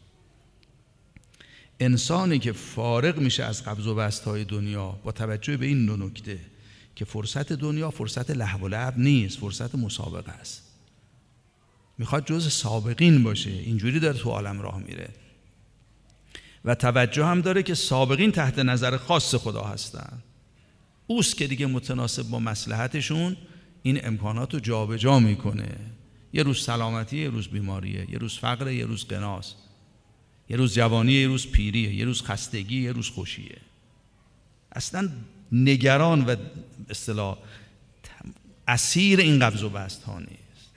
انسانی 1.80 2.38
که 2.38 2.52
فارغ 2.52 3.18
میشه 3.18 3.44
از 3.44 3.64
قبض 3.64 3.86
و 3.86 3.94
بست 3.94 4.24
های 4.24 4.44
دنیا 4.44 4.88
با 4.88 5.12
توجه 5.12 5.56
به 5.56 5.66
این 5.66 5.86
دو 5.86 5.96
نکته 5.96 6.38
که 6.96 7.04
فرصت 7.04 7.52
دنیا 7.52 7.90
فرصت 7.90 8.30
لحو 8.30 8.64
و 8.64 8.68
لعب 8.68 8.98
نیست 8.98 9.38
فرصت 9.38 9.74
مسابقه 9.74 10.32
است. 10.32 10.62
می‌خواد 11.98 12.26
جز 12.26 12.52
سابقین 12.52 13.22
باشه 13.22 13.50
اینجوری 13.50 14.00
داره 14.00 14.18
تو 14.18 14.30
عالم 14.30 14.60
راه 14.60 14.78
میره. 14.78 15.08
و 16.64 16.74
توجه 16.74 17.24
هم 17.24 17.40
داره 17.40 17.62
که 17.62 17.74
سابقین 17.74 18.32
تحت 18.32 18.58
نظر 18.58 18.96
خاص 18.96 19.34
خدا 19.34 19.62
هستن. 19.62 20.22
اوست 21.06 21.36
که 21.36 21.46
دیگه 21.46 21.66
متناسب 21.66 22.22
با 22.22 22.38
مسلحتشون 22.38 23.36
این 23.82 24.06
امکانات 24.06 24.54
رو 24.54 24.60
جابجا 24.60 25.18
می‌کنه. 25.18 25.76
یه 26.32 26.42
روز 26.42 26.64
سلامتی 26.64 27.18
یه 27.18 27.28
روز 27.28 27.48
بیماریه. 27.48 28.10
یه 28.10 28.18
روز 28.18 28.38
فقر 28.38 28.70
یه 28.70 28.86
روز 28.86 29.04
قناس. 29.04 29.54
یه 30.48 30.56
روز 30.56 30.74
جوانی 30.74 31.12
یه 31.12 31.26
روز 31.26 31.50
پیریه 31.50 31.94
یه 31.94 32.04
روز 32.04 32.22
خستگی 32.22 32.82
یه 32.82 32.92
روز 32.92 33.08
خوشیه. 33.08 33.58
اصلا 34.72 35.08
نگران 35.52 36.24
و 36.24 36.36
اصطلاح 36.90 37.38
اسیر 38.68 39.20
این 39.20 39.38
قبض 39.38 39.62
و 39.62 39.68
بست 39.68 40.02
ها 40.02 40.18
نیست. 40.18 40.70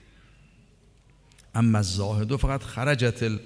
اما 1.54 1.78
الزاهد 1.78 2.36
فقط 2.36 2.62
خرجت 2.62 3.40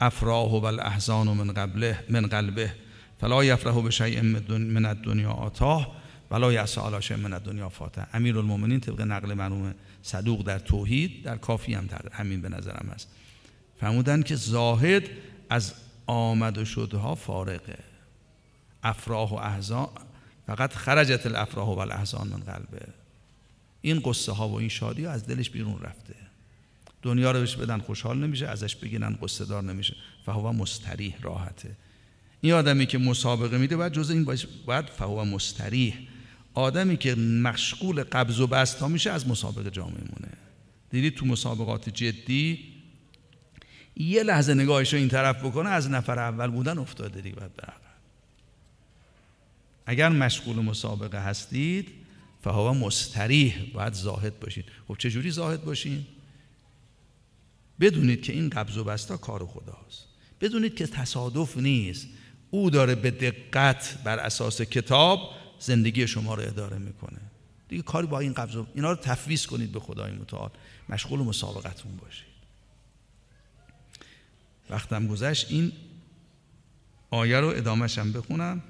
الافراح 0.00 0.50
و 0.50 0.64
الاحزان 0.64 1.26
من 1.28 1.52
قبله 1.52 2.04
من 2.08 2.26
قلبه. 2.26 2.74
فلا 3.20 3.44
یفرح 3.44 3.80
به 3.80 3.90
شیء 3.90 4.22
من 4.48 4.86
الدنیا 4.86 5.30
آتاه 5.30 5.96
ولا 6.30 6.52
یعصى 6.52 6.80
على 6.80 7.02
شیء 7.02 7.16
من 7.16 7.32
الدنیا 7.32 7.68
فاته 7.68 8.06
المؤمنین 8.14 8.80
طبق 8.80 9.00
نقل 9.00 9.34
مرحوم 9.34 9.74
صدوق 10.02 10.42
در 10.42 10.58
توحید 10.58 11.22
در 11.22 11.36
کافی 11.36 11.74
هم 11.74 11.88
همین 12.12 12.40
به 12.42 12.48
نظرم 12.48 12.90
است 12.94 13.08
فرمودن 13.80 14.22
که 14.22 14.36
زاهد 14.36 15.02
از 15.50 15.74
آمد 16.06 16.58
و 16.58 16.64
شدها 16.64 17.14
فارقه 17.14 17.78
افراح 18.82 19.30
و 19.30 19.34
احزان 19.34 19.88
فقط 20.46 20.72
خرجت 20.72 21.26
الافراح 21.26 21.68
و 21.68 21.78
الاحزان 21.78 22.28
من 22.28 22.40
قلبه. 22.40 22.86
این 23.80 24.00
قصه 24.00 24.32
ها 24.32 24.48
و 24.48 24.54
این 24.54 24.68
شادی 24.68 25.06
از 25.06 25.26
دلش 25.26 25.50
بیرون 25.50 25.80
رفته. 25.80 26.14
دنیا 27.08 27.30
رو 27.30 27.40
بهش 27.40 27.56
بدن 27.56 27.78
خوشحال 27.78 28.18
نمیشه 28.18 28.46
ازش 28.46 28.76
بگیرن 28.76 29.18
قصه 29.22 29.44
دار 29.44 29.62
نمیشه. 29.62 29.96
فهو 30.26 30.52
مستریح 30.52 31.14
راحته. 31.20 31.76
این 32.40 32.52
آدمی 32.52 32.86
که 32.86 32.98
مسابقه 32.98 33.58
میده 33.58 33.76
باید 33.76 33.92
جز 33.92 34.10
این 34.10 34.24
باید 34.66 34.86
فهو 34.86 35.24
مستریح. 35.24 35.94
آدمی 36.54 36.96
که 36.96 37.14
مشغول 37.14 38.02
قبض 38.02 38.40
و 38.40 38.46
بست 38.46 38.80
ها 38.80 38.88
میشه 38.88 39.10
از 39.10 39.28
مسابقه 39.28 39.70
جا 39.70 39.84
میمونه. 39.84 40.32
دیدید 40.90 41.14
تو 41.14 41.26
مسابقات 41.26 41.88
جدی؟ 41.88 42.58
یه 43.96 44.22
لحظه 44.22 44.54
نگاهش 44.54 44.92
رو 44.92 44.98
این 44.98 45.08
طرف 45.08 45.44
بکنه 45.44 45.68
از 45.68 45.90
نفر 45.90 46.18
اول 46.18 46.50
بودن 46.50 46.78
افتاده 46.78 47.20
دیگه 47.20 47.36
بره 47.36 47.72
اگر 49.86 50.08
مشغول 50.08 50.56
مسابقه 50.56 51.18
هستید 51.18 51.88
فهو 52.44 52.72
مستریح 52.72 53.72
باید 53.74 53.92
زاهد 53.92 54.40
باشید 54.40 54.64
خب 54.88 54.96
چجوری 54.98 55.30
زاهد 55.30 55.64
باشین؟ 55.64 56.06
بدونید 57.80 58.22
که 58.22 58.32
این 58.32 58.48
قبض 58.48 58.76
و 58.76 58.84
بستا 58.84 59.16
کار 59.16 59.46
خداست. 59.46 60.04
بدونید 60.40 60.74
که 60.74 60.86
تصادف 60.86 61.56
نیست. 61.56 62.06
او 62.50 62.70
داره 62.70 62.94
به 62.94 63.10
دقت 63.10 63.98
بر 64.04 64.18
اساس 64.18 64.62
کتاب 64.62 65.30
زندگی 65.60 66.06
شما 66.06 66.34
رو 66.34 66.42
اداره 66.42 66.78
می‌کنه. 66.78 67.20
دیگه 67.68 67.82
کاری 67.82 68.06
با 68.06 68.20
این 68.20 68.32
قبض 68.32 68.56
و 68.56 68.66
اینا 68.74 68.90
رو 68.90 68.96
تفویض 68.96 69.46
کنید 69.46 69.72
به 69.72 69.80
خدای 69.80 70.12
متعال. 70.12 70.50
مشغول 70.88 71.20
مسابقتون 71.20 71.96
باشید. 71.96 72.28
وقتم 74.70 75.06
گذشت. 75.06 75.50
این 75.50 75.72
آیه 77.10 77.40
رو 77.40 77.48
ادامهش 77.48 77.98
هم 77.98 78.12
بخونم. 78.12 78.62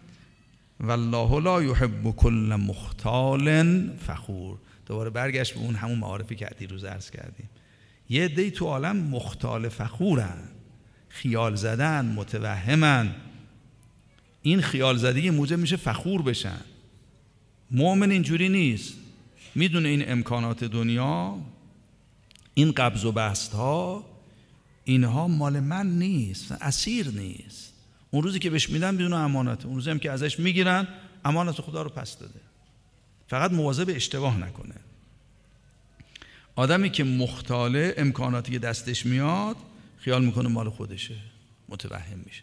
والله 0.80 1.40
لا 1.40 1.62
یحب 1.62 2.10
کل 2.16 2.56
مختال 2.60 3.86
فخور. 3.96 4.58
دوباره 4.86 5.10
برگشت 5.10 5.54
به 5.54 5.60
اون 5.60 5.74
همون 5.74 5.98
معارفی 5.98 6.36
که 6.36 6.48
روز 6.70 6.84
عرض 6.84 7.10
کردیم. 7.10 7.48
یه 8.08 8.28
دی 8.28 8.50
تو 8.50 8.66
عالم 8.66 8.96
مختال 8.96 9.68
فخورن 9.68 10.38
خیال 11.08 11.54
زدن 11.54 12.04
متوهمن. 12.04 13.14
این 14.42 14.60
خیال 14.60 14.96
زدگی 14.96 15.30
موجب 15.30 15.58
میشه 15.58 15.76
فخور 15.76 16.22
بشن. 16.22 16.60
مؤمن 17.70 18.10
اینجوری 18.10 18.48
نیست. 18.48 18.94
می‌دونه 19.54 19.88
این 19.88 20.10
امکانات 20.12 20.64
دنیا 20.64 21.38
این 22.54 22.72
قبض 22.72 23.04
و 23.04 23.12
بست 23.12 23.52
ها 23.52 24.04
اینها 24.84 25.28
مال 25.28 25.60
من 25.60 25.86
نیست 25.86 26.52
اسیر 26.52 27.08
نیست. 27.08 27.72
اون 28.10 28.22
روزی 28.22 28.38
که 28.38 28.50
بهش 28.50 28.70
میدن 28.70 28.96
بدون 28.96 29.12
امانت. 29.12 29.66
اون 29.66 29.74
روزی 29.74 29.90
هم 29.90 29.98
که 29.98 30.10
ازش 30.10 30.40
می‌گیرن 30.40 30.88
امانت 31.24 31.60
خدا 31.60 31.82
رو 31.82 31.90
پس 31.90 32.18
داده. 32.18 32.40
فقط 33.28 33.52
مواظب 33.52 33.86
اشتباه 33.88 34.38
نکنه. 34.38 34.74
آدمی 36.58 36.90
که 36.90 37.04
مختاله 37.04 37.94
امکاناتی 37.96 38.52
که 38.52 38.58
دستش 38.58 39.06
میاد 39.06 39.56
خیال 39.98 40.24
می‌کنه 40.24 40.48
مال 40.48 40.68
خودشه 40.70 41.14
متوهم 41.68 42.18
میشه. 42.26 42.42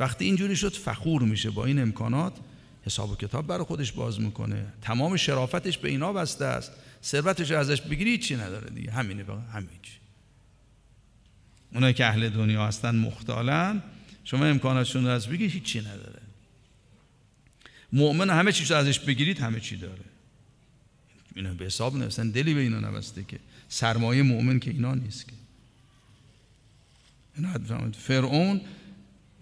وقتی 0.00 0.24
اینجوری 0.24 0.56
شد 0.56 0.72
فخور 0.72 1.22
میشه 1.22 1.50
با 1.50 1.64
این 1.64 1.78
امکانات. 1.78 2.32
حساب 2.86 3.10
و 3.10 3.16
کتاب 3.16 3.46
برای 3.46 3.64
خودش 3.64 3.92
باز 3.92 4.20
می‌کنه. 4.20 4.66
تمام 4.82 5.16
شرافتش 5.16 5.78
به 5.78 5.88
اینا 5.88 6.12
بسته 6.12 6.44
است. 6.44 6.72
ثروتش 7.04 7.50
ازش 7.50 7.80
بگیری 7.80 8.18
چی 8.18 8.36
نداره 8.36 8.70
دیگه. 8.70 8.90
همینه 8.90 9.24
فقط 9.24 9.38
همین 9.52 9.68
اونایی 11.74 11.94
که 11.94 12.06
اهل 12.06 12.28
دنیا 12.28 12.66
هستن 12.66 12.96
مختالن. 12.96 13.82
شما 14.24 14.44
امکاناتشون 14.44 15.04
رو 15.04 15.10
از 15.10 15.26
بگید 15.26 15.50
هیچی 15.50 15.80
نداره. 15.80 16.22
مؤمن 17.92 18.30
همه 18.30 18.52
چیز 18.52 18.72
ازش 18.72 18.98
بگیرید 18.98 19.38
همه 19.38 19.60
چی 19.60 19.76
داره. 19.76 20.04
اینا 21.36 21.54
به 21.54 21.64
حساب 21.64 21.96
نوستن 21.96 22.30
دلی 22.30 22.54
به 22.54 22.60
اینا 22.60 22.80
نبسته 22.80 23.24
که. 23.24 23.38
سرمایه 23.72 24.22
مؤمن 24.22 24.58
که 24.58 24.70
اینا 24.70 24.94
نیست 24.94 25.26
که. 25.28 25.32
فرعون 27.98 28.60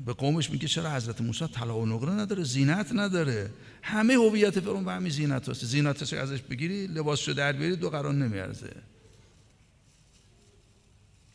به 0.06 0.12
قومش 0.12 0.50
میگه 0.50 0.68
چرا 0.68 0.94
حضرت 0.94 1.20
موسی 1.20 1.46
طلا 1.46 1.78
و 1.78 1.86
نقره 1.86 2.12
نداره 2.12 2.44
زینت 2.44 2.92
نداره؟ 2.92 3.50
همه 3.82 4.14
هویت 4.14 4.60
فرعون 4.60 4.84
به 4.84 4.92
همین 4.92 5.10
زینت 5.10 5.48
هست. 5.48 5.64
زینتش 5.64 6.12
ازش 6.12 6.40
بگیری 6.40 6.86
لباسشو 6.86 7.32
در 7.32 7.52
بیاری 7.52 7.76
دو 7.76 7.90
قرار 7.90 8.14
نمیارزه. 8.14 8.70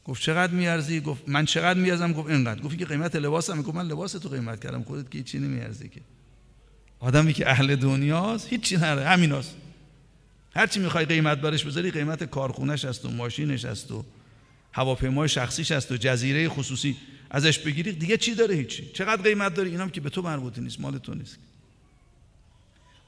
گفت 0.05 0.21
چقدر 0.21 0.53
میارزی؟ 0.53 1.01
گفت 1.01 1.23
من 1.29 1.45
چقدر 1.45 1.79
میارزم؟ 1.79 2.13
گفت 2.13 2.29
اینقدر. 2.29 2.61
گفت 2.61 2.77
که 2.77 2.85
قیمت 2.85 3.15
لباسم 3.15 3.61
گفت 3.61 3.75
من 3.75 3.87
لباس 3.87 4.11
تو 4.11 4.29
قیمت 4.29 4.63
کردم. 4.63 4.83
خودت 4.83 5.11
که 5.11 5.23
چی 5.23 5.39
نمیارزی 5.39 5.89
که. 5.89 6.01
آدمی 6.99 7.33
که 7.33 7.49
اهل 7.49 7.75
دنیاست 7.75 8.47
هیچی 8.47 8.77
نداره. 8.77 9.07
همیناست. 9.07 9.55
هر 10.55 10.67
چی 10.67 10.79
می‌خوای 10.79 11.05
قیمت 11.05 11.41
برش 11.41 11.63
بذاری 11.63 11.91
قیمت 11.91 12.23
کارخونش 12.23 12.85
است 12.85 13.05
و 13.05 13.11
ماشینش 13.11 13.65
است 13.65 13.91
و 13.91 14.05
هواپیمای 14.73 15.29
شخصیش 15.29 15.71
است 15.71 15.91
و 15.91 15.97
جزیره 15.97 16.49
خصوصی. 16.49 16.97
ازش 17.29 17.59
بگیری 17.59 17.91
دیگه 17.91 18.17
چی 18.17 18.35
داره 18.35 18.55
هیچی؟ 18.55 18.89
چقدر 18.93 19.21
قیمت 19.21 19.53
داره؟ 19.53 19.69
اینام 19.69 19.89
که 19.89 20.01
به 20.01 20.09
تو 20.09 20.21
مربوط 20.21 20.59
نیست 20.59 20.79
مال 20.79 20.97
تو 20.97 21.13
نیست. 21.13 21.37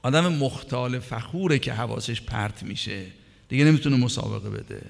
آدم 0.02 0.32
مختال 0.32 0.98
فخوره 0.98 1.58
که 1.58 1.72
حواسش 1.72 2.20
پرت 2.20 2.62
میشه. 2.62 3.06
دیگه 3.48 3.64
نمی‌تونه 3.64 3.96
مسابقه 3.96 4.50
بده. 4.50 4.82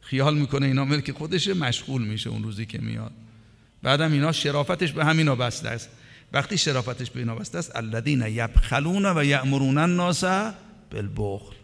خیال 0.00 0.38
می‌کنه 0.38 0.66
اینا 0.66 0.84
ملک 0.84 1.12
خودشه 1.12 1.54
مشغول 1.54 2.02
میشه 2.02 2.30
اون 2.30 2.42
روزی 2.42 2.66
که 2.66 2.78
میاد. 2.78 3.12
بعدم 3.82 4.12
اینا 4.12 4.32
شرافتش 4.32 4.92
به 4.92 5.04
همینا 5.04 5.34
بسته 5.34 5.68
است. 5.68 5.88
وقتی 6.32 6.58
شرافتش 6.58 7.10
به 7.10 7.20
اینا 7.20 7.34
بسته 7.34 7.58
است 7.58 7.76
الذین 7.76 8.24
یبخلون 8.28 9.06
و 9.06 9.24
یأمرون 9.24 9.78
الناس 9.78 10.24
بالبخل. 10.90 11.54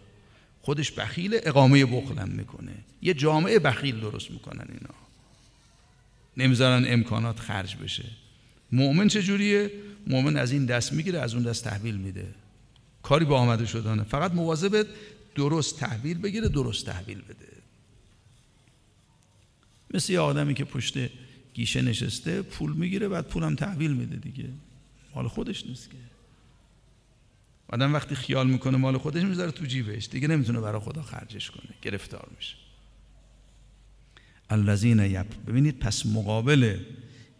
خودش 0.69 0.93
بخیل 0.93 1.41
اقامه 1.43 1.87
بخل 1.87 2.19
هم 2.19 2.29
می‌کنه. 2.29 2.73
یه 3.03 3.15
جامعه 3.15 3.59
بخیل 3.59 4.01
درست 4.01 4.31
می‌کنن 4.31 4.67
اینا. 4.69 4.95
نمی‌ذارن 6.37 6.85
امکانات 6.87 7.41
خرج 7.41 7.77
بشه. 7.77 8.05
مؤمن 8.73 9.09
چجوریه 9.09 9.71
مؤمن 10.07 10.37
از 10.37 10.53
این 10.53 10.67
دست 10.67 10.93
می‌گیره 10.93 11.19
از 11.19 11.35
اون 11.35 11.43
دست 11.43 11.65
تحویل 11.65 11.97
میده. 11.97 12.27
کاری 13.03 13.25
با 13.25 13.39
آمده 13.39 13.67
شدانه 13.67 14.03
فقط 14.03 14.33
مواظبت 14.33 14.87
درست 15.35 15.81
تحویل 15.81 16.19
بگیره 16.19 16.49
درست 16.49 16.87
تحویل 16.87 17.19
بده. 17.19 17.49
مثل 19.95 20.13
یه 20.13 20.21
آدمی 20.21 20.55
که 20.55 20.65
پشت 20.65 20.95
گیشه 21.55 21.83
نشسته 21.83 22.43
پول 22.43 22.73
می‌گیره 22.73 23.09
بعد 23.09 23.27
پولم 23.27 23.55
تحویل 23.55 23.93
میده 23.95 24.17
دیگه. 24.17 24.49
مال 25.15 25.29
خودش 25.29 25.67
نیست 25.67 25.91
که. 25.91 25.97
آدم 27.69 27.95
وقتی 27.95 28.15
خیال 28.15 28.47
می‌کنه 28.47 28.77
مال 28.77 28.99
خودش 28.99 29.23
می‌ذاره 29.23 29.51
تو 29.51 29.65
جیبش. 29.65 30.09
دیگه 30.09 30.29
نمی‌تونه 30.29 30.61
برای 30.61 30.81
خدا 30.81 31.03
خرجش 31.03 31.51
کنه. 31.51 31.75
گرفتار 31.83 32.29
میشه. 32.37 32.55
الذین 34.51 34.99
یب 34.99 35.27
ببینید 35.47 35.79
پس 35.79 36.07
مقابل 36.07 36.79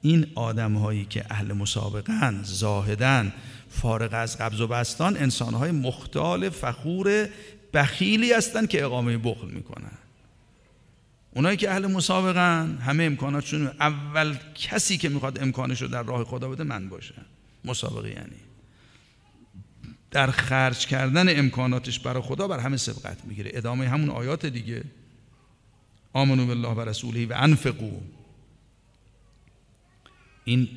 این 0.03 0.27
آدم 0.35 0.75
هایی 0.75 1.05
که 1.05 1.25
اهل 1.31 1.53
مسابقن 1.53 2.41
زاهدن 2.43 3.33
فارغ 3.69 4.11
از 4.13 4.39
قبض 4.39 4.61
و 4.61 4.67
بستان 4.67 5.17
انسان 5.17 5.55
های 5.55 5.71
مختال 5.71 6.51
فخور 6.51 7.29
بخیلی 7.75 8.33
هستن 8.33 8.67
که 8.67 8.85
اقامه 8.85 9.19
بخل 9.19 9.49
می‌کنن. 9.49 9.99
اونایی 11.35 11.57
که 11.57 11.71
اهل 11.71 11.87
مسابقن 11.87 12.79
همه 12.79 13.05
امکاناتشون 13.05 13.67
اول 13.67 14.37
کسی 14.55 14.99
که 14.99 15.09
می‌خواد 15.09 15.43
امکانش 15.43 15.83
رو 15.83 15.89
در 15.89 16.03
راه 16.03 16.25
خدا 16.25 16.49
بده 16.49 16.65
من 16.65 16.89
باشه 16.89 17.15
مسابقه 17.65 18.09
یعنی. 18.09 18.48
در 20.11 20.31
خرج 20.31 20.87
کردن 20.87 21.39
امکاناتش 21.39 21.99
برای 21.99 22.23
خدا 22.23 22.49
بر 22.49 22.59
همه 22.59 22.77
سبقت 22.77 23.25
می‌گیره. 23.25 23.51
ادامه 23.55 23.89
همون 23.89 24.11
آیات 24.11 24.47
دیگه. 24.47 24.85
آمنو 26.13 26.47
بالله 26.47 26.69
و 26.69 26.81
رسوله 26.81 27.27
و 27.27 27.33
انفقو 27.37 27.91
این 30.45 30.69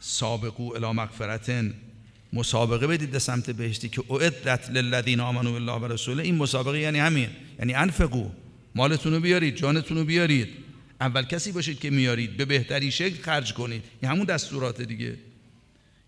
سابقو 0.00 0.74
الی 0.74 0.92
مغفرتن. 0.92 1.74
مسابقه 2.32 2.86
بدید 2.86 3.10
به 3.10 3.18
سمت 3.18 3.50
بهشتی 3.50 3.88
که 3.88 4.02
اعدت 4.10 4.70
للذین 4.70 5.20
آمنو 5.20 5.52
بالله 5.52 5.72
و 5.72 5.92
رسوله. 5.92 6.22
این 6.22 6.34
مسابقه 6.34 6.78
یعنی 6.78 6.98
همین. 6.98 7.28
یعنی 7.58 7.74
انفقو 7.74 8.30
مالتون 8.74 9.12
رو 9.12 9.20
بیارید 9.20 9.56
جانتون 9.56 9.96
رو 9.96 10.04
بیارید. 10.04 10.48
اول 11.00 11.22
کسی 11.22 11.52
باشید 11.52 11.80
که 11.80 11.90
میارید 11.90 12.36
به 12.36 12.44
بهترین 12.44 12.90
شکل 12.90 13.22
خرج 13.22 13.54
کنید. 13.54 13.82
این 14.02 14.10
همون 14.10 14.24
دستورات 14.24 14.82
دیگه. 14.82 15.16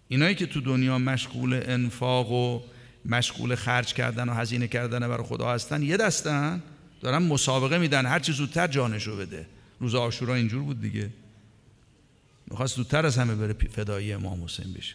اینایی 0.08 0.34
که 0.34 0.46
تو 0.46 0.60
دنیا 0.60 0.98
مشغول 0.98 1.62
انفاق 1.66 2.32
و 2.32 2.62
مشغول 3.04 3.54
خرج 3.54 3.94
کردن 3.94 4.28
و 4.28 4.34
هزینه 4.34 4.68
کردن 4.68 5.08
برای 5.08 5.26
خدا 5.26 5.52
هستن 5.52 5.82
یه 5.82 5.96
دستن 5.96 6.62
دارن 7.00 7.18
مسابقه 7.18 7.78
میدن 7.78 8.06
هر 8.06 8.18
چی 8.18 8.32
زودتر 8.32 8.66
جانشو 8.66 9.16
بده. 9.16 9.46
روز 9.80 9.94
آشورا 9.94 10.34
اینجور 10.34 10.62
بود 10.62 10.80
دیگه. 10.80 11.10
می‌خواست 12.50 12.76
زودتر 12.76 13.06
از 13.06 13.18
همه 13.18 13.34
بره 13.34 13.52
فدایی 13.52 14.12
امام 14.12 14.44
حسین 14.44 14.72
بشه. 14.72 14.94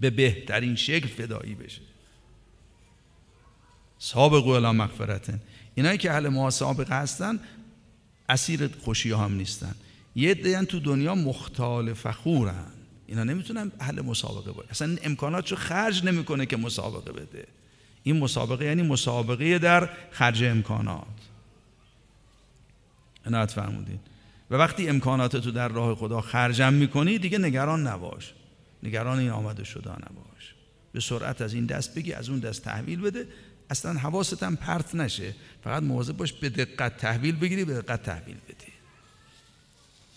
به 0.00 0.10
بهترین 0.10 0.76
شکل 0.76 1.08
فدایی 1.08 1.54
بشه. 1.54 1.80
سابق 3.98 4.46
الی 4.46 4.78
مغفرتن. 4.78 5.40
اینایی 5.74 5.98
که 5.98 6.10
اهل 6.12 6.28
محاسبه 6.28 6.84
هستن 6.84 7.40
اسیر 8.28 8.70
خوشی 8.80 9.12
هم 9.12 9.34
نیستن. 9.34 9.74
یه 10.16 10.34
دیان 10.34 10.64
تو 10.64 10.80
دنیا 10.80 11.14
مختال 11.14 11.94
فخورن. 11.94 12.72
اینا 13.06 13.24
نمی‌تونن 13.24 13.72
اهل 13.80 14.00
مسابقه 14.00 14.52
باشه 14.52 14.70
اصلا 14.70 14.96
امکاناتشو 15.02 15.56
خرج 15.56 16.04
نمی‌کنه 16.04 16.46
که 16.46 16.56
مسابقه 16.56 17.12
بده. 17.12 17.46
این 18.02 18.18
مسابقه 18.18 18.64
یعنی 18.64 18.82
مسابقه 18.82 19.58
در 19.58 19.88
خرج 20.10 20.44
امکانات. 20.44 21.06
عنایت 23.26 23.50
فرمودین. 23.50 23.98
و 24.50 24.54
وقتی 24.54 24.88
امکانات 24.88 25.36
تو 25.36 25.50
در 25.50 25.68
راه 25.68 25.94
خدا 25.94 26.20
خرجم 26.20 26.72
می‌کنی 26.72 27.18
دیگه 27.18 27.38
نگران 27.38 27.86
نباش. 27.86 28.32
نگران 28.82 29.18
این 29.18 29.30
آمده 29.30 29.64
شده 29.64 29.90
نباش. 29.90 30.54
به 30.92 31.00
سرعت 31.00 31.40
از 31.40 31.54
این 31.54 31.66
دست 31.66 31.94
بگی 31.94 32.12
از 32.12 32.28
اون 32.28 32.38
دست 32.38 32.62
تحویل 32.62 33.00
بده. 33.00 33.28
اصلا 33.70 33.92
حواست 33.92 34.42
هم 34.42 34.56
پرت 34.56 34.94
نشه. 34.94 35.34
فقط 35.64 35.82
مواظب 35.82 36.16
باش 36.16 36.32
به 36.32 36.48
دقت 36.48 36.96
تحویل 36.96 37.36
بگیری 37.36 37.64
به 37.64 37.74
دقت 37.74 38.02
تحویل 38.02 38.36
بدی. 38.48 38.72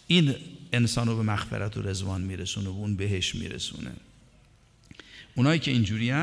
این 0.08 0.36
انسان 0.76 1.08
رو 1.08 1.18
به 1.18 1.24
مغفرت 1.24 1.78
و 1.78 1.82
رزوان 1.82 2.22
میرسونه 2.22 2.70
و 2.70 2.72
اون 2.72 2.96
بهش 2.96 3.36
میرسونه. 3.36 3.92
اونایی 5.36 5.60
که 5.60 5.72
اینجوری 5.72 6.14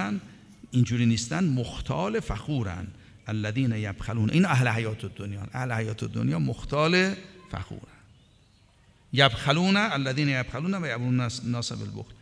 اینجوری 0.70 1.06
نیستن 1.06 1.44
مختال 1.44 2.20
فخورن. 2.20 2.86
الذين 3.26 3.72
یبخلون. 3.72 4.30
این 4.30 4.44
اهل 4.44 4.68
حیات 4.68 5.14
دنیا 5.16 5.46
اهل 5.52 5.72
حیات 5.72 6.04
دنیا 6.04 6.38
مختال 6.38 7.14
فخورن. 7.52 7.82
یبخلون 9.12 9.76
الذين 9.76 10.28
یبخلون 10.28 10.74
و 10.74 10.86
یبون 10.86 11.28
ناس 11.44 11.72
بالبخل. 11.72 12.12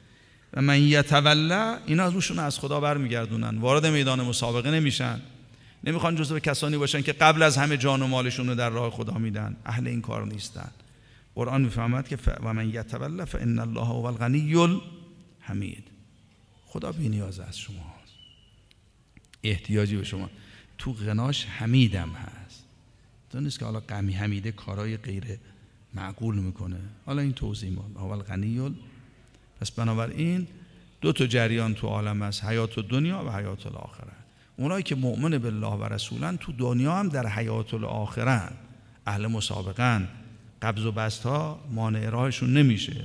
و 0.55 0.63
من 0.63 0.83
یتولا 0.83 1.79
اینا 1.87 2.09
روشون 2.09 2.39
از 2.39 2.59
خدا 2.59 2.81
برمیگردونن. 2.81 3.59
وارد 3.59 3.87
میدان 3.87 4.23
مسابقه 4.23 4.71
نمیشن. 4.71 5.21
نمی‌خوان 5.85 6.17
جزو 6.17 6.39
کسانی 6.39 6.77
باشن 6.77 7.03
که 7.03 7.13
قبل 7.13 7.43
از 7.43 7.57
همه 7.57 7.77
جان 7.77 8.03
و 8.03 8.07
مالشون 8.07 8.49
رو 8.49 8.55
در 8.55 8.71
راه 8.71 8.91
خدا 8.91 9.15
میدن. 9.15 9.57
اهل 9.67 9.87
این 9.87 10.01
کار 10.01 10.27
نیستن. 10.27 10.71
قرآن 11.35 11.63
می‌فهمد 11.63 12.09
که 12.09 12.19
و 12.43 12.55
من 12.55 12.69
یتولا 12.69 13.25
فان 13.25 13.59
الله 13.59 13.81
هو 13.81 14.05
الغنی 14.05 14.55
الحمید 14.55 15.85
خدا 16.67 16.93
بی 16.93 17.09
نیاز 17.09 17.41
از 17.41 17.59
شما 17.59 17.95
احتیاجی 19.43 19.97
به 19.97 20.05
شما 20.05 20.31
تو 20.79 20.93
غناش 20.93 21.47
حمیدم 21.47 22.11
هست 22.11 22.65
تو 23.31 23.41
نیست 23.41 23.59
که 23.59 23.65
حالا 23.65 23.81
قمی 23.81 24.13
حمیده 24.13 24.53
کارای 24.53 24.97
غیر 24.97 25.25
معقول 25.95 26.39
می‌کنه 26.39 26.81
حالا 27.07 27.23
این 27.23 27.33
توضیح 27.33 27.73
ما 27.73 28.03
اول 28.03 28.23
غنی 28.23 28.77
پس 29.61 29.71
بنابراین 29.71 30.47
دو 31.01 31.13
تا 31.13 31.27
جریان 31.27 31.75
تو 31.75 31.87
عالم 31.87 32.23
هست 32.23 32.45
حیات 32.45 32.79
و 32.79 32.83
دنیا 32.83 33.25
و 33.25 33.31
حیات 33.31 33.67
الاخره 33.67 34.13
اونایی 34.57 34.83
که 34.83 34.95
مؤمن 34.95 35.39
بالله 35.39 35.73
و 35.73 35.85
رسولن 35.85 36.37
تو 36.37 36.53
دنیا 36.53 36.97
هم 36.97 37.09
در 37.09 37.27
حیات 37.27 37.75
الاخره 37.75 38.51
اهل 39.07 39.27
مسابقن 39.27 40.09
قبض 40.63 40.85
و 40.85 40.93
بست 40.93 41.23
ها 41.23 41.65
مانع 41.71 42.09
راهشون 42.09 42.53
نمیشه. 42.53 43.05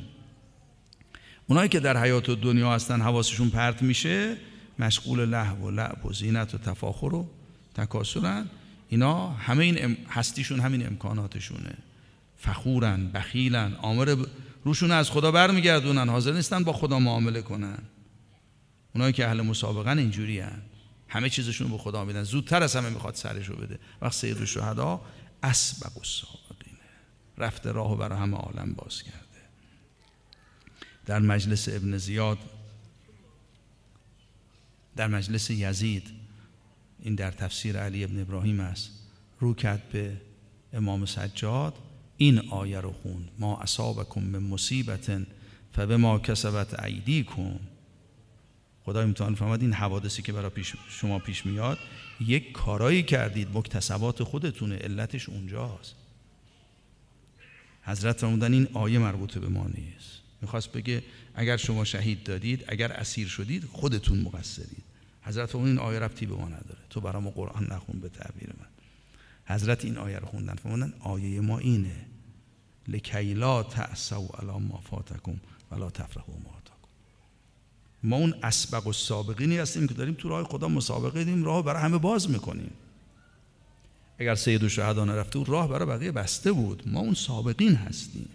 اونایی 1.47 1.69
که 1.69 1.79
در 1.79 2.03
حیات 2.03 2.31
دنیا 2.31 2.75
هستن 2.75 3.01
حواسشون 3.01 3.49
پرت 3.49 3.81
میشه 3.81 4.37
مشغول 4.79 5.25
لحو 5.25 5.67
و 5.67 5.71
لعب 5.71 6.05
و 6.05 6.13
زینت 6.13 6.53
و 6.55 6.57
تفاخر 6.57 7.13
و 7.13 7.29
تکاسرن. 7.75 8.45
اینا 8.89 9.29
همه 9.29 9.63
این 9.63 9.97
هستیشون 10.09 10.59
همین 10.59 10.87
امکاناتشونه. 10.87 11.77
فخورن 12.37 13.11
بخیلن 13.11 13.73
آمر 13.81 14.25
روشون 14.63 14.91
از 14.91 15.09
خدا 15.09 15.31
برمیگردونن. 15.31 16.09
حاضر 16.09 16.33
نیستن 16.33 16.63
با 16.63 16.73
خدا 16.73 16.99
معامله 16.99 17.41
کنن. 17.41 17.79
اونایی 18.95 19.13
که 19.13 19.27
اهل 19.27 19.41
مسابقن 19.41 19.99
اینجوری 19.99 20.39
هن. 20.39 20.61
همه 21.07 21.29
چیزشون 21.29 21.71
به 21.71 21.77
خدا 21.77 22.05
میدن. 22.05 22.23
زودتر 22.23 22.63
از 22.63 22.75
همه 22.75 22.89
می‌خواد 22.89 23.15
سرشو 23.15 23.55
بده. 23.55 23.79
وقت 24.01 24.13
سید 24.13 24.37
الشهدا 24.37 25.01
اسبق 25.43 25.97
السابقینه 25.97 26.44
رفته 27.37 27.71
راهو 27.71 27.95
برای 27.95 28.19
همه 28.19 28.37
عالم 28.37 28.73
باز 28.73 29.03
کرده 29.03 29.19
در 31.05 31.19
مجلس 31.19 31.69
ابن 31.69 31.97
زیاد 31.97 32.37
در 34.95 35.07
مجلس 35.07 35.49
یزید 35.49 36.07
این 36.99 37.15
در 37.15 37.31
تفسیر 37.31 37.77
علی 37.77 38.03
ابن 38.03 38.21
ابراهیم 38.21 38.59
است 38.59 38.89
رو 39.39 39.53
کرد 39.53 39.89
به 39.89 40.21
امام 40.73 41.05
سجاد 41.05 41.73
این 42.17 42.49
آیه 42.49 42.79
رو 42.79 42.91
خوند 42.91 43.29
ما 43.39 43.57
اصابکم 43.57 44.21
من 44.21 44.43
مصیبت 44.43 45.21
فبه 45.73 45.97
ما 45.97 46.19
کسبت 46.19 46.75
کن 47.25 47.59
خدا 48.85 49.01
امتحان 49.01 49.35
فرماد 49.35 49.61
این 49.61 49.73
حوادثی 49.73 50.21
که 50.21 50.33
برای 50.33 50.49
پیش 50.49 50.73
شما 50.89 51.19
پیش 51.19 51.45
میاد 51.45 51.77
یک 52.19 52.51
کارایی 52.51 53.03
کردید 53.03 53.47
مکتسبات 53.53 54.23
خودتونه 54.23 54.75
علتش 54.75 55.29
اونجاست. 55.29 55.95
حضرت 57.85 58.19
فرمودن 58.19 58.53
این 58.53 58.67
آیه 58.73 58.99
مربوط 58.99 59.37
به 59.37 59.47
ما 59.47 59.67
نیست. 59.67 60.21
می‌خواست 60.41 60.71
بگه 60.71 61.03
اگر 61.35 61.57
شما 61.57 61.83
شهید 61.83 62.23
دادید 62.23 62.65
اگر 62.67 62.91
اسیر 62.91 63.27
شدید 63.27 63.65
خودتون 63.71 64.19
مقصرید. 64.19 64.83
حضرت 65.21 65.55
اون 65.55 65.67
این 65.67 65.77
آیه 65.77 65.99
ربطی 65.99 66.25
به 66.25 66.35
ما 66.35 66.47
نداره. 66.47 66.79
تو 66.89 67.01
برام 67.01 67.29
قرآن 67.29 67.67
نخون 67.71 67.99
به 67.99 68.09
تعبیر 68.09 68.49
من. 68.49 68.67
حضرت 69.55 69.85
این 69.85 69.97
آیه 69.97 70.17
رو 70.17 70.25
خوندن. 70.25 70.55
فرمودن 70.55 70.93
آیه 70.99 71.41
ما 71.41 71.59
اینه. 71.59 72.05
لکیلا 72.87 73.63
تأسو 73.63 74.27
علی 74.39 74.59
ما 74.59 74.81
فاتکم 74.89 75.35
ولا 75.71 75.89
تفرحوا 75.89 76.33
ما 76.43 76.55
ما 78.05 78.15
اون 78.15 78.35
اسبق 78.43 78.87
و 78.87 78.93
سابقینی 78.93 79.57
هستیم 79.57 79.87
که 79.87 79.93
داریم 79.93 80.13
تو 80.13 80.29
راه 80.29 80.43
خدا 80.43 80.67
مسابقه 80.67 81.23
دیم 81.23 81.43
راه 81.43 81.63
برای 81.63 81.81
همه 81.81 81.97
باز 81.97 82.29
می‌کنیم. 82.29 82.71
اگر 84.19 84.35
سید 84.35 84.63
و 84.63 84.69
شهدا 84.69 85.05
نرفته 85.05 85.39
بود 85.39 85.49
راه 85.49 85.69
برای 85.69 85.85
بقیه 85.85 86.11
بسته 86.11 86.51
بود. 86.51 86.83
ما 86.85 86.99
اون 86.99 87.13
سابقین 87.13 87.75
هستیم. 87.75 88.29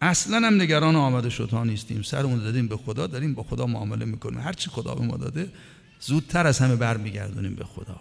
اصلا 0.00 0.46
هم 0.46 0.62
نگران 0.62 0.96
آمده 0.96 1.30
شدها 1.30 1.64
نیستیم. 1.64 2.02
سرمون 2.02 2.38
دادیم 2.38 2.68
به 2.68 2.76
خدا 2.76 3.06
داریم 3.06 3.34
با 3.34 3.42
خدا 3.42 3.66
معامله 3.66 4.04
می‌کنیم. 4.04 4.40
هرچی 4.40 4.70
خدا 4.70 4.94
به 4.94 5.04
ما 5.04 5.16
داده 5.16 5.52
زودتر 6.00 6.46
از 6.46 6.58
همه 6.58 6.76
برمیگردونیم 6.76 7.54
به 7.54 7.64
خدا. 7.64 8.00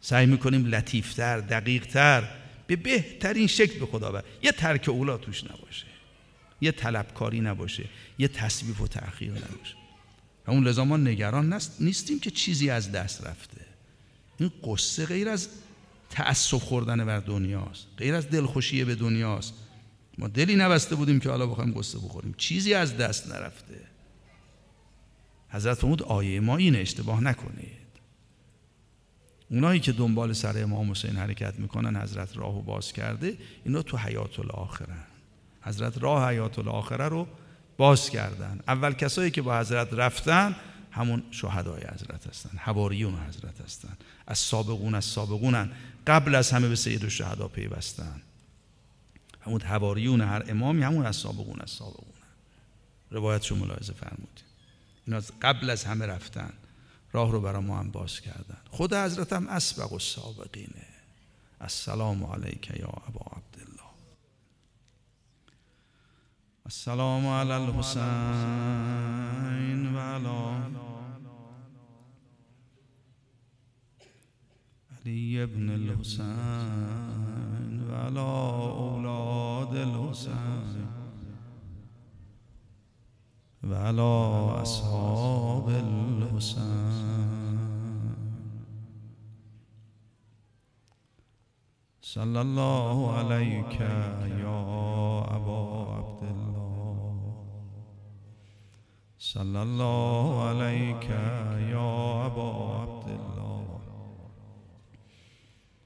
سعی 0.00 0.26
می‌کنیم 0.26 0.66
لطیفتر 0.66 1.40
دقیقتر 1.40 2.28
به 2.66 2.76
بهترین 2.76 3.46
شکل 3.46 3.78
به 3.80 3.86
خدا 3.86 4.12
بر. 4.12 4.24
یه 4.42 4.52
ترک 4.52 4.88
اولا 4.88 5.16
توش 5.16 5.44
نباشه. 5.44 5.86
یه 6.60 6.72
طلبکاری 6.72 7.40
نباشه. 7.40 7.84
یه 8.18 8.28
تصویف 8.28 8.80
و 8.80 8.86
تأخیر 8.86 9.30
نباشه. 9.30 9.81
و 10.46 10.50
اون 10.50 10.64
لذا 10.64 10.84
ما 10.84 10.96
نگران 10.96 11.60
نیستیم 11.80 12.20
که 12.20 12.30
چیزی 12.30 12.70
از 12.70 12.92
دست 12.92 13.26
رفته. 13.26 13.60
این 14.38 14.50
قصه 14.64 15.06
غیر 15.06 15.28
از 15.28 15.48
تأسف 16.10 16.62
خوردن 16.62 17.04
بر 17.04 17.18
دنیاست. 17.18 17.86
غیر 17.98 18.14
از 18.14 18.30
دلخوشی 18.30 18.84
به 18.84 18.94
دنیاست. 18.94 19.54
ما 20.18 20.28
دلی 20.28 20.56
نبسته 20.56 20.94
بودیم 20.94 21.20
که 21.20 21.30
حالا 21.30 21.46
بخوایم 21.46 21.72
قصه 21.78 21.98
بخوریم. 21.98 22.34
چیزی 22.36 22.74
از 22.74 22.96
دست 22.96 23.28
نرفته. 23.28 23.80
حضرت 25.48 25.78
فرمود 25.78 26.02
آیه 26.02 26.40
ما 26.40 26.56
این 26.56 26.76
اشتباه 26.76 27.20
نکنید. 27.20 27.82
اونایی 29.50 29.80
که 29.80 29.92
دنبال 29.92 30.32
سر 30.32 30.62
امام 30.62 30.90
حسین 30.90 31.16
حرکت 31.16 31.58
می‌کنن 31.58 32.02
حضرت 32.02 32.36
راهو 32.36 32.62
باز 32.62 32.92
کرده 32.92 33.38
اینا 33.64 33.82
تو 33.82 33.96
حیات 33.96 34.40
الاخره 34.40 34.94
حضرت 35.62 36.02
راه 36.02 36.30
حیات 36.30 36.58
الاخره 36.58 37.08
رو 37.08 37.26
باز 37.82 38.10
کردن. 38.10 38.60
اول 38.68 38.92
کسایی 38.92 39.30
که 39.30 39.42
با 39.42 39.58
حضرت 39.58 39.92
رفتن 39.92 40.56
همون 40.90 41.22
شهدای 41.30 41.82
حضرت 41.82 42.26
هستن 42.26 42.58
حواریون 42.58 43.14
حضرت 43.14 43.60
هستن. 43.60 43.96
از 44.26 44.38
سابقون 44.38 44.94
از 44.94 45.04
سابقونن. 45.04 45.70
قبل 46.06 46.34
از 46.34 46.50
همه 46.50 46.68
به 46.68 46.76
سید 46.76 47.04
الشهدا 47.04 47.48
پیوستن. 47.48 48.22
همون 49.40 49.60
حواریون 49.60 50.20
هر 50.20 50.44
امامی 50.48 50.82
همون 50.82 51.06
از 51.06 51.16
سابقون 51.16 51.60
از 51.60 51.70
سابقونن 51.70 52.28
روایت 53.10 53.46
رو 53.46 53.56
ملاحظه 53.56 53.92
فرمودیم 53.92 54.46
اینا 55.06 55.20
قبل 55.42 55.70
از 55.70 55.84
همه 55.84 56.06
رفتن. 56.06 56.52
راه 57.12 57.32
رو 57.32 57.40
برای 57.40 57.62
ما 57.62 57.78
هم 57.78 57.90
باز 57.90 58.20
کردن. 58.20 58.58
خود 58.70 58.94
حضرت 58.94 59.32
هم 59.32 59.48
اسبق 59.48 59.92
و 59.92 59.98
سابقینه 59.98 60.86
السلام 61.60 62.24
علیک 62.24 62.70
یا 62.70 62.88
ابا 62.88 63.36
عبدالله 63.36 63.82
السلام 66.72 67.26
علی 67.26 67.52
الحسین 67.52 67.96
و 69.94 69.98
علی 69.98 70.28
علی 74.92 75.40
ابن 75.42 75.68
الحسین 75.70 76.30
و 77.88 77.94
علی 77.94 78.18
اولاد 78.18 79.76
الحسین 79.76 80.88
و 83.62 83.74
علی 83.74 84.10
اصحاب 84.60 85.68
الحسین 85.68 87.12
صلی 92.00 92.36
الله 92.36 93.12
علیک 93.18 93.80
یا 94.40 94.58
ابا 95.30 95.60
عبدالله 95.96 96.41
صلی 99.24 99.56
الله 99.56 100.42
علیک 100.42 101.10
یا 101.70 101.90
ابا 102.24 102.46
عبدالله 102.82 103.80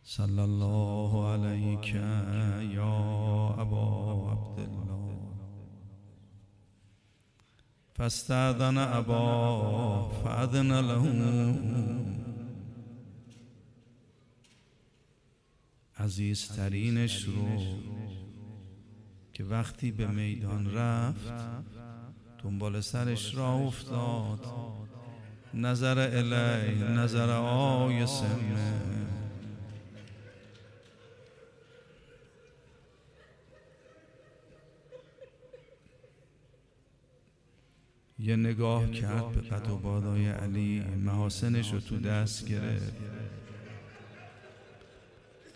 صلی 0.02 0.40
الله 0.40 1.26
علیک 1.32 1.94
یا 2.74 2.94
ابا 3.58 3.84
عبدالله 4.32 5.18
فاستاذن 7.94 8.78
ابا 8.78 10.08
فاذن 10.08 10.80
له. 10.80 11.04
عزیزترینش 15.98 17.24
رو 17.24 17.76
که 19.32 19.44
وقتی 19.44 19.90
به 19.90 20.06
میدان 20.06 20.74
رفت 20.74 21.75
دنبال 22.46 22.80
سرش 22.80 23.34
را 23.34 23.52
افتاد. 23.52 24.46
نظر 25.54 25.98
الی 25.98 26.84
نظر 26.84 27.30
آی 27.30 28.06
سمه. 28.06 28.72
یه 38.18 38.36
نگاه 38.36 38.90
کرد 38.90 39.32
به 39.32 39.40
قد 39.40 39.70
و 39.70 39.76
بادای 39.76 40.28
علی. 40.28 40.80
محاسنش 40.80 41.72
رو 41.72 41.80
تو 41.80 41.98
دست 41.98 42.48
گرفت. 42.48 42.96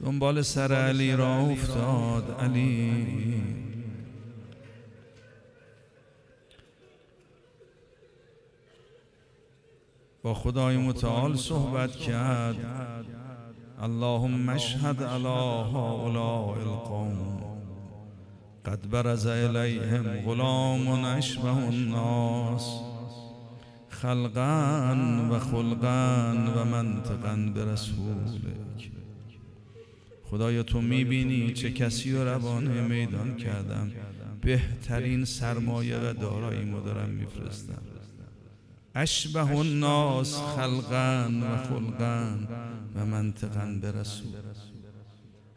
دنبال 0.01 0.43
سر 0.43 0.73
علی 0.73 1.13
را 1.17 1.39
افتاد. 1.39 2.41
علی. 2.41 3.70
با 10.23 10.35
خدای 10.35 10.77
متعال 10.77 11.37
صحبت 11.37 11.91
کرد. 11.91 12.57
اللهم 13.83 14.49
اشهد 14.49 15.03
علی 15.03 15.73
هؤلاء 15.75 16.59
القوم. 16.59 17.41
قد 18.65 18.91
برز 18.91 19.27
الیهم 19.27 20.03
غلام 20.03 20.89
اشبه 21.05 21.57
الناس. 21.57 22.81
خلقا 23.89 24.97
و 25.31 25.39
خلقا 25.39 26.35
و 26.57 26.65
منطقا 26.65 27.53
برسولک 27.55 28.91
خدایا 30.31 30.63
تو 30.63 30.81
می‌بینی 30.81 31.53
چه 31.53 31.73
کسی 31.73 32.13
رو 32.13 32.25
روانه 32.25 32.81
میدان 32.81 33.37
کردم. 33.37 33.91
بهترین 34.41 35.25
سرمایه 35.25 35.99
و 35.99 36.13
دارایی 36.13 36.73
دارم 36.85 37.09
میفرستم. 37.09 37.83
اشبه 38.95 39.51
الناس 39.57 40.37
خلقا 40.37 41.31
و 41.43 41.57
خلقا 41.57 42.39
و 42.95 43.07
منطقا 43.07 43.79
برسول 43.83 44.35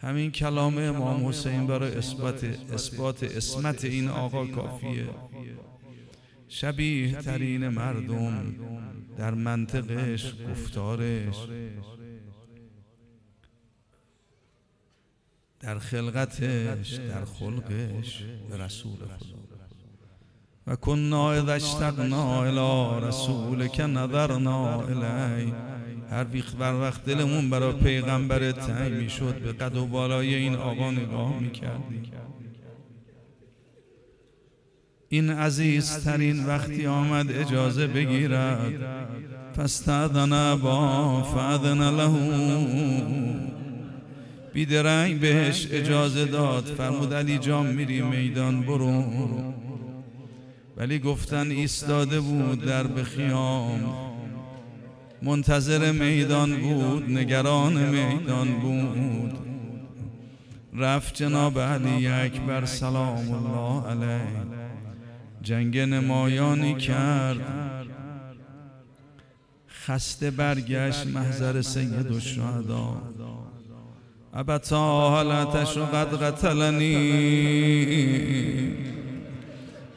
همین 0.04 0.32
کلام 0.32 0.78
امام 0.78 1.28
حسین 1.28 1.68
برای 1.68 1.96
اثبات 1.96 2.44
اثبات 2.44 3.24
اسمت 3.24 3.86
این 3.86 4.08
آقا 4.08 4.48
کافیه. 4.48 5.10
شبیه 6.48 7.22
ترین 7.22 7.68
مردم 7.68 8.56
در 9.18 9.34
منطقش 9.34 10.34
گفتارش. 10.50 11.36
در 15.60 15.80
خلقتش 15.80 16.94
در 16.94 17.26
خلقش 17.26 18.24
به 18.50 18.58
رسول 18.58 18.96
خدا. 18.96 19.63
و 20.68 20.76
کنا 20.76 21.32
اذا 21.32 21.54
اشتقنا 21.54 22.44
الى 22.44 23.06
رسول 23.08 23.68
که 23.68 23.84
نظرنا 23.84 24.82
الی. 24.82 25.54
هر 26.12 26.26
وقت 26.36 26.56
بر 26.56 26.74
وقت 26.74 27.06
دلمون 27.06 27.50
برای 27.50 27.74
پیغمبر 27.74 28.52
تنگ 28.52 28.92
می‌شد 28.92 29.36
به 29.40 29.54
قد 29.54 29.78
و 29.78 29.86
بالای 29.86 30.36
این 30.36 30.56
آقا 30.56 30.92
نگاه 30.92 31.40
می‌کردیم. 31.40 32.12
این 35.10 35.30
عزیز 35.30 36.04
ترین 36.04 36.46
وقتی 36.46 36.88
آمد 36.88 37.32
اجازه 37.32 37.88
بگیرد. 37.88 38.74
فاستاذن 39.56 40.56
با 40.56 41.24
فاذن 41.24 41.96
له. 41.96 42.14
بیدرنگ 44.54 45.20
بهش 45.20 45.68
اجازه 45.72 46.26
داد 46.26 46.64
فرمود 46.64 47.14
علی 47.14 47.38
جان 47.38 47.66
میری 47.66 48.02
میدان 48.02 48.62
برو. 48.62 49.04
ولی 50.78 51.00
گفتن 51.00 51.52
ایستاده 51.52 52.20
بود 52.20 52.66
در 52.66 52.88
بخیام 52.88 53.80
منتظر 55.22 55.92
میدان 55.92 56.62
بود 56.62 57.12
نگران 57.12 57.74
میدان 57.90 58.48
بود. 58.48 59.34
رفت 60.74 61.16
جناب 61.16 61.60
علی 61.60 62.08
اکبر 62.08 62.66
سلام 62.66 63.32
الله 63.32 63.88
علیه. 63.88 64.28
جنگ 65.42 65.78
نمایانی 65.78 66.76
کرد. 66.76 67.40
خسته 69.86 70.32
برگشت 70.32 71.08
محضر 71.08 71.62
سید 71.62 72.12
و 72.12 72.20
شهدا. 72.20 73.02
ابتا 74.34 75.10
حالتش 75.10 75.78
قد 75.78 76.24
قتلنی. 76.24 76.94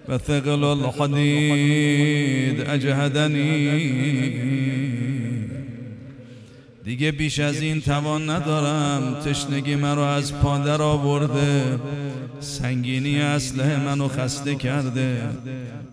و 0.09 0.19
ثقل 0.19 0.65
الحدید 0.65 2.61
اجهدنی 2.61 3.71
دیگه 6.85 7.13
بیش 7.13 7.41
از 7.41 7.63
این 7.63 7.81
توان 7.81 8.31
ندارم. 8.31 9.21
تشنگی 9.25 9.75
مرا 9.75 10.15
از 10.15 10.35
پادر 10.41 10.83
آورده. 10.83 11.79
سنگینی 12.41 13.21
اسلحه 13.21 13.85
منو 13.85 14.09
خسته 14.09 14.55
کرده. 14.55 15.23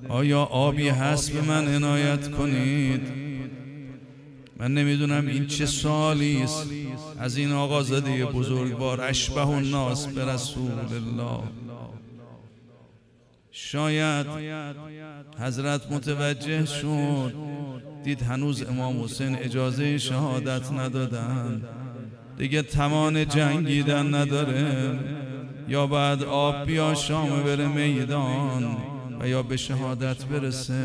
آیا 0.10 0.42
آبی 0.42 0.90
هست 0.90 1.32
به 1.32 1.42
من 1.42 1.76
عنایت 1.76 2.32
کنید؟ 2.32 3.02
من 4.60 4.74
نمی‌دونم 4.74 5.28
این 5.28 5.48
چه 5.48 5.66
سالی 5.66 6.42
است. 6.44 6.68
از 7.20 7.38
این 7.38 7.52
آقازاده 7.52 8.26
بزرگوار 8.26 9.02
اشبه 9.02 9.48
الناس 9.48 10.08
به 10.08 10.26
رسول 10.26 10.72
الله. 10.72 11.63
شاید 13.56 14.26
حضرت 15.40 15.92
متوجه 15.92 16.66
شد 16.66 17.34
دید 18.04 18.22
هنوز 18.22 18.64
امام 18.64 19.04
حسین 19.04 19.36
اجازه 19.36 19.98
شهادت 19.98 20.72
ندادن 20.72 21.62
دیگه 22.38 22.62
تمان 22.62 23.28
جنگیدن 23.28 24.16
نداره 24.16 25.00
یا 25.68 25.88
بعد 25.88 26.24
آب 26.24 26.66
بیا 26.66 26.94
شام 26.94 27.44
بره 27.44 27.68
میدان 27.68 28.78
و 29.20 29.28
یا 29.28 29.44
به 29.44 29.58
شهادت 29.58 30.26
برسه. 30.26 30.84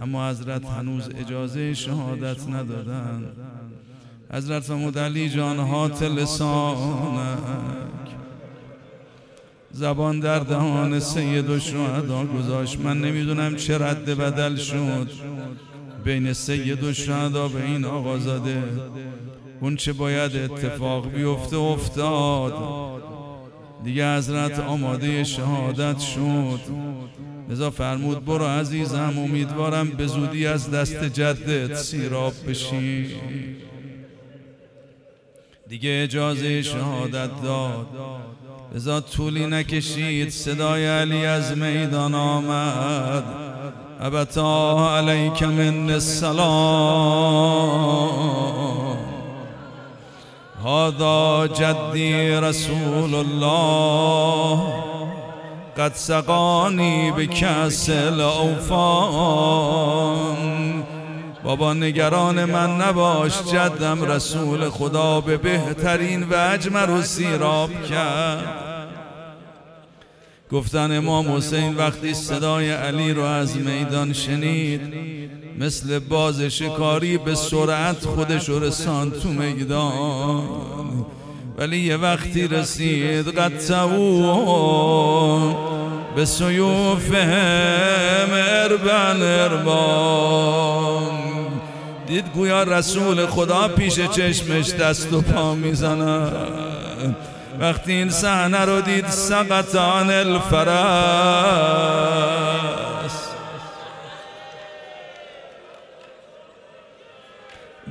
اما 0.00 0.30
حضرت 0.30 0.64
هنوز 0.66 1.08
اجازه 1.08 1.74
شهادت 1.74 2.48
ندادن. 2.48 3.24
حضرت 4.32 4.62
فرمود 4.62 4.98
علی 4.98 5.28
جان 5.28 5.58
هات 5.58 6.02
لسانک 6.02 6.78
زبان 9.76 10.20
در 10.20 10.38
دهان 10.38 11.00
سید 11.00 11.50
و 11.50 11.58
شهدا 11.58 12.24
گذاشت. 12.24 12.80
من 12.80 13.00
نمی‌دونم 13.00 13.56
چه 13.56 13.78
رد 13.78 14.04
بدل 14.04 14.56
شد. 14.56 15.10
بین 16.04 16.32
سید 16.32 16.84
و 16.84 16.92
شهدا 16.92 17.48
به 17.48 17.64
این 17.64 17.84
آقا 17.84 18.18
زده. 18.18 18.62
اون 19.60 19.76
چه 19.76 19.92
باید 19.92 20.36
اتفاق 20.36 21.10
بیفته 21.10 21.56
افتاد. 21.56 22.54
دیگه 23.84 24.16
حضرت 24.16 24.60
آماده 24.60 25.24
شهادت 25.24 25.98
شد. 25.98 26.60
لذا 27.50 27.70
فرمود 27.70 28.24
برو 28.24 28.44
عزیزم 28.44 29.14
امیدوارم 29.18 29.88
به 29.88 30.06
زودی 30.06 30.46
از 30.46 30.70
دست 30.70 31.04
جدت 31.04 31.74
سیراب 31.74 32.32
بشی. 32.48 33.06
دیگه 35.68 36.00
اجازه 36.04 36.62
شهادت 36.62 37.42
داد. 37.42 37.86
لذا 38.76 39.00
طولی 39.00 39.46
نکشید 39.46 40.30
صدای 40.30 40.86
علی 40.86 41.26
از 41.26 41.56
میدان 41.56 42.14
آمد. 42.14 43.24
ابتا 44.00 44.96
علیک 44.96 45.42
من 45.42 45.90
السلام. 45.90 46.46
هذا 50.64 51.48
جدی 51.48 52.30
رسول 52.30 53.14
الله. 53.14 54.58
قد 55.78 55.92
سقانی 55.94 57.12
به 57.16 57.26
کسل 57.26 58.20
اوفان 58.20 59.56
بابا 61.46 61.74
نگران 61.74 62.44
من 62.44 62.80
نباش 62.80 63.32
جدم 63.52 64.04
رسول 64.04 64.68
خدا 64.68 65.20
به 65.20 65.36
بهترین 65.36 66.22
و 66.22 66.34
اجمر 66.34 66.90
و 66.90 67.02
سیراب 67.02 67.70
کرد. 67.90 68.88
گفتن 70.52 70.96
امام 70.96 71.36
حسین 71.36 71.76
وقتی 71.76 72.14
صدای 72.14 72.70
علی 72.70 73.12
رو 73.12 73.22
از 73.22 73.56
میدان 73.56 74.12
شنید 74.12 74.80
مثل 75.58 75.98
باز 75.98 76.42
شکاری 76.42 77.18
به 77.18 77.34
سرعت 77.34 78.04
خودش 78.04 78.48
رسان 78.48 79.10
تو 79.10 79.28
میدان. 79.28 80.42
ولی 81.58 81.78
یه 81.78 81.96
وقتی 81.96 82.48
رسید 82.48 83.28
قطعو 83.28 84.22
به 86.16 86.24
سیوفهم 86.24 88.28
اربن 88.32 89.22
اربان 89.22 91.25
دید 92.06 92.32
گویا 92.32 92.62
رسول 92.62 93.26
خدا 93.26 93.68
پیش 93.68 94.00
چشمش 94.00 94.72
دست 94.72 95.12
و 95.12 95.20
پا 95.20 95.54
می‌زنه 95.54 96.30
وقتی 97.60 97.92
این 97.92 98.10
صحنه 98.10 98.64
رو 98.64 98.80
دید 98.80 99.08
سقطان 99.08 100.10
الفرس. 100.10 100.76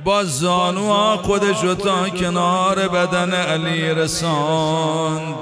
با 0.04 0.24
زانوها 0.24 1.16
خودش 1.16 1.64
رو 1.64 1.74
تا 1.74 2.08
کنار 2.08 2.88
بدن 2.88 3.32
علی 3.32 3.94
رساند. 3.94 5.34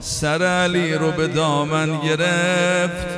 سر 0.00 0.42
علی 0.42 0.94
رو 0.94 1.10
به 1.10 1.26
دامن 1.26 2.00
گرفت. 2.00 3.17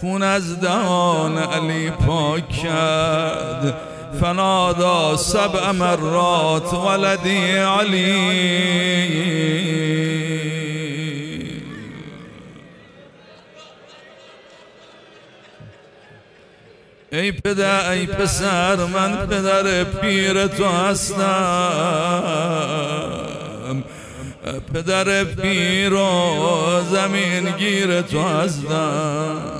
خون 0.00 0.22
از 0.22 0.60
دهان 0.60 1.38
علی 1.38 1.90
پاک 1.90 2.48
کرد. 2.48 3.74
فنادا 4.20 5.16
سبع 5.16 5.70
مرات 5.70 6.74
ولدی 6.74 7.56
علی. 7.56 8.12
ای 17.12 17.32
پدر 17.32 17.90
ای 17.90 18.06
پسر 18.06 18.76
من 18.76 19.26
پدر 19.26 19.84
پیر 19.84 20.46
تو 20.46 20.64
هستم. 20.68 21.24
پدر 24.74 25.24
پیر 25.24 25.92
و 25.92 26.80
زمین 26.90 27.56
گیر 27.58 28.02
تو 28.02 28.22
هستم. 28.22 29.57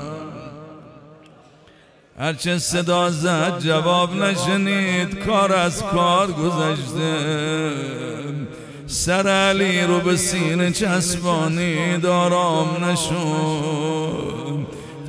هرچه 2.19 2.57
صدا 2.57 3.09
زد 3.09 3.59
جواب 3.59 4.15
نشنید 4.15 5.19
کار 5.25 5.53
از 5.53 5.83
کار 5.83 6.31
گذشته. 6.31 7.71
سر 8.87 9.27
علی 9.27 9.81
رو 9.81 9.99
به 9.99 10.17
سینه 10.17 10.71
چسبانی 10.71 11.97
دارام 11.97 12.85
نشون 12.85 14.39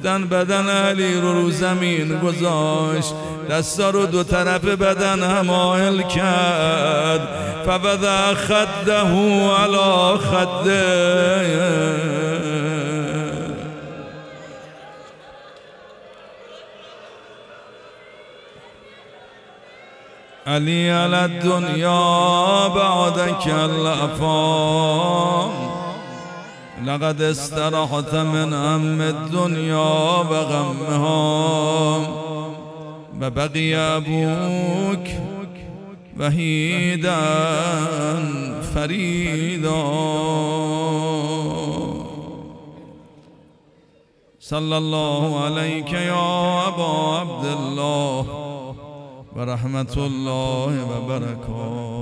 رفتن 0.04 0.26
بدن 0.26 0.68
علی 0.68 1.14
رو 1.14 1.32
رو 1.32 1.50
زمین 1.50 2.18
گذاشت. 2.18 3.14
دستا 3.50 3.90
رو 3.90 4.06
دو 4.06 4.22
طرف 4.22 4.64
بدن 4.64 5.22
همایل 5.22 6.02
کرد. 6.02 7.28
فبدا 7.66 8.34
خده 8.34 9.00
علا 9.62 10.16
خده. 10.16 11.40
علی 20.46 20.90
علی 20.90 21.16
الدنیا 21.16 22.68
بعدك 22.74 23.46
الافام 23.46 25.50
لقد 26.84 27.22
استرحت 27.22 28.14
من 28.14 28.52
هم 28.52 29.00
الدنيا 29.00 30.20
وغمها 30.30 31.98
وبقي 33.20 33.74
أبوك 33.74 35.08
وحيدا 36.20 37.20
فريدا. 38.74 39.82
صلى 44.40 44.78
الله 44.78 45.44
عليك 45.44 45.92
يا 45.92 46.68
أبا 46.68 47.18
عبد 47.18 47.44
الله. 47.44 48.49
ورحمة 49.36 49.94
الله 49.96 50.72
وبركاته. 50.90 51.99